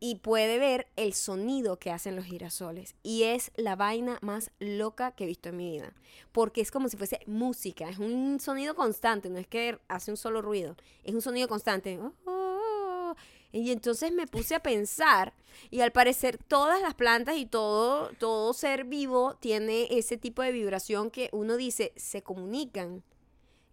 Y 0.00 0.16
puede 0.16 0.58
ver 0.58 0.88
el 0.96 1.14
sonido 1.14 1.78
que 1.78 1.92
hacen 1.92 2.16
los 2.16 2.24
girasoles. 2.24 2.96
Y 3.02 3.22
es 3.22 3.52
la 3.56 3.76
vaina 3.76 4.18
más 4.20 4.50
loca 4.58 5.12
que 5.12 5.24
he 5.24 5.26
visto 5.28 5.50
en 5.50 5.56
mi 5.56 5.70
vida. 5.70 5.92
Porque 6.32 6.60
es 6.60 6.70
como 6.70 6.88
si 6.88 6.96
fuese 6.96 7.20
música, 7.26 7.88
es 7.88 7.98
un 7.98 8.40
sonido 8.40 8.74
constante, 8.74 9.30
no 9.30 9.38
es 9.38 9.46
que 9.46 9.78
hace 9.88 10.10
un 10.10 10.16
solo 10.16 10.42
ruido, 10.42 10.76
es 11.04 11.14
un 11.14 11.22
sonido 11.22 11.46
constante. 11.48 11.98
Oh, 11.98 12.12
oh, 12.24 12.60
oh. 13.10 13.16
Y 13.52 13.70
entonces 13.70 14.12
me 14.12 14.26
puse 14.26 14.54
a 14.54 14.60
pensar, 14.60 15.32
y 15.70 15.80
al 15.80 15.92
parecer 15.92 16.38
todas 16.38 16.82
las 16.82 16.94
plantas 16.94 17.36
y 17.36 17.46
todo, 17.46 18.10
todo 18.18 18.52
ser 18.52 18.84
vivo 18.84 19.36
tiene 19.40 19.88
ese 19.90 20.16
tipo 20.16 20.42
de 20.42 20.52
vibración 20.52 21.10
que 21.10 21.30
uno 21.32 21.56
dice, 21.56 21.92
se 21.96 22.22
comunican, 22.22 23.02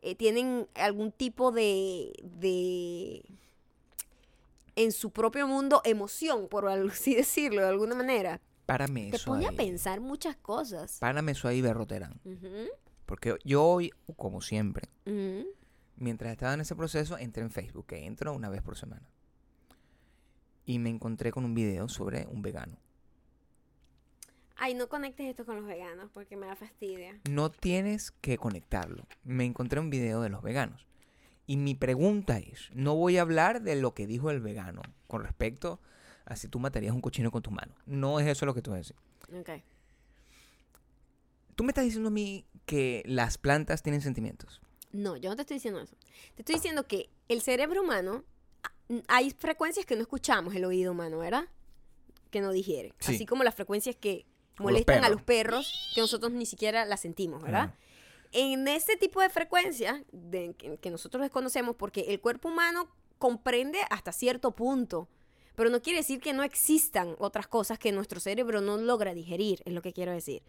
eh, 0.02 0.16
tienen 0.16 0.68
algún 0.76 1.12
tipo 1.12 1.52
de, 1.52 2.14
de 2.24 3.26
en 4.76 4.92
su 4.92 5.12
propio 5.12 5.48
mundo 5.48 5.82
emoción, 5.86 6.48
por 6.50 6.68
así 6.70 7.16
decirlo, 7.16 7.62
de 7.62 7.68
alguna 7.68 7.96
manera. 7.96 8.42
Párame 8.66 9.10
Te 9.10 9.18
eso 9.18 9.32
pone 9.32 9.46
a 9.46 9.50
ahí. 9.50 9.56
pensar 9.56 10.00
muchas 10.00 10.36
cosas. 10.38 10.98
Párame 11.00 11.34
eso 11.34 11.48
ahí, 11.48 11.62
Berroterán. 11.62 12.20
Ujú, 12.24 12.70
Porque 13.06 13.36
yo 13.44 13.64
hoy, 13.64 13.92
como 14.16 14.40
siempre, 14.42 14.90
ujú. 15.06 15.48
mientras 15.98 16.32
estaba 16.32 16.54
en 16.54 16.62
ese 16.62 16.76
proceso, 16.76 17.18
entré 17.18 17.44
en 17.44 17.52
Facebook, 17.52 17.86
que 17.88 18.06
entro 18.06 18.34
una 18.34 18.50
vez 18.50 18.62
por 18.62 18.78
semana. 18.78 19.08
Y 20.66 20.80
me 20.80 20.90
encontré 20.90 21.32
con 21.34 21.44
un 21.44 21.54
video 21.54 21.90
sobre 21.90 22.26
un 22.28 22.42
vegano. 22.42 22.78
Ay, 24.56 24.76
no 24.76 24.88
conectes 24.88 25.28
esto 25.28 25.46
con 25.46 25.58
los 25.58 25.66
veganos 25.66 26.10
porque 26.14 26.38
me 26.38 26.46
da 26.48 26.56
fastidia. 26.56 27.20
No 27.30 27.52
tienes 27.52 28.12
que 28.12 28.38
conectarlo. 28.38 29.04
Me 29.24 29.44
encontré 29.44 29.80
un 29.82 29.90
video 29.90 30.22
de 30.22 30.30
los 30.30 30.42
veganos. 30.42 30.86
Y 31.46 31.58
mi 31.58 31.76
pregunta 31.76 32.38
es, 32.38 32.70
no 32.74 32.96
voy 32.96 33.18
a 33.18 33.22
hablar 33.22 33.62
de 33.62 33.76
lo 33.76 33.94
que 33.94 34.08
dijo 34.08 34.32
el 34.32 34.40
vegano 34.40 34.82
con 35.08 35.24
respecto 35.24 35.80
a 36.26 36.36
si 36.36 36.48
tú 36.48 36.60
matarías 36.60 36.94
un 36.94 37.02
cochino 37.02 37.32
con 37.32 37.42
tus 37.42 37.54
manos. 37.54 37.76
No 37.86 38.20
es 38.20 38.28
eso 38.28 38.46
lo 38.46 38.54
que 38.54 38.62
tú 38.62 38.72
vas 38.72 38.78
a 38.78 38.80
decir. 38.80 38.96
Ok. 39.40 39.64
Tú 41.56 41.64
me 41.64 41.72
estás 41.72 41.84
diciendo 41.84 42.08
a 42.08 42.12
mí 42.12 42.46
que 42.66 43.04
las 43.06 43.38
plantas 43.38 43.84
tienen 43.84 44.02
sentimientos. 44.02 44.62
No, 44.92 45.18
yo 45.18 45.30
no 45.30 45.36
te 45.36 45.42
estoy 45.42 45.56
diciendo 45.56 45.82
eso. 45.82 45.96
Te 46.36 46.44
estoy 46.44 46.56
diciendo 46.56 46.88
que 46.88 47.10
el 47.28 47.42
cerebro 47.42 47.82
humano, 47.82 48.24
hay 49.08 49.32
frecuencias 49.32 49.86
que 49.86 49.96
no 49.96 50.02
escuchamos 50.02 50.56
el 50.56 50.66
oído 50.66 50.92
humano, 50.92 51.20
¿verdad? 51.20 51.46
Que 52.30 52.42
no 52.42 52.52
digiere. 52.52 52.94
Sí. 53.00 53.16
Así 53.16 53.26
como 53.26 53.44
las 53.44 53.56
frecuencias 53.56 53.96
que 53.96 54.26
los 54.58 54.66
molestan 54.66 55.04
a 55.04 55.10
los 55.10 55.22
perros, 55.22 55.92
que 55.94 56.02
nosotros 56.02 56.32
ni 56.32 56.46
siquiera 56.46 56.86
las 56.86 57.02
sentimos, 57.02 57.42
¿verdad? 57.44 57.64
Ajá. 57.64 57.76
En 58.34 58.68
ese 58.68 58.98
tipo 58.98 59.22
de 59.22 59.30
frecuencias 59.30 60.02
que, 60.32 60.78
que 60.82 60.92
nosotros 60.92 61.22
desconocemos, 61.22 61.76
porque 61.76 62.02
el 62.10 62.20
cuerpo 62.20 62.50
humano 62.50 62.90
comprende 63.20 63.80
hasta 63.90 64.12
cierto 64.12 64.52
punto, 64.52 65.08
pero 65.56 65.70
no 65.70 65.82
quiere 65.82 66.00
decir 66.00 66.20
que 66.20 66.34
no 66.34 66.44
existan 66.44 67.16
otras 67.20 67.48
cosas 67.48 67.78
que 67.78 67.92
nuestro 67.92 68.20
cerebro 68.20 68.60
no 68.60 68.78
logra 68.78 69.14
digerir, 69.14 69.62
es 69.66 69.74
lo 69.74 69.82
que 69.82 69.94
quiero 69.94 70.12
decir. 70.12 70.42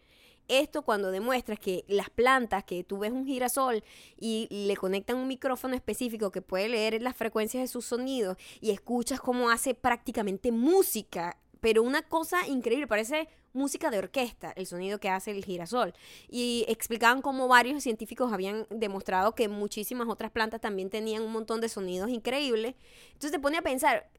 Esto 0.48 0.82
cuando 0.82 1.10
demuestras 1.10 1.58
que 1.58 1.84
las 1.88 2.10
plantas, 2.10 2.64
que 2.64 2.84
tú 2.84 2.98
ves 2.98 3.12
un 3.12 3.26
girasol 3.26 3.82
y 4.18 4.46
le 4.50 4.76
conectan 4.76 5.16
un 5.16 5.28
micrófono 5.28 5.74
específico 5.74 6.30
que 6.30 6.42
puede 6.42 6.68
leer 6.68 7.00
las 7.00 7.16
frecuencias 7.16 7.62
de 7.62 7.68
sus 7.68 7.86
sonidos 7.86 8.36
y 8.60 8.70
escuchas 8.70 9.20
cómo 9.20 9.50
hace 9.50 9.74
prácticamente 9.74 10.52
música, 10.52 11.38
pero 11.60 11.82
una 11.82 12.02
cosa 12.02 12.46
increíble, 12.46 12.86
parece 12.86 13.28
música 13.54 13.90
de 13.90 13.98
orquesta, 13.98 14.52
el 14.56 14.66
sonido 14.66 14.98
que 15.00 15.08
hace 15.08 15.30
el 15.30 15.42
girasol. 15.44 15.94
Y 16.28 16.66
explicaban 16.68 17.22
cómo 17.22 17.48
varios 17.48 17.82
científicos 17.82 18.30
habían 18.32 18.66
demostrado 18.68 19.34
que 19.34 19.48
muchísimas 19.48 20.08
otras 20.08 20.30
plantas 20.30 20.60
también 20.60 20.90
tenían 20.90 21.22
un 21.22 21.32
montón 21.32 21.62
de 21.62 21.70
sonidos 21.70 22.10
increíbles. 22.10 22.74
Entonces 23.06 23.30
te 23.30 23.38
pone 23.38 23.56
a 23.56 23.62
pensar, 23.62 24.10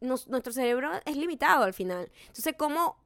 nos- 0.00 0.28
nuestro 0.28 0.52
cerebro 0.52 0.90
es 1.04 1.16
limitado 1.16 1.64
al 1.64 1.74
final. 1.74 2.10
Entonces, 2.28 2.54
¿cómo, 2.56 2.96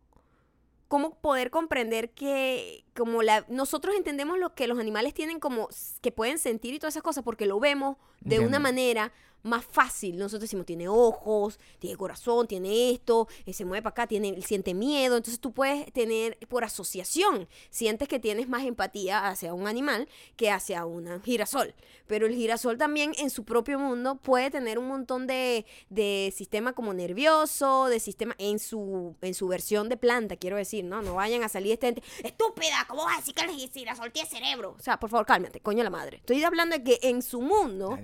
cómo 0.86 1.14
poder 1.20 1.50
comprender 1.50 2.10
que 2.10 2.84
como 2.96 3.22
la, 3.22 3.44
nosotros 3.48 3.94
entendemos 3.96 4.38
lo 4.38 4.54
que 4.54 4.66
los 4.66 4.78
animales 4.78 5.14
tienen 5.14 5.40
como 5.40 5.68
que 6.02 6.12
pueden 6.12 6.38
sentir 6.38 6.74
y 6.74 6.78
todas 6.78 6.94
esas 6.94 7.02
cosas 7.02 7.24
porque 7.24 7.46
lo 7.46 7.58
vemos 7.60 7.96
de 8.20 8.38
una 8.40 8.58
manera 8.58 9.12
más 9.42 9.64
fácil. 9.64 10.16
Nosotros 10.16 10.42
decimos, 10.42 10.66
tiene 10.66 10.88
ojos, 10.88 11.58
tiene 11.78 11.96
corazón, 11.96 12.46
tiene 12.46 12.90
esto, 12.90 13.28
eh, 13.46 13.52
se 13.52 13.64
mueve 13.64 13.82
para 13.82 13.90
acá, 13.90 14.06
tiene, 14.06 14.40
siente 14.42 14.74
miedo. 14.74 15.16
Entonces 15.16 15.40
tú 15.40 15.52
puedes 15.52 15.92
tener 15.92 16.38
por 16.48 16.64
asociación, 16.64 17.48
sientes 17.70 18.08
que 18.08 18.18
tienes 18.18 18.48
más 18.48 18.64
empatía 18.64 19.28
hacia 19.28 19.54
un 19.54 19.66
animal 19.66 20.08
que 20.36 20.50
hacia 20.50 20.84
un 20.86 21.22
girasol. 21.22 21.74
Pero 22.06 22.26
el 22.26 22.34
girasol 22.34 22.76
también 22.76 23.12
en 23.18 23.30
su 23.30 23.44
propio 23.44 23.78
mundo 23.78 24.16
puede 24.16 24.50
tener 24.50 24.78
un 24.78 24.88
montón 24.88 25.26
de, 25.26 25.64
de 25.88 26.32
sistema 26.36 26.72
como 26.72 26.92
nervioso, 26.92 27.86
de 27.86 28.00
sistema 28.00 28.34
en 28.38 28.58
su, 28.58 29.14
en 29.20 29.34
su 29.34 29.48
versión 29.48 29.88
de 29.88 29.96
planta, 29.96 30.36
quiero 30.36 30.56
decir, 30.56 30.84
¿no? 30.84 31.02
No 31.02 31.14
vayan 31.14 31.44
a 31.44 31.48
salir 31.48 31.72
este 31.72 31.88
ente, 31.88 32.02
estúpida, 32.22 32.84
¿cómo 32.88 33.04
vas 33.04 33.14
a 33.14 33.20
decir 33.20 33.34
que 33.34 33.42
el 33.42 33.50
girasol 33.50 34.10
tiene 34.12 34.28
cerebro? 34.28 34.74
O 34.78 34.82
sea, 34.82 34.98
por 34.98 35.10
favor, 35.10 35.26
cálmate, 35.26 35.60
coño 35.60 35.84
la 35.84 35.90
madre. 35.90 36.18
Estoy 36.18 36.42
hablando 36.42 36.76
de 36.76 36.82
que 36.82 36.98
en 37.02 37.22
su 37.22 37.40
mundo, 37.40 37.98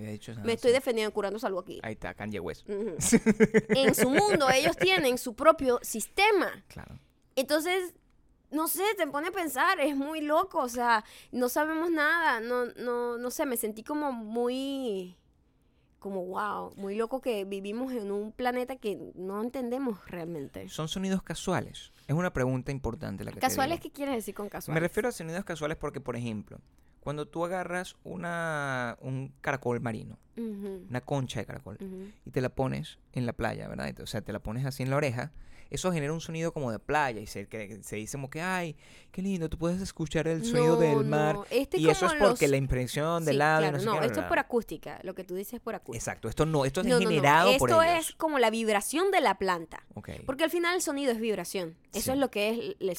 me 0.44 0.52
estoy 0.52 0.72
defendiendo, 0.72 1.12
curando 1.26 1.38
salvo 1.38 1.60
aquí. 1.60 1.80
Ahí 1.82 1.94
está, 1.94 2.14
Kanye 2.14 2.40
West. 2.40 2.68
Ujú. 2.68 2.96
en 3.68 3.94
su 3.94 4.08
mundo 4.10 4.48
ellos 4.50 4.76
tienen 4.76 5.18
su 5.18 5.34
propio 5.34 5.78
sistema. 5.82 6.64
Claro. 6.68 6.98
Entonces, 7.34 7.94
no 8.50 8.68
sé, 8.68 8.84
te 8.96 9.06
pone 9.06 9.28
a 9.28 9.32
pensar, 9.32 9.80
es 9.80 9.96
muy 9.96 10.20
loco, 10.20 10.60
o 10.60 10.68
sea, 10.68 11.04
no 11.32 11.48
sabemos 11.48 11.90
nada, 11.90 12.40
no, 12.40 12.66
no, 12.76 13.18
no 13.18 13.30
sé, 13.30 13.44
me 13.44 13.56
sentí 13.56 13.82
como 13.82 14.12
muy, 14.12 15.16
como 15.98 16.24
wow, 16.24 16.72
muy 16.76 16.94
loco 16.94 17.20
que 17.20 17.44
vivimos 17.44 17.92
en 17.92 18.10
un 18.12 18.32
planeta 18.32 18.76
que 18.76 18.98
no 19.16 19.42
entendemos 19.42 19.98
realmente. 20.08 20.68
¿Son 20.68 20.88
sonidos 20.88 21.22
casuales? 21.22 21.92
Es 22.06 22.14
una 22.14 22.32
pregunta 22.32 22.70
importante 22.70 23.24
la 23.24 23.32
que 23.32 23.36
te 23.36 23.40
¿Casuales 23.40 23.80
digo. 23.80 23.82
qué 23.82 23.90
quieres 23.96 24.14
decir 24.14 24.34
con 24.34 24.46
Me 24.46 24.50
casuales? 24.50 24.80
refiero 24.80 25.08
a 25.08 25.12
sonidos 25.12 25.44
casuales 25.44 25.76
porque, 25.76 26.00
por 26.00 26.14
ejemplo, 26.16 26.60
cuando 27.06 27.28
tú 27.28 27.44
agarras 27.44 27.94
una, 28.02 28.98
un 29.00 29.32
caracol 29.40 29.80
marino, 29.80 30.18
una 30.36 31.00
concha 31.02 31.38
de 31.38 31.46
caracol, 31.46 31.78
y 32.24 32.30
te 32.32 32.40
la 32.40 32.48
pones 32.48 32.98
en 33.12 33.26
la 33.26 33.32
playa, 33.32 33.68
¿verdad? 33.68 33.94
O 34.00 34.08
sea, 34.08 34.22
te 34.22 34.32
la 34.32 34.40
pones 34.40 34.66
así 34.66 34.82
en 34.82 34.90
la 34.90 34.96
oreja, 34.96 35.30
eso 35.70 35.92
genera 35.92 36.12
un 36.12 36.20
sonido 36.20 36.52
como 36.52 36.72
de 36.72 36.80
playa 36.80 37.20
y 37.20 37.28
se, 37.28 37.46
que- 37.46 37.80
se 37.84 37.94
dice 37.94 38.16
como 38.18 38.28
que, 38.28 38.42
ay, 38.42 38.74
qué 39.12 39.22
lindo, 39.22 39.48
tú 39.48 39.56
puedes 39.56 39.80
escuchar 39.80 40.26
el 40.26 40.44
sonido 40.44 40.74
No, 40.74 40.80
del 40.80 41.04
mar. 41.04 41.36
no, 41.36 41.44
este 41.48 41.78
y 41.78 41.88
eso 41.88 42.06
es 42.06 42.14
porque 42.14 42.46
los- 42.46 42.50
la 42.50 42.56
impresión 42.56 43.24
del 43.24 43.34
Sí, 43.34 43.38
claro, 43.38 43.70
no 43.70 43.78
sé 43.78 43.84
no, 43.86 44.00
qué, 44.00 44.06
esto 44.06 44.20
es 44.20 44.26
por 44.26 44.40
acústica, 44.40 44.98
lo 45.04 45.14
que 45.14 45.22
tú 45.22 45.36
dices 45.36 45.54
es 45.54 45.60
por 45.60 45.76
acústica. 45.76 45.96
Exacto, 45.98 46.28
esto 46.28 46.44
no, 46.44 46.64
esto 46.64 46.80
es 46.80 46.86
generado 46.98 47.56
por 47.58 47.70
Esto 47.70 47.82
es 47.82 48.12
como 48.16 48.40
la 48.40 48.50
vibración 48.50 49.12
de 49.12 49.20
la 49.20 49.38
planta. 49.38 49.86
Ok. 49.94 50.10
Porque 50.26 50.42
al 50.42 50.50
final 50.50 50.74
el 50.74 50.82
sonido 50.82 51.12
es 51.12 51.20
vibración. 51.20 51.76
Eso 51.92 52.00
Sí. 52.06 52.10
es 52.10 52.18
lo 52.18 52.32
que 52.32 52.50
es 52.50 52.58
el- 52.58 52.76
el 52.80 52.96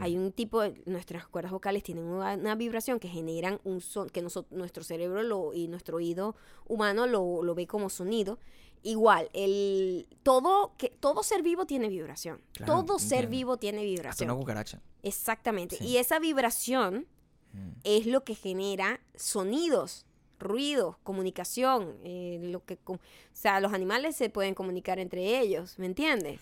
Hay 0.00 0.16
un 0.16 0.32
tipo 0.32 0.60
de 0.62 0.80
nuestras 0.86 1.26
cuerdas 1.28 1.52
vocales 1.52 1.82
tienen 1.82 2.04
una, 2.04 2.34
una 2.34 2.54
vibración 2.54 2.98
que 2.98 3.08
generan 3.08 3.60
un 3.64 3.80
son 3.80 4.08
que 4.10 4.22
noso- 4.22 4.46
nuestro 4.50 4.82
cerebro 4.84 5.22
lo, 5.22 5.52
y 5.54 5.68
nuestro 5.68 5.96
oído 5.98 6.34
humano 6.66 7.06
lo, 7.06 7.42
lo 7.42 7.54
ve 7.54 7.66
como 7.66 7.88
sonido. 7.90 8.38
Igual, 8.82 9.28
el 9.32 10.06
todo 10.22 10.74
que 10.78 10.90
todo 10.90 11.22
ser 11.22 11.42
vivo 11.42 11.66
tiene 11.66 11.88
vibración. 11.88 12.40
Claro, 12.52 12.84
todo 12.84 12.98
ser 12.98 13.26
vivo 13.26 13.56
tiene 13.56 13.78
Hasta 13.78 13.86
vibración. 13.90 14.30
una 14.30 14.38
cucaracha. 14.38 14.80
Exactamente. 15.02 15.76
Sí. 15.76 15.84
Y 15.86 15.96
esa 15.98 16.18
vibración 16.18 17.06
Mm. 17.52 17.70
es 17.84 18.06
lo 18.06 18.22
que 18.24 18.34
genera 18.34 19.00
sonidos, 19.14 20.04
ruidos, 20.38 20.96
comunicación, 21.04 21.96
eh, 22.04 22.38
lo 22.42 22.62
que 22.64 22.78
o 22.84 22.98
sea, 23.32 23.60
los 23.60 23.72
animales 23.72 24.14
se 24.16 24.28
pueden 24.28 24.54
comunicar 24.54 24.98
entre 24.98 25.38
ellos, 25.40 25.78
¿me 25.78 25.86
entiendes? 25.86 26.38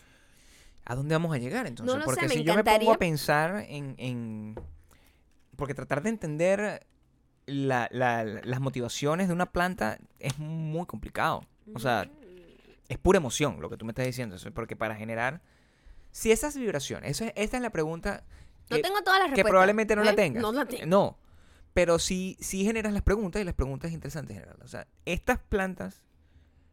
¿A 0.84 0.94
dónde 0.94 1.14
vamos 1.14 1.34
a 1.34 1.38
llegar 1.38 1.66
entonces? 1.66 2.02
Porque 2.04 2.22
me 2.28 2.34
si 2.34 2.44
yo 2.44 2.54
me 2.54 2.62
pongo 2.64 2.92
a 2.92 2.98
pensar 2.98 3.64
en, 3.68 3.94
en- 3.98 4.54
Porque 5.56 5.74
tratar 5.74 6.02
de 6.02 6.10
entender 6.10 6.86
la- 7.46 7.88
la- 7.90 8.24
las 8.24 8.60
motivaciones 8.60 9.28
de 9.28 9.34
una 9.34 9.46
planta 9.46 9.98
es 10.18 10.38
muy 10.38 10.86
complicado. 10.86 11.44
O 11.74 11.78
sea, 11.78 12.10
es 12.88 12.98
pura 12.98 13.16
emoción 13.16 13.60
lo 13.60 13.70
que 13.70 13.76
tú 13.76 13.84
me 13.86 13.92
estás 13.92 14.04
diciendo. 14.06 14.36
Porque 14.54 14.76
para 14.76 14.94
generar... 14.96 15.40
Si 16.10 16.30
esas 16.30 16.56
vibraciones... 16.56 17.10
Eso 17.10 17.24
es- 17.24 17.32
esta 17.34 17.56
es 17.56 17.62
la 17.62 17.70
pregunta 17.70 18.22
No 18.70 18.76
que, 18.76 18.82
tengo 18.82 19.02
todas 19.02 19.18
las 19.20 19.26
que 19.28 19.36
respuestas. 19.36 19.50
probablemente 19.50 19.96
no 19.96 20.02
¿eh? 20.02 20.06
la 20.06 20.14
tengas. 20.14 20.42
No 20.42 20.52
la 20.52 20.64
tengo. 20.66 20.86
No. 20.86 21.18
Pero 21.72 21.98
sí, 21.98 22.36
sí 22.40 22.64
generas 22.64 22.92
las 22.92 23.02
preguntas 23.02 23.40
y 23.42 23.44
las 23.44 23.54
preguntas 23.54 23.88
es 23.88 23.94
interesante 23.94 24.32
generarlas. 24.34 24.64
O 24.66 24.68
sea, 24.68 24.86
estas 25.06 25.38
plantas 25.40 26.02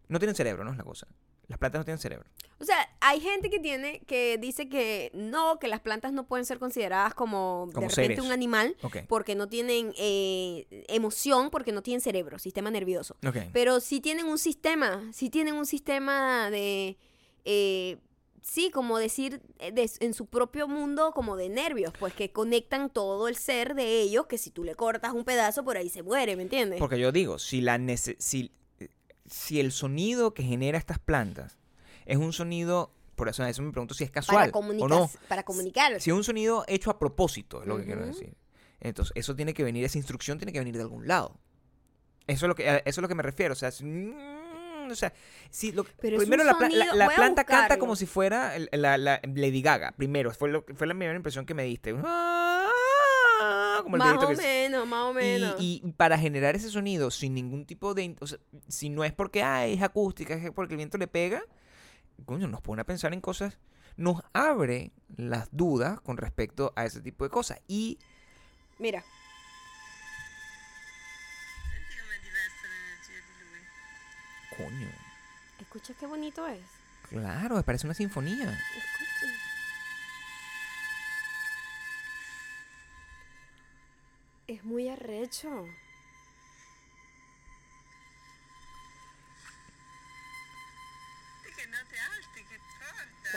no 0.09 0.19
tienen 0.19 0.35
cerebro, 0.35 0.63
no 0.63 0.71
es 0.71 0.77
la 0.77 0.83
cosa. 0.83 1.07
Las 1.47 1.57
plantas 1.57 1.79
no 1.79 1.85
tienen 1.85 1.97
cerebro. 1.99 2.29
O 2.61 2.65
sea, 2.65 2.77
hay 3.01 3.19
gente 3.19 3.49
que 3.49 3.59
tiene 3.59 4.01
que 4.01 4.37
dice 4.37 4.69
que 4.69 5.09
no, 5.13 5.57
que 5.59 5.67
las 5.67 5.79
plantas 5.81 6.13
no 6.13 6.27
pueden 6.27 6.45
ser 6.45 6.59
consideradas 6.59 7.13
como, 7.15 7.67
Como 7.73 7.87
de 7.87 7.89
repente 7.89 8.15
seres. 8.15 8.19
un 8.25 8.31
animal 8.31 8.75
porque 9.07 9.33
no 9.35 9.49
tienen 9.49 9.93
eh, 9.97 10.67
emoción, 10.87 11.49
porque 11.49 11.71
no 11.71 11.81
tienen 11.81 12.01
cerebro, 12.01 12.37
sistema 12.39 12.69
nervioso. 12.69 13.15
Pero 13.51 13.79
sí 13.79 13.99
tienen 13.99 14.27
un 14.27 14.37
sistema, 14.37 15.09
sí 15.11 15.29
tienen 15.29 15.55
un 15.55 15.65
sistema 15.65 16.49
de... 16.51 16.97
eh, 17.45 17.97
sí, 18.43 18.69
como 18.71 18.97
decir, 18.97 19.41
eh, 19.59 19.71
de- 19.71 19.89
en 19.99 20.13
su 20.13 20.25
propio 20.25 20.67
mundo 20.67 21.11
como 21.13 21.35
de 21.37 21.49
nervios, 21.49 21.93
pues 21.99 22.13
que 22.13 22.31
conectan 22.31 22.89
todo 22.89 23.27
el 23.27 23.35
ser 23.35 23.75
de 23.75 24.01
ellos, 24.01 24.25
que 24.27 24.37
si 24.37 24.49
tú 24.51 24.63
le 24.63 24.75
cortas 24.75 25.13
un 25.13 25.23
pedazo 25.25 25.63
por 25.63 25.77
ahí 25.77 25.89
se 25.89 26.01
muere, 26.03 26.35
¿me 26.35 26.43
entiendes? 26.43 26.79
Porque 26.79 26.99
yo 26.99 27.11
digo, 27.11 27.37
si, 27.39 27.61
la 27.61 27.77
nece- 27.77 28.15
si, 28.19 28.51
si 29.27 29.59
el 29.59 29.71
sonido 29.71 30.33
que 30.33 30.43
genera 30.43 30.77
estas 30.77 30.97
plantas 30.99 31.57
es 32.11 32.17
un 32.17 32.33
sonido, 32.33 32.93
por 33.15 33.29
eso 33.29 33.43
eso 33.45 33.61
me 33.61 33.71
pregunto 33.71 33.93
si 33.93 34.03
es 34.03 34.11
casual 34.11 34.51
para, 34.51 34.67
o 34.67 34.87
no. 34.87 35.09
para 35.27 35.43
comunicar. 35.43 35.99
Si 36.01 36.09
es 36.09 36.15
un 36.15 36.23
sonido 36.23 36.65
hecho 36.67 36.91
a 36.91 36.99
propósito, 36.99 37.61
es 37.61 37.67
lo 37.67 37.77
que 37.77 37.85
quiero 37.85 38.05
decir. 38.05 38.35
Entonces, 38.79 39.13
eso 39.15 39.35
tiene 39.35 39.53
que 39.53 39.63
venir, 39.63 39.85
esa 39.85 39.97
instrucción 39.97 40.37
tiene 40.37 40.51
que 40.51 40.59
venir 40.59 40.75
de 40.75 40.81
algún 40.81 41.07
lado. 41.07 41.39
Eso 42.27 42.45
es 42.45 42.47
lo 42.49 42.55
que, 42.55 42.67
eso 42.67 42.81
es 42.85 42.97
lo 42.97 43.07
que 43.07 43.15
me 43.15 43.23
refiero. 43.23 43.53
O 43.53 43.55
sea, 43.55 43.71
si- 43.71 43.83
mm, 43.85 44.89
o 44.91 44.95
sea, 44.95 45.13
si 45.49 45.71
lo- 45.71 45.83
Pero 46.01 46.17
es 46.17 46.23
primero 46.23 46.43
la, 46.43 46.53
sonido- 46.57 46.95
la 46.95 47.09
planta 47.09 47.43
canta 47.45 47.77
como 47.79 47.95
si 47.95 48.05
fuera 48.07 48.53
la, 48.71 48.97
la 48.97 49.21
Lady 49.23 49.61
Gaga. 49.61 49.93
Primero, 49.95 50.31
fue, 50.31 50.49
lo, 50.49 50.65
fue 50.75 50.87
la 50.87 50.93
primera 50.93 51.15
impresión 51.15 51.45
que 51.45 51.53
me 51.53 51.63
diste. 51.63 51.95
Ah, 52.03 53.79
Como 53.83 53.95
el 53.95 53.99
más 53.99 54.23
o 54.23 54.27
que 54.27 54.35
menos, 54.35 54.87
más 54.87 55.03
o 55.09 55.13
menos. 55.13 55.55
y 55.59 55.81
para 55.97 56.17
generar 56.17 56.55
ese 56.55 56.69
sonido 56.69 57.09
sin 57.11 57.33
ningún 57.33 57.65
tipo 57.65 57.93
de... 57.93 58.15
O 58.19 58.27
sea, 58.27 58.37
si 58.67 58.89
no 58.89 59.03
es 59.03 59.13
porque 59.13 59.41
ay, 59.43 59.73
es 59.73 59.81
acústica, 59.81 60.33
es 60.35 60.51
porque 60.51 60.73
el 60.73 60.77
viento 60.77 60.97
le 60.97 61.07
pega, 61.07 61.41
coño, 62.25 62.47
nos 62.47 62.61
pone 62.61 62.81
a 62.81 62.85
pensar 62.85 63.13
en 63.13 63.21
cosas, 63.21 63.57
nos 63.97 64.21
abre 64.33 64.91
las 65.17 65.49
dudas 65.51 65.99
con 66.01 66.17
respecto 66.17 66.73
a 66.75 66.85
ese 66.85 67.01
tipo 67.01 67.23
de 67.23 67.29
cosas. 67.29 67.59
Y 67.67 67.99
Mira, 68.79 69.03
Coño. 74.57 74.89
escucha 75.59 75.93
qué 75.99 76.05
bonito 76.05 76.45
es. 76.47 76.59
Claro, 77.09 77.55
me 77.55 77.63
parece 77.63 77.87
una 77.87 77.93
sinfonía. 77.93 78.51
Escucha. 78.51 79.33
Es 84.47 84.63
muy 84.63 84.89
arrecho. 84.89 85.65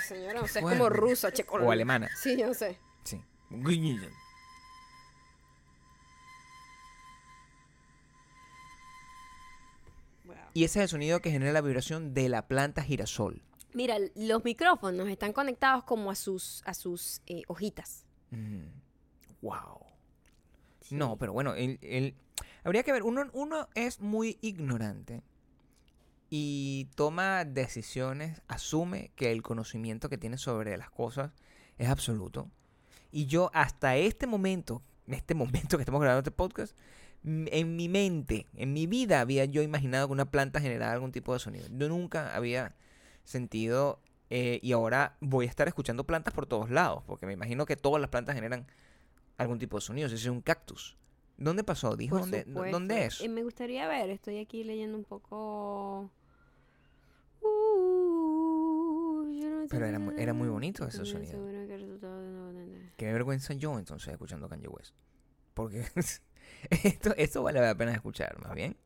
Señora, 0.04 0.42
o 0.42 0.46
sea, 0.48 0.62
es 0.62 0.68
como 0.68 0.88
ruso, 0.88 1.30
checo. 1.30 1.56
O 1.56 1.70
alemana. 1.70 2.10
Sí, 2.16 2.36
yo 2.38 2.52
sé. 2.54 2.78
Sí. 3.04 3.20
Y 10.52 10.64
ese 10.64 10.78
es 10.78 10.82
el 10.84 10.88
sonido 10.88 11.20
que 11.20 11.30
genera 11.30 11.52
la 11.52 11.60
vibración 11.60 12.14
de 12.14 12.28
la 12.28 12.46
planta 12.46 12.82
girasol. 12.82 13.42
Mira, 13.72 13.96
los 14.14 14.44
micrófonos 14.44 15.08
están 15.08 15.32
conectados 15.32 15.82
como 15.84 16.10
a 16.10 16.14
sus, 16.14 16.62
a 16.64 16.74
sus 16.74 17.20
eh, 17.26 17.42
hojitas. 17.48 18.04
Wow. 19.42 19.80
No, 20.90 21.16
pero 21.16 21.32
bueno, 21.32 21.54
el, 21.54 21.78
el- 21.82 22.14
habría 22.62 22.84
que 22.84 22.92
ver. 22.92 23.02
Uno, 23.02 23.28
uno 23.32 23.68
es 23.74 24.00
muy 24.00 24.38
ignorante 24.42 25.22
y 26.36 26.88
toma 26.96 27.44
decisiones, 27.44 28.42
asume 28.48 29.12
que 29.14 29.30
el 29.30 29.40
conocimiento 29.42 30.08
que 30.08 30.18
tiene 30.18 30.36
sobre 30.36 30.76
las 30.76 30.90
cosas 30.90 31.30
es 31.78 31.88
absoluto. 31.88 32.50
Y 33.12 33.26
yo 33.26 33.52
hasta 33.54 33.96
este 33.96 34.26
momento, 34.26 34.82
en 35.06 35.14
este 35.14 35.36
momento 35.36 35.76
que 35.76 35.82
estamos 35.82 36.00
grabando 36.00 36.28
este 36.28 36.32
podcast, 36.32 36.76
en 37.22 37.76
mi 37.76 37.88
mente, 37.88 38.48
en 38.56 38.72
mi 38.72 38.88
vida 38.88 39.20
había 39.20 39.44
yo 39.44 39.62
imaginado 39.62 40.08
que 40.08 40.12
una 40.12 40.28
planta 40.28 40.60
generaba 40.60 40.92
algún 40.92 41.12
tipo 41.12 41.32
de 41.32 41.38
sonido. 41.38 41.68
Yo 41.70 41.88
nunca 41.88 42.34
había 42.34 42.74
sentido 43.22 44.00
eh, 44.28 44.58
y 44.60 44.72
ahora 44.72 45.16
voy 45.20 45.46
a 45.46 45.48
estar 45.48 45.68
escuchando 45.68 46.02
plantas 46.02 46.34
por 46.34 46.46
todos 46.46 46.68
lados, 46.68 47.04
porque 47.06 47.26
me 47.26 47.32
imagino 47.32 47.64
que 47.64 47.76
todas 47.76 48.00
las 48.00 48.10
plantas 48.10 48.34
generan 48.34 48.66
algún 49.38 49.60
tipo 49.60 49.76
de 49.76 49.82
sonido, 49.82 50.08
si 50.08 50.16
es 50.16 50.26
un 50.26 50.40
cactus. 50.40 50.96
¿Dónde 51.36 51.62
pasó? 51.62 51.94
Dijo 51.94 52.18
dónde, 52.18 52.42
dónde 52.44 53.04
es. 53.04 53.20
Eh, 53.20 53.28
me 53.28 53.44
gustaría 53.44 53.86
ver, 53.86 54.10
estoy 54.10 54.40
aquí 54.40 54.64
leyendo 54.64 54.98
un 54.98 55.04
poco. 55.04 56.10
Uh, 57.44 59.30
yo 59.32 59.50
no 59.50 59.53
Pero 59.70 59.86
era 59.86 59.98
muy- 59.98 60.14
era 60.18 60.32
muy 60.32 60.48
bonito 60.48 60.86
ese 60.86 61.04
sonido. 61.04 61.38
Qué 62.96 63.12
vergüenza 63.12 63.54
yo 63.54 63.78
entonces 63.78 64.08
escuchando 64.12 64.48
Kanye 64.48 64.68
West. 64.68 64.94
Porque 65.54 65.84
esto, 66.84 67.14
esto 67.16 67.42
vale 67.42 67.60
la 67.60 67.74
pena 67.74 67.92
escuchar, 67.92 68.38
más 68.42 68.54
bien. 68.54 68.76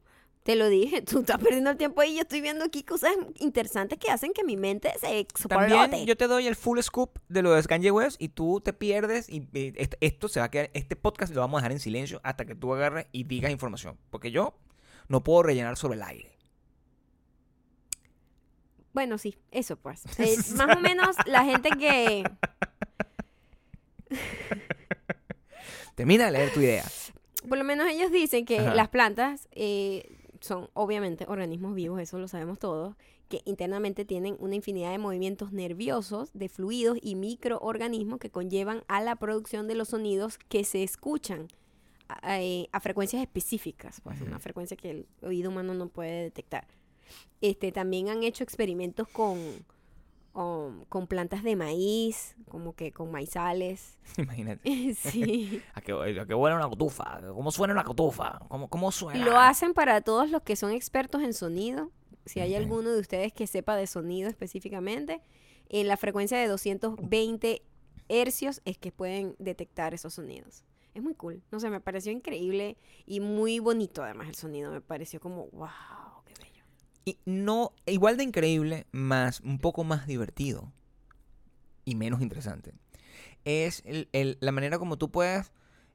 Te 0.44 0.56
lo 0.56 0.68
dije, 0.70 1.02
tú 1.02 1.18
estás 1.20 1.36
perdiendo 1.38 1.68
el 1.70 1.76
tiempo 1.76 2.00
ahí. 2.00 2.14
Yo 2.14 2.22
estoy 2.22 2.40
viendo 2.40 2.64
aquí 2.64 2.82
cosas 2.82 3.12
interesantes 3.36 3.98
que 3.98 4.10
hacen 4.10 4.32
que 4.32 4.44
mi 4.44 4.56
mente 4.56 4.90
se 4.98 5.24
También 5.46 5.78
explode. 5.82 6.06
yo 6.06 6.16
te 6.16 6.26
doy 6.26 6.46
el 6.46 6.56
full 6.56 6.78
scoop 6.80 7.18
de 7.28 7.42
lo 7.42 7.52
de 7.52 7.62
Kanye 7.64 7.90
West 7.90 8.20
y 8.20 8.30
tú 8.30 8.60
te 8.62 8.72
pierdes 8.72 9.28
y 9.28 9.46
est- 9.52 9.94
esto 10.00 10.28
se 10.28 10.40
va 10.40 10.46
a 10.46 10.50
quedar, 10.50 10.70
este 10.72 10.96
podcast 10.96 11.34
lo 11.34 11.42
vamos 11.42 11.58
a 11.58 11.60
dejar 11.62 11.72
en 11.72 11.80
silencio 11.80 12.20
hasta 12.22 12.46
que 12.46 12.54
tú 12.54 12.72
agarres 12.72 13.06
y 13.12 13.24
digas 13.24 13.50
información. 13.50 13.98
Porque 14.08 14.30
yo 14.30 14.54
no 15.08 15.22
puedo 15.22 15.42
rellenar 15.42 15.76
sobre 15.76 15.96
el 15.96 16.02
aire. 16.02 16.38
Bueno, 18.92 19.18
sí, 19.18 19.37
eso 19.51 19.77
pues. 19.77 20.05
Eh, 20.18 20.37
más 20.57 20.77
o 20.77 20.81
menos 20.81 21.16
la 21.27 21.44
gente 21.44 21.70
que. 21.70 22.24
Termina 25.94 26.27
de 26.27 26.33
leer 26.33 26.53
tu 26.53 26.61
idea. 26.61 26.85
Por 27.48 27.59
lo 27.59 27.64
menos 27.64 27.88
ellos 27.88 28.11
dicen 28.12 28.44
que 28.44 28.59
Ajá. 28.61 28.74
las 28.74 28.88
plantas 28.88 29.48
eh, 29.53 30.16
son 30.40 30.68
obviamente 30.74 31.24
organismos 31.29 31.74
vivos, 31.74 32.01
eso 32.01 32.18
lo 32.18 32.29
sabemos 32.29 32.59
todos, 32.59 32.96
que 33.29 33.42
internamente 33.44 34.05
tienen 34.05 34.37
una 34.38 34.55
infinidad 34.55 34.90
de 34.90 34.98
movimientos 34.98 35.53
nerviosos, 35.53 36.31
de 36.33 36.48
fluidos 36.48 36.98
y 37.03 37.14
microorganismos 37.14 38.18
que 38.18 38.31
conllevan 38.31 38.83
a 38.88 39.01
la 39.01 39.16
producción 39.16 39.68
de 39.68 39.74
los 39.74 39.88
sonidos 39.88 40.38
que 40.48 40.64
se 40.64 40.83
escuchan 40.83 41.48
a, 42.09 42.40
eh, 42.40 42.68
a 42.72 42.81
frecuencias 42.81 43.20
específicas, 43.20 44.01
pues, 44.01 44.20
una 44.22 44.38
frecuencia 44.38 44.77
que 44.77 44.90
el 44.90 45.07
oído 45.22 45.51
humano 45.51 45.74
no 45.74 45.88
puede 45.88 46.22
detectar. 46.22 46.66
Este, 47.40 47.73
también 47.73 48.09
han 48.09 48.23
hecho 48.23 48.44
experimentos 48.44 49.09
con, 49.09 49.38
con, 50.33 50.85
con 50.87 51.07
plantas 51.07 51.42
de 51.42 51.57
maíz, 51.57 52.37
como 52.49 52.75
que 52.75 52.92
con 52.92 53.11
maizales. 53.11 53.99
Imagínate. 54.16 54.94
sí. 54.94 55.62
¿A 55.75 55.81
qué, 55.81 55.92
a 55.92 56.27
qué 56.27 56.35
huele 56.35 56.57
una 56.57 56.68
cotufa? 56.68 57.21
¿Cómo 57.33 57.51
suena 57.51 57.75
una 57.75 57.85
cotufa? 57.85 58.40
¿Cómo, 58.49 58.68
cómo 58.68 58.90
suena? 58.92 59.25
Lo 59.25 59.38
hacen 59.38 59.75
para 59.75 60.01
todos 60.01 60.31
los 60.31 60.42
que 60.42 60.57
son 60.57 60.73
expertos 60.73 61.23
en 61.23 61.35
sonido. 61.35 61.90
Si 62.25 62.40
hay 62.40 62.55
alguno 62.55 62.90
de 62.90 63.01
ustedes 63.01 63.33
que 63.33 63.47
sepa 63.47 63.75
de 63.75 63.87
sonido 63.87 64.29
específicamente, 64.29 65.23
en 65.71 65.88
la 65.88 65.97
frecuencia 65.97 66.38
de 66.38 66.47
220 66.47 67.62
hercios 68.09 68.61
es 68.64 68.79
que 68.79 68.92
pueden 68.92 69.35
detectar 69.38 69.94
esos 69.94 70.14
sonidos. 70.14 70.64
Es 70.94 71.03
muy 71.03 71.14
cool. 71.14 71.42
No 71.53 71.61
sé, 71.61 71.71
me 71.71 71.81
pareció 71.81 72.11
increíble 72.11 72.77
y 73.07 73.21
muy 73.21 73.61
bonito 73.61 74.03
además 74.03 74.29
el 74.29 74.35
sonido. 74.35 74.73
Me 74.73 74.81
pareció 74.81 75.21
como, 75.21 75.47
wow. 75.53 75.68
Y 77.09 77.18
no, 77.25 77.73
igual 77.87 78.18
de 78.18 78.25
increíble, 78.25 78.87
más 78.92 79.40
un 79.40 79.61
poco 79.61 79.83
más 79.83 80.07
divertido 80.07 80.75
y 81.87 81.94
menos 81.94 82.21
interesante. 82.21 82.75
Es 83.47 83.83
la 84.12 84.53
manera 84.53 84.79
como 84.79 84.99
tú 84.99 85.11
puedes 85.11 85.51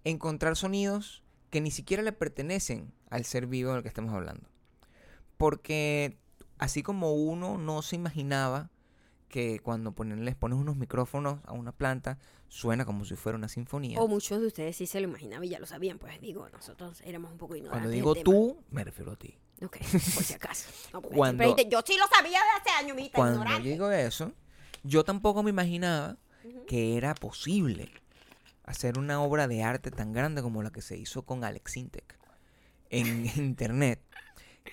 encontrar 0.05 0.55
sonidos 0.55 1.21
que 1.51 1.61
ni 1.61 1.69
siquiera 1.69 2.01
le 2.01 2.13
pertenecen 2.13 2.95
al 3.11 3.25
ser 3.25 3.45
vivo 3.45 3.73
del 3.73 3.83
que 3.83 3.89
estamos 3.89 4.11
hablando. 4.11 4.49
Porque 5.37 6.17
así 6.57 6.81
como 6.81 7.13
uno 7.13 7.59
no 7.59 7.83
se 7.83 7.95
imaginaba 7.95 8.71
que 9.33 9.57
cuando 9.61 9.93
ponen- 9.93 10.23
les 10.25 10.35
pones 10.35 10.59
unos 10.59 10.75
micrófonos 10.75 11.39
a 11.45 11.53
una 11.53 11.71
planta 11.71 12.19
suena 12.49 12.85
como 12.85 13.03
si 13.03 13.15
fuera 13.15 13.35
una 13.35 13.47
sinfonía. 13.49 13.99
O 13.99 14.07
muchos 14.07 14.39
de 14.39 14.45
ustedes 14.45 14.75
sí 14.77 14.85
se 14.85 15.01
lo 15.01 15.07
imaginaban 15.07 15.43
y 15.45 15.49
ya 15.49 15.57
lo 15.59 15.65
sabían. 15.65 15.97
Pues 15.97 16.21
digo, 16.21 16.47
nosotros 16.49 17.01
éramos 17.03 17.31
un 17.31 17.39
poco 17.39 17.55
ignorantes. 17.55 17.79
Cuando 17.81 17.89
digo 17.89 18.13
tema. 18.13 18.23
tú, 18.25 18.63
me 18.69 18.83
refiero 18.83 19.13
a 19.13 19.15
ti. 19.15 19.35
Ok, 19.63 19.77
por 20.13 20.23
si 20.23 20.33
acaso. 20.35 20.69
No, 20.93 21.01
Cuando- 21.01 21.43
yo 21.57 21.81
sí 21.83 21.97
lo 21.97 22.05
sabía 22.15 22.37
de 22.41 22.61
hace 22.61 22.69
años, 22.79 22.95
mita, 22.95 23.15
Cuando 23.15 23.39
ignorante. 23.39 23.63
yo 23.63 23.71
digo 23.71 23.89
eso, 23.91 24.33
yo 24.83 25.03
tampoco 25.03 25.41
me 25.41 25.49
imaginaba 25.49 26.17
Ujú. 26.43 26.65
que 26.67 26.95
era 26.95 27.15
posible 27.15 27.91
hacer 28.65 28.99
una 28.99 29.19
obra 29.23 29.47
de 29.47 29.63
arte 29.63 29.89
tan 29.89 30.13
grande 30.13 30.43
como 30.43 30.61
la 30.61 30.69
que 30.69 30.83
se 30.83 30.95
hizo 30.95 31.23
con 31.23 31.43
Alex 31.43 31.75
Intec 31.77 32.19
en 32.91 33.25
internet, 33.35 33.99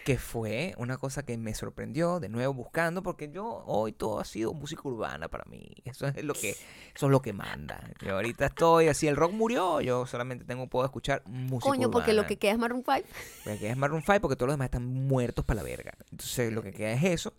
que 0.04 0.18
fue 0.18 0.72
una 0.78 0.96
cosa 0.98 1.24
que 1.24 1.36
me 1.36 1.52
sorprendió 1.54 2.20
de 2.20 2.28
nuevo 2.28 2.54
buscando, 2.54 3.02
porque 3.02 3.30
yo 3.30 3.64
hoy 3.66 3.92
todo 3.92 4.20
ha 4.20 4.24
sido 4.24 4.54
música 4.54 4.82
urbana 4.84 5.28
para 5.28 5.44
mí, 5.46 5.74
eso 5.84 6.06
es 6.06 6.22
lo 6.24 6.32
que 6.34 6.50
eso 6.50 7.06
es 7.06 7.10
lo 7.12 7.20
que 7.20 7.32
manda. 7.32 7.90
Yo 8.00 8.14
ahorita 8.14 8.46
estoy 8.46 8.86
así, 8.88 9.08
el 9.08 9.16
rock 9.16 9.32
murió, 9.32 9.80
yo 9.80 10.06
solamente 10.06 10.44
tengo 10.44 10.68
puedo 10.68 10.84
escuchar 10.84 11.22
música 11.26 11.70
Coño, 11.70 11.90
porque 11.90 12.12
lo 12.12 12.26
que 12.26 12.38
queda 12.38 12.52
es 12.52 12.58
Maroon 12.58 12.84
5. 12.86 13.08
Porque 13.44 13.70
es 13.70 13.76
Maroon 13.76 14.02
5 14.06 14.20
porque 14.20 14.36
todos 14.36 14.46
los 14.48 14.54
demás 14.54 14.66
están 14.66 14.86
muertos 14.86 15.44
para 15.44 15.58
la 15.58 15.64
verga. 15.64 15.92
Entonces 16.10 16.52
lo 16.52 16.62
que 16.62 16.72
queda 16.72 16.92
es 16.92 17.04
eso. 17.04 17.34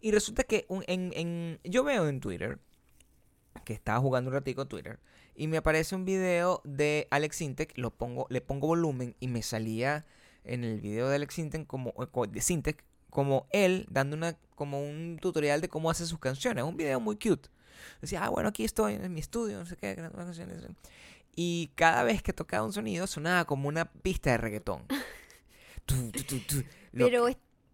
Y 0.00 0.10
resulta 0.10 0.42
que 0.42 0.66
un- 0.68 0.84
en, 0.88 1.12
en- 1.14 1.60
yo 1.64 1.84
veo 1.84 2.08
en 2.08 2.18
Twitter, 2.20 2.58
que 3.64 3.74
estaba 3.74 4.00
jugando 4.00 4.28
un 4.30 4.34
ratico 4.34 4.66
Twitter, 4.66 4.98
y 5.36 5.46
me 5.46 5.56
aparece 5.58 5.94
un 5.94 6.04
video 6.04 6.60
de 6.64 7.06
Alex 7.10 7.40
Intec, 7.42 7.78
lo 7.78 7.90
pongo, 7.92 8.26
le 8.28 8.40
pongo 8.40 8.66
volumen 8.66 9.14
y 9.20 9.28
me 9.28 9.42
salía 9.42 10.04
en 10.44 10.64
el 10.64 10.80
video 10.80 11.08
de 11.08 11.16
Alex 11.16 11.38
Intec 11.38 11.66
como, 11.66 11.90
eh, 11.98 12.28
de 12.30 12.40
Sintec 12.40 12.84
como 13.10 13.46
él 13.52 13.86
dando 13.90 14.16
una 14.16 14.36
como 14.54 14.82
un 14.82 15.18
tutorial 15.20 15.60
de 15.60 15.68
cómo 15.68 15.90
hace 15.90 16.06
sus 16.06 16.18
canciones. 16.18 16.64
Un 16.64 16.76
video 16.76 17.00
muy 17.00 17.16
cute. 17.16 17.48
Decía, 18.00 18.24
ah, 18.24 18.28
bueno, 18.28 18.48
aquí 18.48 18.64
estoy 18.64 18.94
en 18.94 19.12
mi 19.12 19.20
estudio, 19.20 19.58
no 19.58 19.66
sé 19.66 19.76
qué, 19.76 19.94
canciones. 19.96 20.62
Y 21.34 21.70
cada 21.74 22.04
vez 22.04 22.22
que 22.22 22.32
tocaba 22.32 22.64
un 22.64 22.72
sonido 22.72 23.06
sonaba 23.06 23.44
como 23.44 23.68
una 23.68 23.86
pista 23.86 24.30
de 24.30 24.38
reggaetón. 24.38 24.84
Tu. 25.86 25.94
Lo- 26.92 27.06
Pero, 27.06 27.28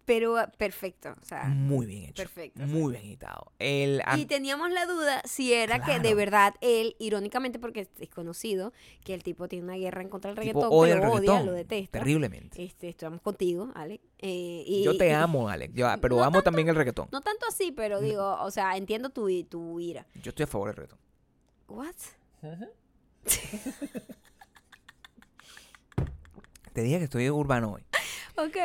pero 0.09 0.37
ah, 0.37 0.51
perfecto, 0.57 1.15
o 1.21 1.23
sea, 1.23 1.43
muy 1.49 1.85
bien 1.85 2.05
hecho. 2.05 2.23
perfecto. 2.23 2.63
Muy 2.65 2.93
bien 2.93 3.05
editado. 3.05 3.51
El, 3.59 4.01
Y 4.17 4.25
teníamos 4.25 4.71
la 4.71 4.87
duda 4.87 5.21
si 5.23 5.53
era 5.53 5.85
que 5.85 5.99
de 5.99 6.15
verdad 6.15 6.55
él, 6.61 6.95
irónicamente 6.97 7.59
porque 7.59 7.87
es 7.99 8.09
conocido, 8.09 8.73
que 9.03 9.13
el 9.13 9.21
tipo 9.21 9.47
tiene 9.47 9.65
una 9.65 9.75
guerra 9.75 10.01
en 10.01 10.09
contra 10.09 10.33
del 10.33 10.43
tipo 10.43 10.61
reggaetón, 10.61 10.79
odia 10.79 10.93
el 10.95 10.99
lo 11.01 11.11
odia, 11.13 11.43
lo 11.43 11.51
detesta. 11.51 11.99
Terriblemente. 11.99 12.63
Este, 12.63 12.89
estamos 12.89 13.21
contigo, 13.21 13.71
Ale. 13.75 14.01
Eh, 14.17 14.63
y- 14.65 14.81
Yo 14.83 14.97
te 14.97 15.13
amo, 15.13 15.47
Alex. 15.47 15.75
Yo- 15.75 15.85
pero 16.01 16.15
No 16.15 16.23
amo 16.23 16.41
también 16.41 16.67
el 16.69 16.75
reggaetón. 16.75 17.07
No 17.11 17.21
tanto 17.21 17.45
así, 17.47 17.71
pero 17.71 18.01
digo, 18.01 18.35
o 18.41 18.49
sea, 18.49 18.77
entiendo 18.77 19.11
tu, 19.11 19.29
tu 19.43 19.79
ira. 19.79 20.07
Yo 20.23 20.29
estoy 20.29 20.45
a 20.45 20.47
favor 20.47 20.69
del 20.69 20.75
reggaetón. 20.77 20.97
What? 21.67 21.93
Te 26.73 26.81
dije 26.81 26.97
que 26.97 27.03
estoy 27.03 27.29
urbano 27.29 27.73
hoy. 27.73 27.83
Ok. 28.45 28.57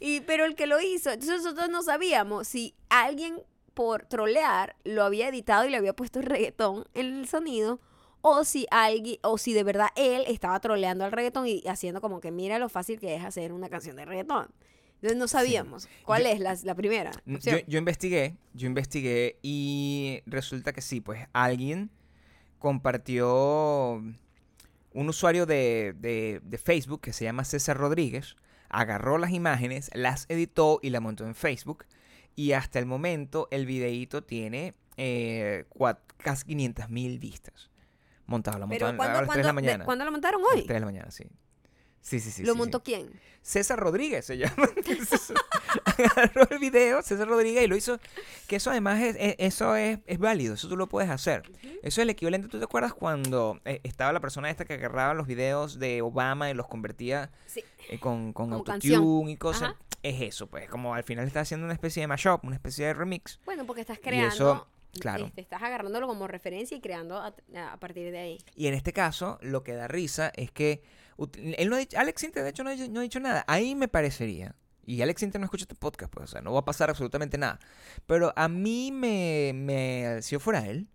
Y, 0.00 0.20
pero 0.22 0.44
el 0.44 0.54
que 0.54 0.66
lo 0.66 0.80
hizo, 0.80 1.10
entonces 1.10 1.42
nosotros 1.42 1.68
no 1.68 1.82
sabíamos 1.82 2.46
si 2.48 2.74
alguien 2.88 3.40
por 3.74 4.06
trolear 4.06 4.76
lo 4.84 5.04
había 5.04 5.28
editado 5.28 5.66
y 5.66 5.70
le 5.70 5.76
había 5.76 5.94
puesto 5.94 6.18
el 6.20 6.26
reggaetón 6.26 6.84
en 6.94 7.06
el 7.20 7.28
sonido 7.28 7.80
o 8.22 8.44
si 8.44 8.66
alguien 8.70 9.18
o 9.22 9.36
si 9.38 9.52
de 9.52 9.62
verdad 9.64 9.88
él 9.96 10.24
estaba 10.28 10.58
troleando 10.60 11.04
al 11.04 11.12
reggaetón 11.12 11.46
y 11.46 11.62
haciendo 11.68 12.00
como 12.00 12.20
que 12.20 12.30
mira 12.30 12.58
lo 12.58 12.68
fácil 12.68 12.98
que 12.98 13.14
es 13.14 13.24
hacer 13.24 13.52
una 13.52 13.68
canción 13.68 13.96
de 13.96 14.04
reggaetón. 14.04 14.48
Entonces 14.94 15.18
no 15.18 15.28
sabíamos 15.28 15.88
cuál 16.04 16.22
Yo- 16.22 16.28
es 16.30 16.40
la, 16.40 16.56
la 16.64 16.74
primera. 16.74 17.10
Yo 17.26 17.78
investigué, 17.78 18.36
yo 18.54 18.66
investigué 18.66 19.38
y 19.42 20.22
resulta 20.24 20.72
que 20.72 20.80
sí, 20.80 21.00
pues 21.02 21.26
alguien 21.34 21.90
compartió 22.58 24.02
un 24.92 25.08
usuario 25.08 25.46
de, 25.46 25.94
de- 25.98 26.40
de 26.42 26.58
Facebook 26.58 27.00
que 27.02 27.12
se 27.12 27.24
llama 27.24 27.44
César 27.44 27.76
Rodríguez, 27.76 28.36
agarró 28.68 29.18
las 29.18 29.30
imágenes, 29.30 29.90
las 29.94 30.26
editó 30.28 30.78
y 30.82 30.90
la 30.90 31.00
montó 31.00 31.26
en 31.26 31.34
Facebook 31.34 31.86
y 32.34 32.52
hasta 32.52 32.78
el 32.78 32.86
momento 32.86 33.48
el 33.50 33.66
videíto 33.66 34.22
tiene 34.22 34.74
eh, 34.96 35.64
casi 36.18 36.44
500 36.44 36.90
mil 36.90 37.18
vistas. 37.18 37.70
Montado, 38.26 38.58
lo 38.58 38.66
montó 38.66 38.84
pero 38.86 38.92
a 38.92 38.96
¿cuándo, 38.96 39.20
las 39.20 39.30
3 39.30 39.36
de 39.36 39.44
la 39.44 39.52
mañana. 39.52 39.84
¿cuándo 39.84 40.04
lo 40.04 40.12
montaron 40.12 40.40
A 40.40 40.44
las 40.44 40.54
hoy? 40.54 40.62
3 40.62 40.74
de 40.74 40.80
la 40.80 40.86
mañana, 40.86 41.10
sí. 41.10 41.24
Sí, 42.06 42.20
sí, 42.20 42.30
sí. 42.30 42.42
¿Lo 42.42 42.48
sí, 42.48 42.52
sí. 42.52 42.58
montó 42.58 42.82
quién? 42.84 43.10
César 43.42 43.78
Rodríguez 43.80 44.24
se 44.24 44.38
llama. 44.38 44.68
Agarró 45.84 46.48
el 46.50 46.58
video, 46.58 47.02
César 47.02 47.26
Rodríguez, 47.28 47.64
y 47.64 47.66
lo 47.66 47.76
hizo. 47.76 47.98
Que 48.46 48.56
eso 48.56 48.70
además 48.70 49.00
es, 49.02 49.16
es- 49.18 49.34
eso 49.38 49.74
es, 49.76 49.98
es 50.06 50.18
válido, 50.18 50.54
eso 50.54 50.68
tú 50.68 50.76
lo 50.76 50.88
puedes 50.88 51.10
hacer. 51.10 51.42
Eso 51.62 51.80
es 51.82 51.98
el 51.98 52.10
equivalente. 52.10 52.48
¿Tú 52.48 52.58
te 52.58 52.64
acuerdas 52.64 52.92
cuando 52.94 53.60
eh, 53.64 53.80
estaba 53.82 54.12
la 54.12 54.20
persona 54.20 54.50
esta 54.50 54.64
que 54.64 54.74
agarraba 54.74 55.14
los 55.14 55.26
videos 55.26 55.78
de 55.78 56.02
Obama 56.02 56.50
y 56.50 56.54
los 56.54 56.68
convertía 56.68 57.30
Sí. 57.46 57.62
eh, 57.88 57.98
con, 57.98 58.32
con 58.32 58.52
autotune 58.52 59.30
y 59.32 59.36
cosas? 59.36 59.70
Ajá. 59.70 59.76
Es 60.02 60.20
eso, 60.22 60.46
pues. 60.46 60.68
Como 60.68 60.94
al 60.94 61.02
final 61.02 61.26
está 61.26 61.40
haciendo 61.40 61.64
una 61.64 61.74
especie 61.74 62.00
de 62.02 62.06
mashup, 62.06 62.44
una 62.44 62.54
especie 62.54 62.86
de 62.86 62.94
remix. 62.94 63.40
Bueno, 63.44 63.66
porque 63.66 63.80
estás 63.80 63.98
Y 63.98 64.02
creando, 64.02 64.34
eso, 64.34 64.68
claro. 65.00 65.26
este, 65.26 65.40
estás 65.40 65.62
agarrándolo 65.62 66.06
como 66.06 66.28
referencia 66.28 66.76
y 66.76 66.80
creando 66.80 67.16
a, 67.16 67.34
a 67.72 67.76
partir 67.80 68.12
de 68.12 68.18
ahí. 68.18 68.38
Y 68.54 68.68
en 68.68 68.74
este 68.74 68.92
caso, 68.92 69.38
lo 69.42 69.64
que 69.64 69.72
da 69.72 69.88
risa 69.88 70.30
es 70.36 70.52
que 70.52 70.82
él 71.56 71.68
no 71.70 71.76
ha 71.76 71.78
dicho, 71.78 71.98
Alex 71.98 72.20
Sinter 72.20 72.42
de 72.42 72.50
hecho 72.50 72.62
no 72.64 72.70
ha, 72.70 72.72
dicho- 72.74 72.90
no 72.90 73.00
ha 73.00 73.02
dicho 73.02 73.20
nada. 73.20 73.44
Ahí 73.46 73.74
me 73.74 73.88
parecería. 73.88 74.54
Y 74.84 75.02
Alex 75.02 75.20
Sinter 75.20 75.40
no 75.40 75.46
escucha 75.46 75.64
este 75.64 75.74
podcast, 75.74 76.12
pues, 76.12 76.24
o 76.24 76.32
sea, 76.32 76.40
no 76.42 76.52
va 76.52 76.60
a 76.60 76.64
pasar 76.64 76.90
absolutamente 76.90 77.38
nada. 77.38 77.58
Pero 78.06 78.32
a 78.36 78.48
mí 78.48 78.92
me, 78.92 79.52
me 79.54 80.22
si 80.22 80.32
yo 80.32 80.40
fuera 80.40 80.66
él, 80.66 80.86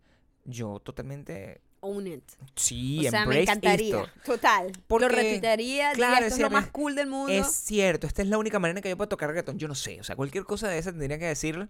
yo 0.46 0.80
totalmente 0.80 1.62
Own 1.82 2.08
it. 2.08 2.24
sí, 2.56 3.06
o 3.08 3.10
sea, 3.10 3.26
me 3.26 3.42
encantaría. 3.42 4.02
esto. 4.04 4.10
Total. 4.24 4.72
Porque, 4.88 5.08
lo 5.08 5.16
retuitaría. 5.16 5.92
claro, 5.94 6.26
esto 6.26 6.36
es 6.36 6.42
lo 6.42 6.50
más 6.52 6.68
cool 6.68 6.96
del 6.96 7.08
mundo. 7.08 7.34
Es 7.34 7.48
cierto, 7.48 8.06
esta 8.08 8.22
es 8.22 8.28
la 8.30 8.38
única 8.38 8.60
manera 8.60 8.80
que 8.82 8.90
yo 8.90 8.96
puedo 8.96 9.10
tocar 9.10 9.30
reggaetón. 9.30 9.58
Yo 9.58 9.68
no 9.68 9.76
sé, 9.76 10.00
o 10.00 10.04
sea, 10.04 10.16
cualquier 10.16 10.46
cosa 10.46 10.70
de 10.70 10.78
esa 10.78 10.92
tendría 10.92 11.18
que 11.20 11.26
decir 11.26 11.68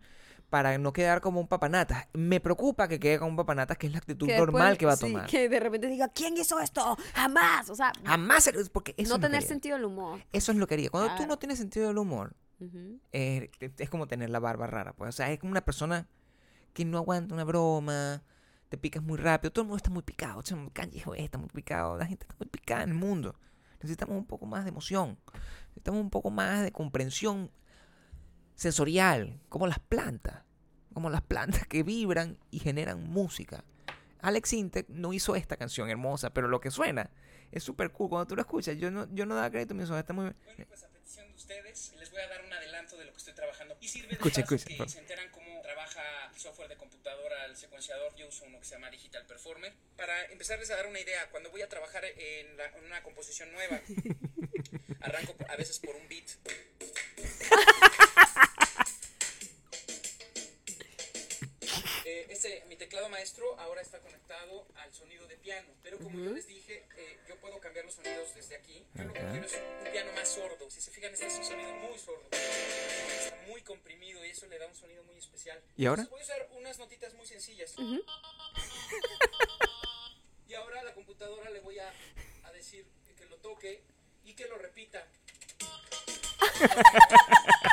para 0.51 0.77
no 0.77 0.91
quedar 0.91 1.21
como 1.21 1.39
un 1.39 1.47
papanatas. 1.47 2.07
Me 2.11 2.41
preocupa 2.41 2.89
que 2.89 2.99
quede 2.99 3.17
como 3.17 3.31
un 3.31 3.37
papanatas, 3.37 3.77
que 3.77 3.87
es 3.87 3.93
la 3.93 3.99
actitud 3.99 4.27
Que 4.27 4.37
normal 4.37 4.77
que 4.77 4.85
va 4.85 4.93
a 4.93 4.97
sí, 4.97 5.07
tomar. 5.07 5.25
que 5.25 5.47
de 5.47 5.59
repente 5.61 5.87
diga, 5.87 6.09
¿quién 6.09 6.35
hizo 6.37 6.59
esto? 6.59 6.97
Jamás. 7.15 7.69
O 7.69 7.75
sea, 7.75 7.93
Jamás, 8.03 8.51
porque 8.73 8.93
eso 8.97 9.09
no 9.11 9.15
es 9.15 9.21
tener 9.21 9.43
sentido 9.43 9.77
del 9.77 9.85
humor. 9.85 10.19
Eso 10.33 10.51
es 10.51 10.57
lo 10.57 10.67
que 10.67 10.73
haría. 10.73 10.89
Cuando 10.89 11.15
tú 11.15 11.25
no 11.25 11.39
tienes 11.39 11.57
sentido 11.57 11.87
del 11.87 11.97
humor, 11.97 12.35
eh, 13.13 13.49
es 13.77 13.89
como 13.89 14.07
tener 14.07 14.29
la 14.29 14.39
barba 14.39 14.67
rara. 14.67 14.91
Pues. 14.91 15.07
O 15.07 15.11
sea, 15.13 15.31
es 15.31 15.39
como 15.39 15.51
una 15.51 15.61
persona 15.61 16.09
que 16.73 16.83
no 16.83 16.97
aguanta 16.97 17.33
una 17.33 17.45
broma, 17.45 18.21
te 18.67 18.77
picas 18.77 19.01
muy 19.01 19.17
rápido. 19.17 19.53
Todo 19.53 19.63
el 19.63 19.67
mundo 19.67 19.77
está 19.77 19.89
muy 19.89 20.03
picado. 20.03 20.39
O 20.39 20.43
sea, 20.43 20.57
Kanye 20.73 21.01
West 21.05 21.21
está 21.23 21.37
muy 21.37 21.47
picado. 21.47 21.97
La 21.97 22.05
gente 22.05 22.25
está 22.25 22.35
muy 22.37 22.49
picada 22.49 22.83
en 22.83 22.89
el 22.89 22.95
mundo. 22.95 23.35
Necesitamos 23.81 24.17
un 24.17 24.25
poco 24.25 24.45
más 24.45 24.65
de 24.65 24.69
emoción. 24.71 25.17
Necesitamos 25.69 26.01
un 26.01 26.09
poco 26.09 26.29
más 26.29 26.61
de 26.61 26.73
comprensión 26.73 27.49
sensorial, 28.61 29.39
como 29.49 29.65
las 29.65 29.79
plantas. 29.79 30.43
Como 30.93 31.09
las 31.09 31.21
plantas 31.23 31.65
que 31.67 31.81
vibran 31.83 32.37
y 32.51 32.59
generan 32.59 33.09
música. 33.09 33.63
Alex 34.21 34.53
Intec 34.53 34.87
no 34.89 35.13
hizo 35.13 35.35
esta 35.35 35.57
canción 35.57 35.89
hermosa, 35.89 36.31
pero 36.31 36.47
lo 36.47 36.61
que 36.61 36.69
suena 36.69 37.09
es 37.51 37.63
súper 37.63 37.91
cool. 37.91 38.09
Cuando 38.09 38.27
tú 38.27 38.35
lo 38.35 38.41
escuchas, 38.41 38.77
yo 38.77 38.91
no, 38.91 39.07
yo 39.15 39.25
no 39.25 39.33
daba 39.33 39.49
crédito 39.49 39.73
a 39.73 39.77
mi 39.77 39.83
está 39.83 40.13
muy... 40.13 40.31
Bueno, 40.45 40.65
pues 40.67 40.83
a 40.83 40.89
petición 40.89 41.27
de 41.29 41.33
ustedes, 41.33 41.93
les 41.97 42.11
voy 42.11 42.21
a 42.21 42.27
dar 42.27 42.45
un 42.45 42.53
adelanto 42.53 42.97
de 42.97 43.05
lo 43.05 43.11
que 43.13 43.17
estoy 43.17 43.33
trabajando. 43.33 43.75
Y 43.81 43.87
sirve 43.87 44.09
de 44.09 44.13
Escucha, 44.13 44.41
escucha, 44.41 44.65
que 44.65 44.87
se 44.89 44.99
enteran 44.99 45.27
cómo 45.31 45.59
trabaja 45.63 46.01
el 46.31 46.39
software 46.39 46.69
de 46.69 46.77
computadora, 46.77 47.45
el 47.45 47.55
secuenciador. 47.55 48.13
Yo 48.15 48.27
uso 48.27 48.45
uno 48.45 48.59
que 48.59 48.65
se 48.65 48.75
llama 48.75 48.91
Digital 48.91 49.25
Performer. 49.25 49.73
Para 49.97 50.25
empezarles 50.25 50.69
a 50.69 50.75
dar 50.75 50.85
una 50.87 50.99
idea, 50.99 51.31
cuando 51.31 51.49
voy 51.49 51.63
a 51.63 51.69
trabajar 51.69 52.03
en, 52.05 52.57
la- 52.57 52.67
en 52.77 52.85
una 52.85 53.01
composición 53.01 53.51
nueva, 53.53 53.81
arranco 55.01 55.33
a 55.49 55.55
veces 55.55 55.79
por 55.79 55.95
un 55.95 56.07
beat. 56.07 56.29
Eh, 62.03 62.25
este, 62.29 62.63
mi 62.67 62.75
teclado 62.75 63.09
maestro 63.09 63.59
ahora 63.59 63.81
está 63.81 63.99
conectado 63.99 64.65
al 64.75 64.91
sonido 64.93 65.27
de 65.27 65.37
piano, 65.37 65.69
pero 65.83 65.99
como 65.99 66.19
yo 66.19 66.31
les 66.31 66.47
dije, 66.47 66.83
eh, 66.97 67.19
yo 67.27 67.39
puedo 67.39 67.59
cambiar 67.59 67.85
los 67.85 67.93
sonidos 67.93 68.33
desde 68.33 68.55
aquí. 68.55 68.83
Yo 68.95 69.03
lo 69.03 69.13
que 69.13 69.19
quiero 69.19 69.45
es 69.45 69.53
un 69.53 69.91
piano 69.91 70.11
más 70.13 70.27
sordo. 70.27 70.69
Si 70.69 70.81
se 70.81 70.89
fijan, 70.89 71.13
este 71.13 71.27
es 71.27 71.35
un 71.35 71.45
sonido 71.45 71.71
muy 71.73 71.99
sordo. 71.99 72.27
Está 72.31 73.35
muy 73.47 73.61
comprimido 73.61 74.25
y 74.25 74.29
eso 74.29 74.47
le 74.47 74.57
da 74.57 74.67
un 74.67 74.75
sonido 74.75 75.03
muy 75.03 75.17
especial. 75.17 75.61
¿Y 75.77 75.85
ahora? 75.85 76.01
Entonces 76.03 76.27
voy 76.27 76.35
a 76.35 76.45
usar 76.45 76.57
unas 76.57 76.79
notitas 76.79 77.13
muy 77.13 77.27
sencillas. 77.27 77.75
Y 80.47 80.53
ahora 80.55 80.79
a 80.79 80.83
la 80.83 80.93
computadora 80.93 81.51
le 81.51 81.59
voy 81.59 81.77
a, 81.79 81.93
a 82.43 82.51
decir 82.51 82.85
que 83.15 83.25
lo 83.25 83.37
toque 83.37 83.83
y 84.23 84.33
que 84.33 84.47
lo 84.47 84.57
repita. 84.57 85.07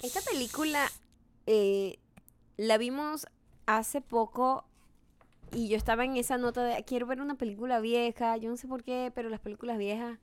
Esta 0.02 0.22
película 0.22 0.90
eh, 1.46 2.00
la 2.58 2.78
vimos 2.78 3.28
hace 3.78 4.02
poco 4.02 4.66
y 5.52 5.68
yo 5.68 5.78
estaba 5.78 6.06
en 6.06 6.18
esa 6.18 6.38
nota 6.38 6.64
de 6.64 6.84
quiero 6.84 7.08
ver 7.08 7.22
una 7.22 7.36
película 7.36 7.80
vieja. 7.80 8.38
Yo 8.38 8.50
no 8.50 8.58
sé 8.58 8.68
por 8.68 8.84
qué, 8.84 9.12
pero 9.14 9.30
las 9.30 9.40
películas 9.40 9.78
viejas 9.78 10.20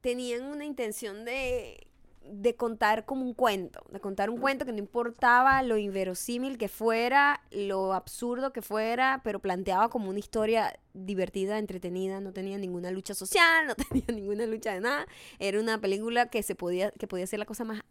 tenían 0.00 0.44
una 0.44 0.64
intención 0.64 1.24
de, 1.24 1.86
de 2.30 2.54
contar 2.54 3.04
como 3.04 3.22
un 3.22 3.34
cuento, 3.34 3.84
de 3.90 4.00
contar 4.00 4.30
un 4.30 4.38
cuento 4.38 4.66
que 4.66 4.72
no 4.72 4.78
importaba 4.78 5.62
lo 5.62 5.78
inverosímil 5.78 6.58
que 6.58 6.68
fuera, 6.68 7.42
lo 7.50 7.94
absurdo 7.94 8.52
que 8.52 8.62
fuera, 8.62 9.20
pero 9.24 9.40
planteaba 9.40 9.88
como 9.88 10.10
una 10.10 10.18
historia 10.18 10.78
divertida, 10.92 11.58
entretenida, 11.58 12.20
no 12.20 12.32
tenía 12.32 12.58
ninguna 12.58 12.90
lucha 12.90 13.14
social, 13.14 13.66
no 13.68 13.74
tenía 13.74 14.06
ninguna 14.08 14.46
lucha 14.46 14.72
de 14.72 14.80
nada. 14.80 15.06
Era 15.38 15.60
una 15.60 15.80
película 15.80 16.28
que 16.28 16.42
se 16.42 16.54
podía, 16.54 16.90
que 16.92 17.06
podía 17.06 17.26
ser 17.26 17.38
la 17.38 17.46
cosa 17.46 17.64
más 17.64 17.82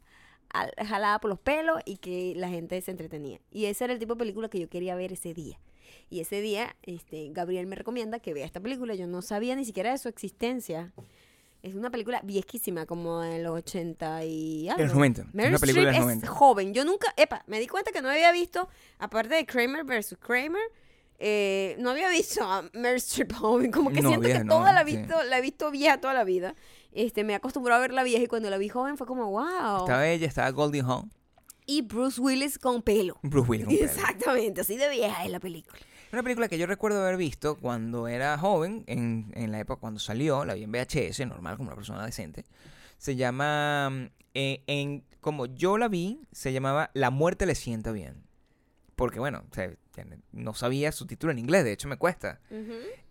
jalada 0.88 1.20
por 1.20 1.30
los 1.30 1.40
pelos 1.40 1.82
y 1.86 1.98
que 1.98 2.34
la 2.36 2.50
gente 2.50 2.80
se 2.82 2.92
entretenía. 2.92 3.40
Y 3.52 3.66
ese 3.66 3.86
era 3.86 3.94
el 3.94 4.00
tipo 4.00 4.16
de 4.16 4.20
película 4.20 4.50
que 4.50 4.60
yo 4.60 4.70
quería 4.70 4.96
ver 4.96 5.14
ese 5.14 5.34
día. 5.34 5.60
Y 6.10 6.20
ese 6.20 6.42
día, 6.42 6.76
este, 6.84 7.30
Gabriel 7.32 7.66
me 7.68 7.76
recomienda 7.76 8.20
que 8.20 8.34
vea 8.34 8.46
esta 8.46 8.60
película. 8.60 8.94
Yo 8.96 9.08
no 9.08 9.22
sabía 9.22 9.56
ni 9.56 9.66
siquiera 9.66 9.92
de 9.92 9.98
su 9.98 10.10
existencia. 10.10 10.94
Es 11.64 11.76
una 11.76 11.90
película 11.90 12.20
viejísima, 12.24 12.86
como 12.86 13.22
de 13.22 13.42
los 13.42 13.56
80 13.58 14.26
y 14.26 14.64
De 14.66 14.70
algo. 14.72 14.84
los 14.84 14.94
90. 14.96 15.22
Es 15.22 15.34
Meryl 15.34 15.50
una 15.52 15.60
película 15.60 15.86
de 15.86 15.92
los 15.92 15.96
es 15.98 16.04
90. 16.04 16.28
joven. 16.28 16.74
Yo 16.74 16.84
nunca, 16.86 17.14
epa, 17.18 17.44
me 17.48 17.60
di 17.60 17.68
cuenta 17.68 17.92
que 17.92 18.02
no 18.02 18.10
había 18.10 18.32
visto, 18.34 18.68
aparte 19.00 19.36
de 19.36 19.46
Kramer 19.46 19.86
versus 19.86 20.18
Kramer, 20.18 20.62
eh, 21.20 21.78
no 21.80 21.92
había 21.92 22.10
visto 22.10 22.44
a 22.44 22.64
Meryl 22.74 22.98
Streep 22.98 23.32
joven. 23.34 23.72
Como 23.72 23.92
que 23.92 24.02
No, 24.02 24.10
siento 24.10 24.26
vieja, 24.26 24.40
que 24.40 24.46
no, 24.46 24.58
toda 24.58 24.74
la 24.74 24.84
sí. 24.86 24.98
visto, 24.98 25.24
la 25.24 25.38
he 25.38 25.42
visto 25.42 25.72
vieja 25.72 26.02
toda 26.02 26.14
la 26.14 26.26
vida. 26.26 26.54
Este, 26.94 27.24
me 27.24 27.36
acostumbró 27.36 27.76
a 27.76 27.80
verla 27.80 28.04
vieja 28.04 28.24
y 28.24 28.28
cuando 28.28 28.50
la 28.50 28.58
vi 28.58 28.70
joven 28.70 28.98
fue 28.98 29.08
como, 29.08 29.30
wow. 29.30 29.80
Estaba 29.80 30.08
ella, 30.08 30.28
estaba 30.28 30.50
Goldie 30.52 30.82
Hawn. 30.82 31.12
Y 31.66 31.82
Bruce 31.82 32.20
Willis 32.20 32.60
con 32.60 32.82
pelo. 32.82 33.20
Bruce 33.24 33.50
Willis. 33.50 33.66
con 33.66 33.76
pelo. 33.76 33.86
Exactamente, 33.86 34.62
así 34.62 34.78
de 34.78 34.90
vieja 34.90 35.24
es 35.24 35.32
la 35.32 35.40
película. 35.40 35.80
Una 36.12 36.22
película 36.22 36.48
que 36.48 36.60
yo 36.60 36.68
recuerdo 36.68 37.02
haber 37.02 37.18
visto 37.18 37.56
cuando 37.56 38.08
era 38.08 38.38
joven, 38.38 38.84
en, 38.86 39.32
en 39.36 39.52
la 39.52 39.60
época 39.60 39.82
cuando 39.82 40.00
salió, 40.00 40.46
la 40.46 40.54
vi 40.54 40.64
en 40.64 40.72
VHS, 40.72 41.26
normal, 41.26 41.58
como 41.58 41.70
una 41.70 41.76
persona 41.76 42.06
decente. 42.06 42.46
Se 43.00 43.16
llama, 43.16 43.90
mm, 43.90 44.06
eh, 44.36 44.64
en, 44.68 45.04
como 45.22 45.48
yo 45.48 45.80
la 45.80 45.88
vi, 45.88 46.22
se 46.32 46.54
llamaba 46.54 46.92
La 46.94 47.10
muerte 47.10 47.48
le 47.48 47.56
sienta 47.56 47.92
bien. 47.92 48.24
Porque 48.96 49.20
bueno, 49.20 49.44
o 49.50 49.54
sea, 49.54 49.74
ya 49.96 50.06
no 50.32 50.54
sabía 50.54 50.92
su 50.92 51.06
título 51.06 51.32
en 51.32 51.40
inglés, 51.40 51.64
de 51.64 51.72
hecho 51.72 51.88
me 51.88 51.98
cuesta. 51.98 52.40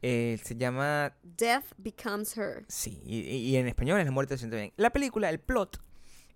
Eh, 0.01 0.39
se 0.43 0.57
llama, 0.57 1.15
Death 1.23 1.65
Becomes 1.77 2.37
Her. 2.37 2.65
sí, 2.69 3.01
y, 3.05 3.57
en 3.57 3.69
español 3.69 4.01
es 4.01 4.07
La 4.07 4.13
muerte 4.13 4.35
le 4.35 4.39
sienta 4.39 4.57
bien. 4.57 4.73
La 4.77 4.91
película, 4.91 5.31
el 5.31 5.41
plot, 5.41 5.83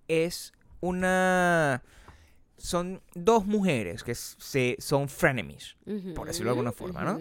es 0.09 0.53
una... 0.81 1.83
Son 2.59 3.03
dos 3.15 3.45
mujeres 3.45 4.03
que 4.03 4.15
se, 4.15 4.77
son 4.79 5.11
frenemies 5.11 5.77
por 6.15 6.27
decirlo 6.27 6.51
de 6.51 6.53
alguna 6.53 6.73
forma, 6.73 7.03
¿no? 7.03 7.19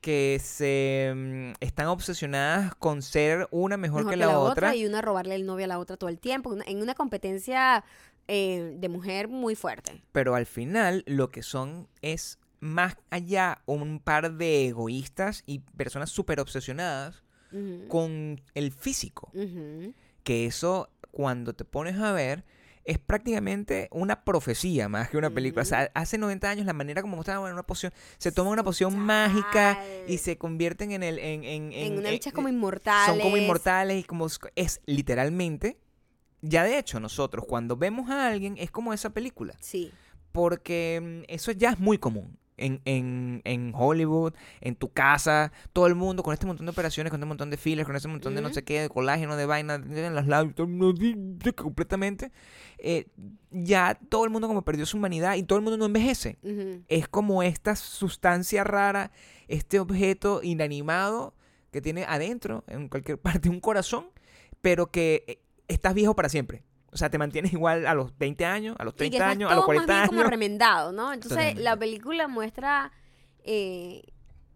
Que 0.00 0.40
se 0.42 1.12
mm, 1.14 1.52
están 1.60 1.88
obsesionadas 1.88 2.74
con 2.76 3.02
ser 3.02 3.46
una 3.50 3.76
mejor, 3.76 4.08
que, 4.08 4.16
la, 4.16 4.38
otra. 4.38 4.74
y 4.74 4.86
una 4.86 5.02
robarle 5.02 5.34
el 5.34 5.44
novio 5.44 5.66
a 5.66 5.68
la 5.68 5.78
otra 5.78 5.98
todo 5.98 6.08
el 6.08 6.18
tiempo, 6.18 6.56
en 6.64 6.80
una 6.80 6.94
competencia 6.94 7.84
eh, 8.30 8.76
de 8.78 8.88
mujer 8.88 9.28
muy 9.28 9.54
fuerte. 9.56 10.02
pero 10.12 10.34
al 10.34 10.46
final 10.46 11.02
lo 11.06 11.30
que 11.30 11.42
son 11.42 11.88
es 12.02 12.38
más 12.60 12.96
allá 13.10 13.62
un 13.66 14.00
par 14.00 14.32
de 14.34 14.68
egoístas 14.68 15.42
y 15.46 15.58
personas 15.76 16.10
súper 16.10 16.40
obsesionadas 16.40 17.22
con 17.88 18.40
el 18.54 18.70
físico. 18.72 19.32
Que 20.22 20.46
eso, 20.46 20.88
cuando 21.10 21.54
te 21.54 21.64
pones 21.64 21.98
a 21.98 22.12
ver, 22.12 22.44
es 22.84 22.98
prácticamente 22.98 23.88
una 23.90 24.24
profecía 24.24 24.88
más 24.88 25.08
que 25.10 25.16
una 25.16 25.30
película. 25.30 25.62
O 25.62 25.66
sea, 25.66 25.90
hace 25.94 26.16
90 26.18 26.48
años 26.50 26.66
la 26.66 26.72
manera 26.72 27.02
como 27.02 27.16
mostraban 27.16 27.52
una 27.52 27.62
poción, 27.64 27.92
se 28.18 28.30
toma 28.32 28.50
una 28.50 28.62
poción 28.62 28.96
mágica 28.98 29.82
y 30.06 30.18
se 30.18 30.36
convierten 30.38 30.92
en 30.92 31.02
el... 31.02 31.18
En, 31.18 31.44
en, 31.44 31.72
En, 31.72 31.98
una 31.98 32.08
en- 32.08 32.14
bichas 32.14 32.32
como 32.32 32.48
en- 32.48 32.54
inmortales. 32.54 33.06
Son 33.06 33.20
como 33.20 33.36
inmortales 33.36 34.00
y 34.00 34.04
como 34.04 34.26
es 34.54 34.80
literalmente. 34.86 35.78
Ya 36.42 36.64
de 36.64 36.78
hecho, 36.78 37.00
nosotros 37.00 37.44
cuando 37.46 37.76
vemos 37.76 38.08
a 38.10 38.26
alguien 38.28 38.56
es 38.58 38.70
como 38.70 38.92
esa 38.92 39.10
película. 39.10 39.54
Sí. 39.60 39.90
Porque 40.32 41.00
mm, 41.26 41.32
eso 41.32 41.52
ya 41.52 41.70
es 41.70 41.78
muy 41.78 41.98
común. 41.98 42.36
En, 42.56 42.82
en, 42.84 43.40
en 43.44 43.72
Hollywood, 43.74 44.34
en 44.60 44.74
tu 44.76 44.90
casa, 44.92 45.50
todo 45.72 45.86
el 45.86 45.94
mundo 45.94 46.22
con 46.22 46.34
este 46.34 46.44
montón 46.44 46.66
de 46.66 46.72
operaciones, 46.72 47.10
con 47.10 47.18
este 47.18 47.26
montón 47.26 47.48
de 47.48 47.56
fillers, 47.56 47.86
con 47.86 47.96
este 47.96 48.06
montón 48.08 48.34
de 48.34 48.42
no 48.42 48.52
sé 48.52 48.64
qué, 48.64 48.82
de 48.82 48.90
colágeno, 48.90 49.34
de 49.36 49.46
vaina, 49.46 49.76
en 49.76 50.14
los 50.14 50.26
labios, 50.26 50.54
completamente. 51.56 52.32
eh, 52.76 53.06
ya 53.50 53.98
todo 54.10 54.24
el 54.24 54.30
mundo 54.30 54.46
como 54.46 54.60
perdió 54.62 54.84
su 54.84 54.98
humanidad 54.98 55.36
y 55.36 55.42
todo 55.42 55.58
el 55.58 55.62
mundo 55.64 55.78
no 55.78 55.86
envejece 55.86 56.36
es 56.88 57.08
como 57.08 57.42
esta 57.42 57.76
sustancia 57.76 58.62
rara, 58.62 59.10
este 59.48 59.80
objeto 59.80 60.40
inanimado 60.42 61.32
que 61.72 61.80
tiene 61.80 62.04
adentro, 62.04 62.64
en 62.66 62.88
cualquier 62.90 63.18
parte, 63.22 63.48
un 63.48 63.60
corazón, 63.60 64.04
pero 64.60 64.90
que 64.90 65.24
eh, 65.26 65.38
estás 65.74 65.94
viejo 65.94 66.14
para 66.14 66.28
siempre. 66.28 66.62
O 66.92 66.96
sea, 66.96 67.08
te 67.10 67.18
mantienes 67.18 67.52
igual 67.52 67.86
a 67.86 67.94
los 67.94 68.16
20 68.18 68.44
años, 68.44 68.76
a 68.78 68.84
los 68.84 68.94
Y 68.94 68.96
que 69.10 69.18
30 69.18 69.28
años, 69.28 69.50
a 69.50 69.54
los 69.54 69.64
todo 69.64 69.74
más 69.74 69.86
40 69.86 69.92
bien 69.94 70.06
como 70.08 70.20
años. 70.20 70.30
remendado, 70.30 70.92
¿no? 70.92 71.12
Entonces, 71.12 71.36
Totalmente. 71.38 71.62
la 71.62 71.76
película 71.76 72.28
muestra 72.28 72.90
eh, 73.44 74.02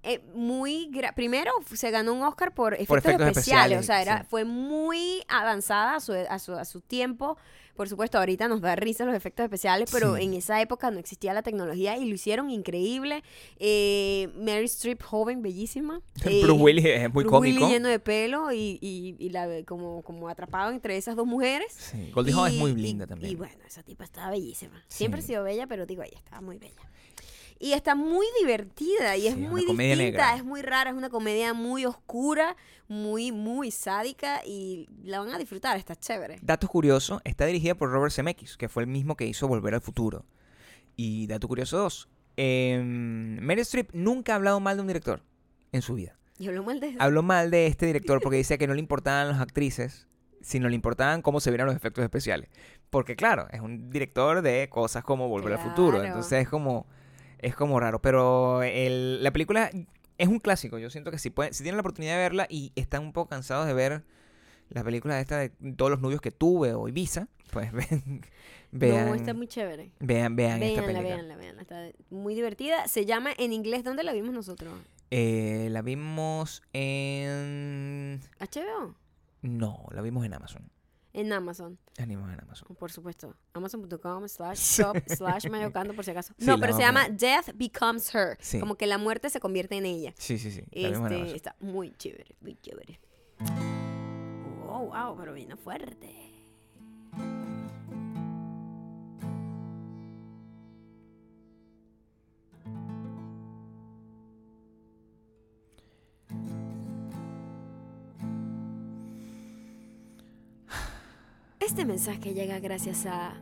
eh, 0.03 0.21
muy... 0.35 0.91
Primero, 1.15 1.53
se 1.73 1.91
ganó 1.91 2.13
un 2.13 2.23
Oscar 2.23 2.53
por 2.53 2.75
efectos, 2.75 2.99
efectos 2.99 3.29
especiales. 3.29 3.79
especiales, 3.79 3.81
O 3.81 3.83
sea, 3.87 4.03
era, 4.03 4.23
sí. 4.23 4.27
fue 4.29 4.45
muy 4.45 5.23
avanzada 5.29 5.97
a 5.97 6.01
su, 6.01 6.13
a, 6.13 6.39
su, 6.39 6.55
a 6.55 6.65
su 6.65 6.81
tiempo. 6.81 7.39
Por 7.75 7.89
supuesto, 7.89 8.19
ahorita 8.19 8.47
nos 8.49 8.61
da 8.61 8.77
risa 8.77 9.05
los 9.05 9.15
efectos 9.15 9.45
especiales, 9.45 9.91
pero 9.93 10.17
Sí. 10.17 10.23
en 10.25 10.35
esa 10.35 10.61
época 10.61 10.91
no 10.91 10.99
existía 10.99 11.35
la 11.35 11.43
tecnología 11.43 11.97
y 11.97 12.05
lo 12.05 12.15
hicieron 12.15 12.51
increíble. 12.51 13.23
Eh, 13.59 14.29
Mary 14.37 14.65
Streep, 14.67 15.03
joven, 15.03 15.43
bellísima. 15.43 16.01
Eh, 16.25 16.43
Bruce 16.43 16.63
Willis 16.63 16.85
es 16.85 17.13
muy 17.13 17.25
Bruce 17.25 17.39
Willis 17.39 17.59
cómico. 17.59 17.69
lleno 17.73 17.89
de 17.89 17.99
pelo 17.99 18.53
y, 18.53 18.79
y, 18.81 19.17
y 19.19 19.31
la, 19.31 19.49
como, 19.67 20.03
como 20.03 20.29
atrapado 20.29 20.71
entre 20.73 20.97
esas 20.97 21.17
dos 21.17 21.27
mujeres. 21.27 21.73
Sí, 21.77 22.11
Goldie 22.13 22.33
Hawn 22.35 22.49
es 22.53 22.59
muy 22.59 22.75
linda 22.75 23.07
también. 23.07 23.33
Y 23.33 23.35
bueno, 23.37 23.55
esa 23.67 23.83
tipa 23.83 24.05
estaba 24.05 24.31
bellísima. 24.31 24.83
Siempre 24.89 25.21
Sí. 25.21 25.25
ha 25.25 25.29
sido 25.29 25.45
bella, 25.45 25.67
pero 25.67 25.87
digo, 25.87 26.03
ella 26.03 26.17
estaba 26.19 26.41
muy 26.41 26.59
bella. 26.59 26.81
Y 27.65 27.73
está 27.73 27.95
muy 27.95 28.27
divertida 28.43 29.17
y 29.17 29.27
es 29.27 29.35
Sí, 29.35 29.43
es 29.43 29.49
muy 29.49 29.63
distinta, 29.63 29.97
negra. 29.97 30.37
es 30.37 30.45
muy 30.45 30.61
rara, 30.61 30.91
es 30.91 30.97
una 30.97 31.09
comedia 31.09 31.55
muy 31.55 31.87
oscura, 31.87 32.59
muy, 32.89 33.33
muy 33.33 33.71
sádica 33.71 34.43
y 34.45 34.87
la 35.03 35.21
van 35.21 35.31
a 35.31 35.39
disfrutar, 35.39 35.79
está 35.79 35.97
chévere. 35.97 36.37
Dato 36.43 36.69
curioso, 36.69 37.23
está 37.25 37.47
dirigida 37.47 37.75
por 37.75 37.91
Robert 37.91 38.13
Zemeckis, 38.13 38.59
que 38.59 38.69
fue 38.69 38.83
el 38.83 38.87
mismo 38.87 39.17
que 39.17 39.25
hizo 39.25 39.49
Volver 39.49 39.73
al 39.73 39.81
Futuro. 39.81 40.27
Y 40.95 41.27
dato 41.27 41.49
curioso 41.49 41.79
2. 41.79 42.09
Meryl 42.37 43.61
Streep 43.61 43.95
nunca 43.95 44.35
ha 44.35 44.37
hablado 44.37 44.61
mal 44.61 44.77
de 44.77 44.83
un 44.83 44.89
director 44.89 45.23
en 45.73 45.81
su 45.81 45.95
vida. 45.95 46.19
Y 46.39 46.49
habló 46.49 46.65
mal 46.65 46.81
de 46.81 46.95
habló 46.99 47.23
mal 47.23 47.51
de 47.51 47.67
este 47.67 47.87
director 47.87 48.21
porque 48.21 48.37
decía 48.37 48.59
que 48.59 48.67
no 48.67 48.75
le 48.75 48.81
importaban 48.81 49.29
las 49.29 49.41
actrices, 49.41 50.07
sino 50.43 50.69
le 50.69 50.75
importaban 50.75 51.23
cómo 51.23 51.41
se 51.41 51.51
vieran 51.51 51.69
los 51.69 51.77
efectos 51.77 52.05
especiales. 52.05 52.51
Porque 52.91 53.17
claro, 53.17 53.49
es 53.53 53.63
un 53.63 53.89
director 53.89 54.43
de 54.43 54.69
cosas 54.69 55.03
como 55.03 55.31
Volver 55.31 55.55
al 55.55 55.61
Futuro, 55.61 56.05
entonces 56.05 56.43
es 56.43 56.49
como 56.51 56.87
es 57.47 57.55
como 57.57 57.79
raro, 57.81 58.01
pero 58.03 58.63
el- 58.63 59.23
la 59.23 59.31
película 59.33 59.71
es 60.19 60.29
un 60.29 60.39
clásico, 60.39 60.79
yo 60.79 60.91
siento 60.91 61.11
que 61.11 61.19
si 61.19 61.31
pueden, 61.31 61.53
si 61.55 61.63
tienen 61.63 61.77
la 61.77 61.81
oportunidad 61.83 62.15
de 62.15 62.19
verla 62.21 62.47
y 62.49 62.73
están 62.77 63.03
un 63.03 63.13
poco 63.13 63.29
cansados 63.31 63.67
de 63.67 63.75
ver 63.75 64.05
la 64.71 64.83
película 64.85 65.21
esta 65.21 65.39
de 65.39 65.51
todos 65.77 65.91
los 65.91 66.01
novios 66.01 66.21
que 66.21 66.31
tuve 66.31 66.73
o 66.75 66.89
Ibiza, 66.89 67.29
pues 67.51 67.71
ven, 67.91 68.21
vean, 68.73 69.07
No, 69.09 69.15
está 69.15 69.35
muy 69.35 69.47
chévere. 69.47 69.91
vean, 70.01 70.37
vean 70.37 70.63
esta 70.63 70.81
Véanla, 70.83 70.87
película. 71.01 71.17
véanla, 71.17 71.37
véanla. 71.37 71.63
Está 71.63 71.91
muy 72.11 72.35
divertida. 72.35 72.89
Se 72.89 73.05
llama 73.07 73.31
en 73.37 73.53
inglés, 73.53 73.85
¿dónde 73.85 74.03
la 74.05 74.13
vimos 74.13 74.33
nosotros? 74.33 74.73
Eh, 75.11 75.69
la 75.71 75.83
vimos 75.83 76.63
en 76.73 78.21
HBO. 78.41 78.95
no, 79.43 79.85
la 79.93 80.01
vimos 80.03 80.25
en 80.25 80.35
Amazon. 80.35 80.71
En 81.15 81.33
Amazon, 81.33 81.79
La 81.97 82.07
vimos 82.07 82.29
en 82.33 82.41
Amazon. 82.41 82.77
por 82.77 82.91
supuesto. 82.91 83.37
Amazon.com 83.53 84.29
slash 84.29 84.59
shop 84.59 84.97
slash 85.07 85.49
mayocando 85.49 85.95
por 85.95 86.05
si 86.05 86.11
acaso. 86.11 86.35
Sí, 86.37 86.45
no, 86.45 86.59
pero 86.59 86.73
se 86.75 86.83
llama 86.83 87.09
Death 87.09 87.51
Becomes 87.55 88.13
Her. 88.13 88.37
Sí. 88.41 88.59
Como 88.59 88.75
que 88.75 88.89
la 88.89 88.99
muerte 88.99 89.31
se 89.31 89.39
convierte 89.39 89.77
en 89.77 89.87
ella. 89.87 90.13
Sí, 90.19 90.39
sí, 90.39 90.51
sí. 90.51 90.65
Este, 90.73 91.37
está 91.37 91.55
muy 91.61 91.93
chévere, 91.93 92.35
muy 92.41 92.57
chévere. 92.57 92.99
Oh, 94.67 94.87
wow, 94.93 95.17
pero 95.17 95.33
vino 95.35 95.57
fuerte. 95.57 96.34
Este 111.75 111.87
mensaje 111.87 112.35
llega 112.35 112.61
gracias 112.61 113.05
a 113.05 113.33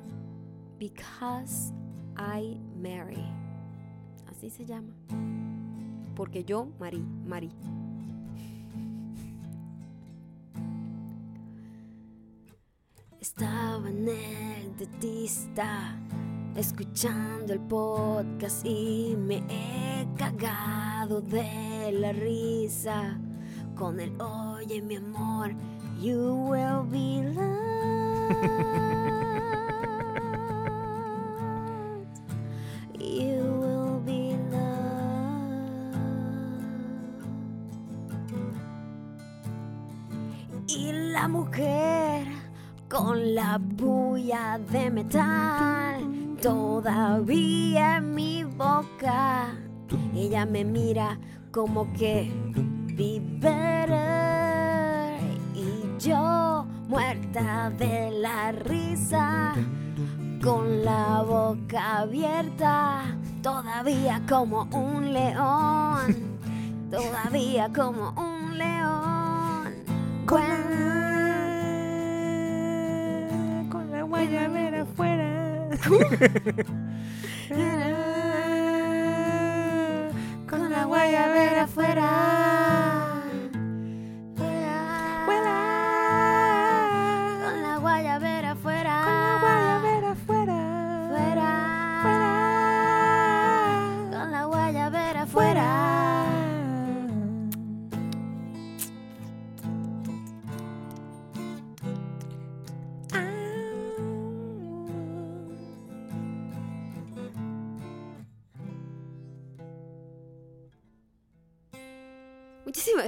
Because 0.79 1.71
I 2.17 2.59
Marry. 2.81 3.23
Así 4.27 4.49
se 4.49 4.65
llama. 4.65 4.95
Porque 6.17 6.43
yo, 6.43 6.67
Mari, 6.81 7.05
Mari. 7.27 7.51
Estaba 13.21 13.87
en 13.91 14.09
el 14.09 14.77
dentista 14.79 15.95
escuchando 16.57 17.53
el 17.53 17.61
podcast 17.61 18.65
y 18.65 19.15
me 19.15 19.43
he 19.51 20.07
cagado 20.17 21.21
de 21.21 21.93
la 21.93 22.13
risa 22.13 23.21
con 23.77 24.01
el 24.01 24.19
oye 24.23 24.81
mi 24.81 24.97
amor, 24.97 25.55
you 26.01 26.35
will 26.49 26.83
be 26.91 27.23
Y 40.67 40.93
la 40.93 41.29
mujer 41.29 42.27
con 42.89 43.35
la 43.37 43.59
bulla 43.59 44.59
de 44.73 44.91
metal 44.91 46.37
todavía 46.43 47.99
en 47.99 48.15
mi 48.15 48.43
boca. 48.43 49.55
Ella 50.13 50.47
me 50.47 50.65
mira 50.65 51.17
como 51.53 51.93
que 51.93 52.29
be 52.97 53.21
muerta 56.93 57.73
de 57.79 58.11
la 58.11 58.53
risa, 58.53 59.55
con 60.45 60.85
la 60.85 61.23
boca 61.23 62.01
abierta, 62.01 63.05
todavía 63.43 64.21
como 64.29 64.65
un 64.65 65.11
león, 65.11 66.39
todavía 66.91 67.71
como 67.75 68.11
un 68.11 68.59
león. 68.59 69.73
Con 70.27 70.41
la, 70.43 70.53
con 73.71 73.91
la 73.91 74.03
guayabera 74.03 74.83
afuera. 74.83 75.71
Con 80.47 80.71
la 80.71 80.85
guayabera 80.85 81.63
afuera. 81.65 82.42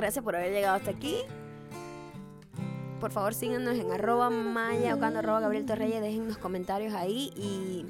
Gracias 0.04 0.22
por 0.22 0.36
haber 0.36 0.52
llegado 0.52 0.76
hasta 0.76 0.90
aquí. 0.90 1.16
Por 3.00 3.10
favor, 3.10 3.32
síganos 3.32 3.78
en 3.78 3.90
arroba 3.90 4.28
maya 4.28 4.94
o 4.94 4.98
cuando 4.98 5.20
arroba 5.20 5.40
Gabriel 5.40 5.64
Torreyes. 5.64 6.02
Déjennos 6.02 6.36
comentarios 6.36 6.92
ahí 6.92 7.32
y 7.34 7.86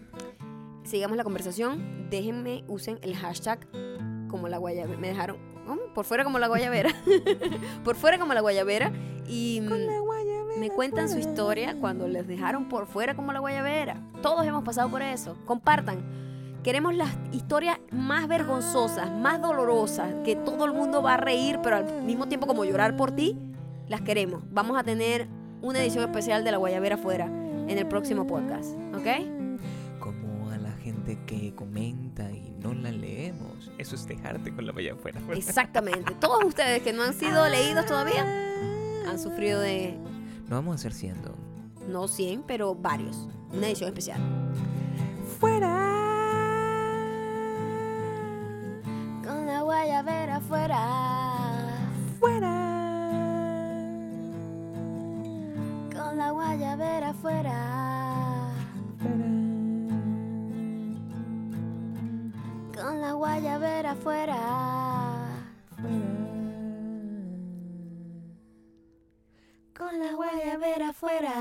sigamos 0.84 1.16
la 1.16 1.24
conversación. 1.24 2.08
Déjenme, 2.10 2.62
usen 2.68 3.00
el 3.02 3.16
hashtag 3.16 3.66
como 4.28 4.46
la 4.46 4.58
guayabera. 4.58 4.96
Me 4.96 5.08
dejaron 5.08 5.38
¿cómo? 5.66 5.82
por 5.92 6.04
fuera 6.04 6.22
como 6.22 6.38
la 6.38 6.46
guayabera. 6.46 6.94
por 7.84 7.96
fuera 7.96 8.16
como 8.16 8.32
la 8.32 8.42
guayabera. 8.42 8.92
Y 9.26 9.60
mm, 9.60 10.60
me 10.60 10.70
cuentan 10.70 11.08
su 11.08 11.18
historia 11.18 11.74
cuando 11.80 12.06
les 12.06 12.28
dejaron 12.28 12.68
por 12.68 12.86
fuera 12.86 13.16
como 13.16 13.32
la 13.32 13.40
guayabera. 13.40 14.00
Todos 14.22 14.46
hemos 14.46 14.62
pasado 14.62 14.88
por 14.88 15.02
eso. 15.02 15.36
Compartan. 15.46 16.04
Queremos 16.64 16.94
las 16.94 17.10
historias 17.30 17.78
más 17.90 18.26
vergonzosas, 18.26 19.10
más 19.12 19.40
dolorosas, 19.42 20.14
que 20.24 20.34
todo 20.34 20.64
el 20.64 20.72
mundo 20.72 21.02
va 21.02 21.12
a 21.14 21.16
reír, 21.18 21.60
pero 21.62 21.76
al 21.76 22.02
mismo 22.02 22.26
tiempo 22.26 22.46
como 22.46 22.64
llorar 22.64 22.96
por 22.96 23.10
ti. 23.12 23.38
Las 23.86 24.00
queremos. 24.00 24.42
Vamos 24.50 24.78
a 24.78 24.82
tener 24.82 25.28
una 25.60 25.80
edición 25.82 26.04
especial 26.04 26.42
de 26.42 26.50
La 26.50 26.56
Guayabera 26.56 26.94
afuera 26.94 27.26
en 27.26 27.76
el 27.76 27.86
próximo 27.86 28.26
podcast. 28.26 28.70
¿Ok? 28.94 30.00
Como 30.00 30.50
a 30.50 30.56
la 30.56 30.72
gente 30.72 31.18
que 31.26 31.54
comenta 31.54 32.32
y 32.32 32.56
no 32.58 32.72
la 32.72 32.90
leemos. 32.90 33.70
Eso 33.76 33.94
es 33.94 34.08
dejarte 34.08 34.50
con 34.54 34.64
la 34.64 34.72
valla 34.72 34.94
afuera. 34.94 35.20
Exactamente. 35.36 36.14
Todos 36.18 36.42
ustedes 36.44 36.82
que 36.82 36.94
no 36.94 37.02
han 37.02 37.12
sido 37.12 37.46
leídos 37.46 37.84
todavía 37.84 38.22
han 39.06 39.18
sufrido 39.18 39.60
de, 39.60 39.98
No 40.48 40.56
vamos 40.56 40.76
a 40.76 40.78
ser 40.78 40.94
siendo. 40.94 41.34
no 41.86 42.08
100, 42.08 42.42
pero 42.46 42.74
varios. 42.74 43.28
Una 43.52 43.66
edición 43.66 43.88
especial. 43.88 44.18
Fuera. 45.38 45.93
Guayabera 49.64 50.36
afuera. 50.36 50.80
Fuera. 52.20 52.54
Con 55.92 56.18
la 56.18 56.30
guayabera 56.30 57.08
afuera. 57.10 58.52
Con 62.74 63.00
la 63.00 63.12
guayabera 63.12 63.90
afuera. 63.92 64.38
Con 69.76 69.98
la 69.98 70.12
guayabera 70.12 70.88
afuera. 70.90 71.34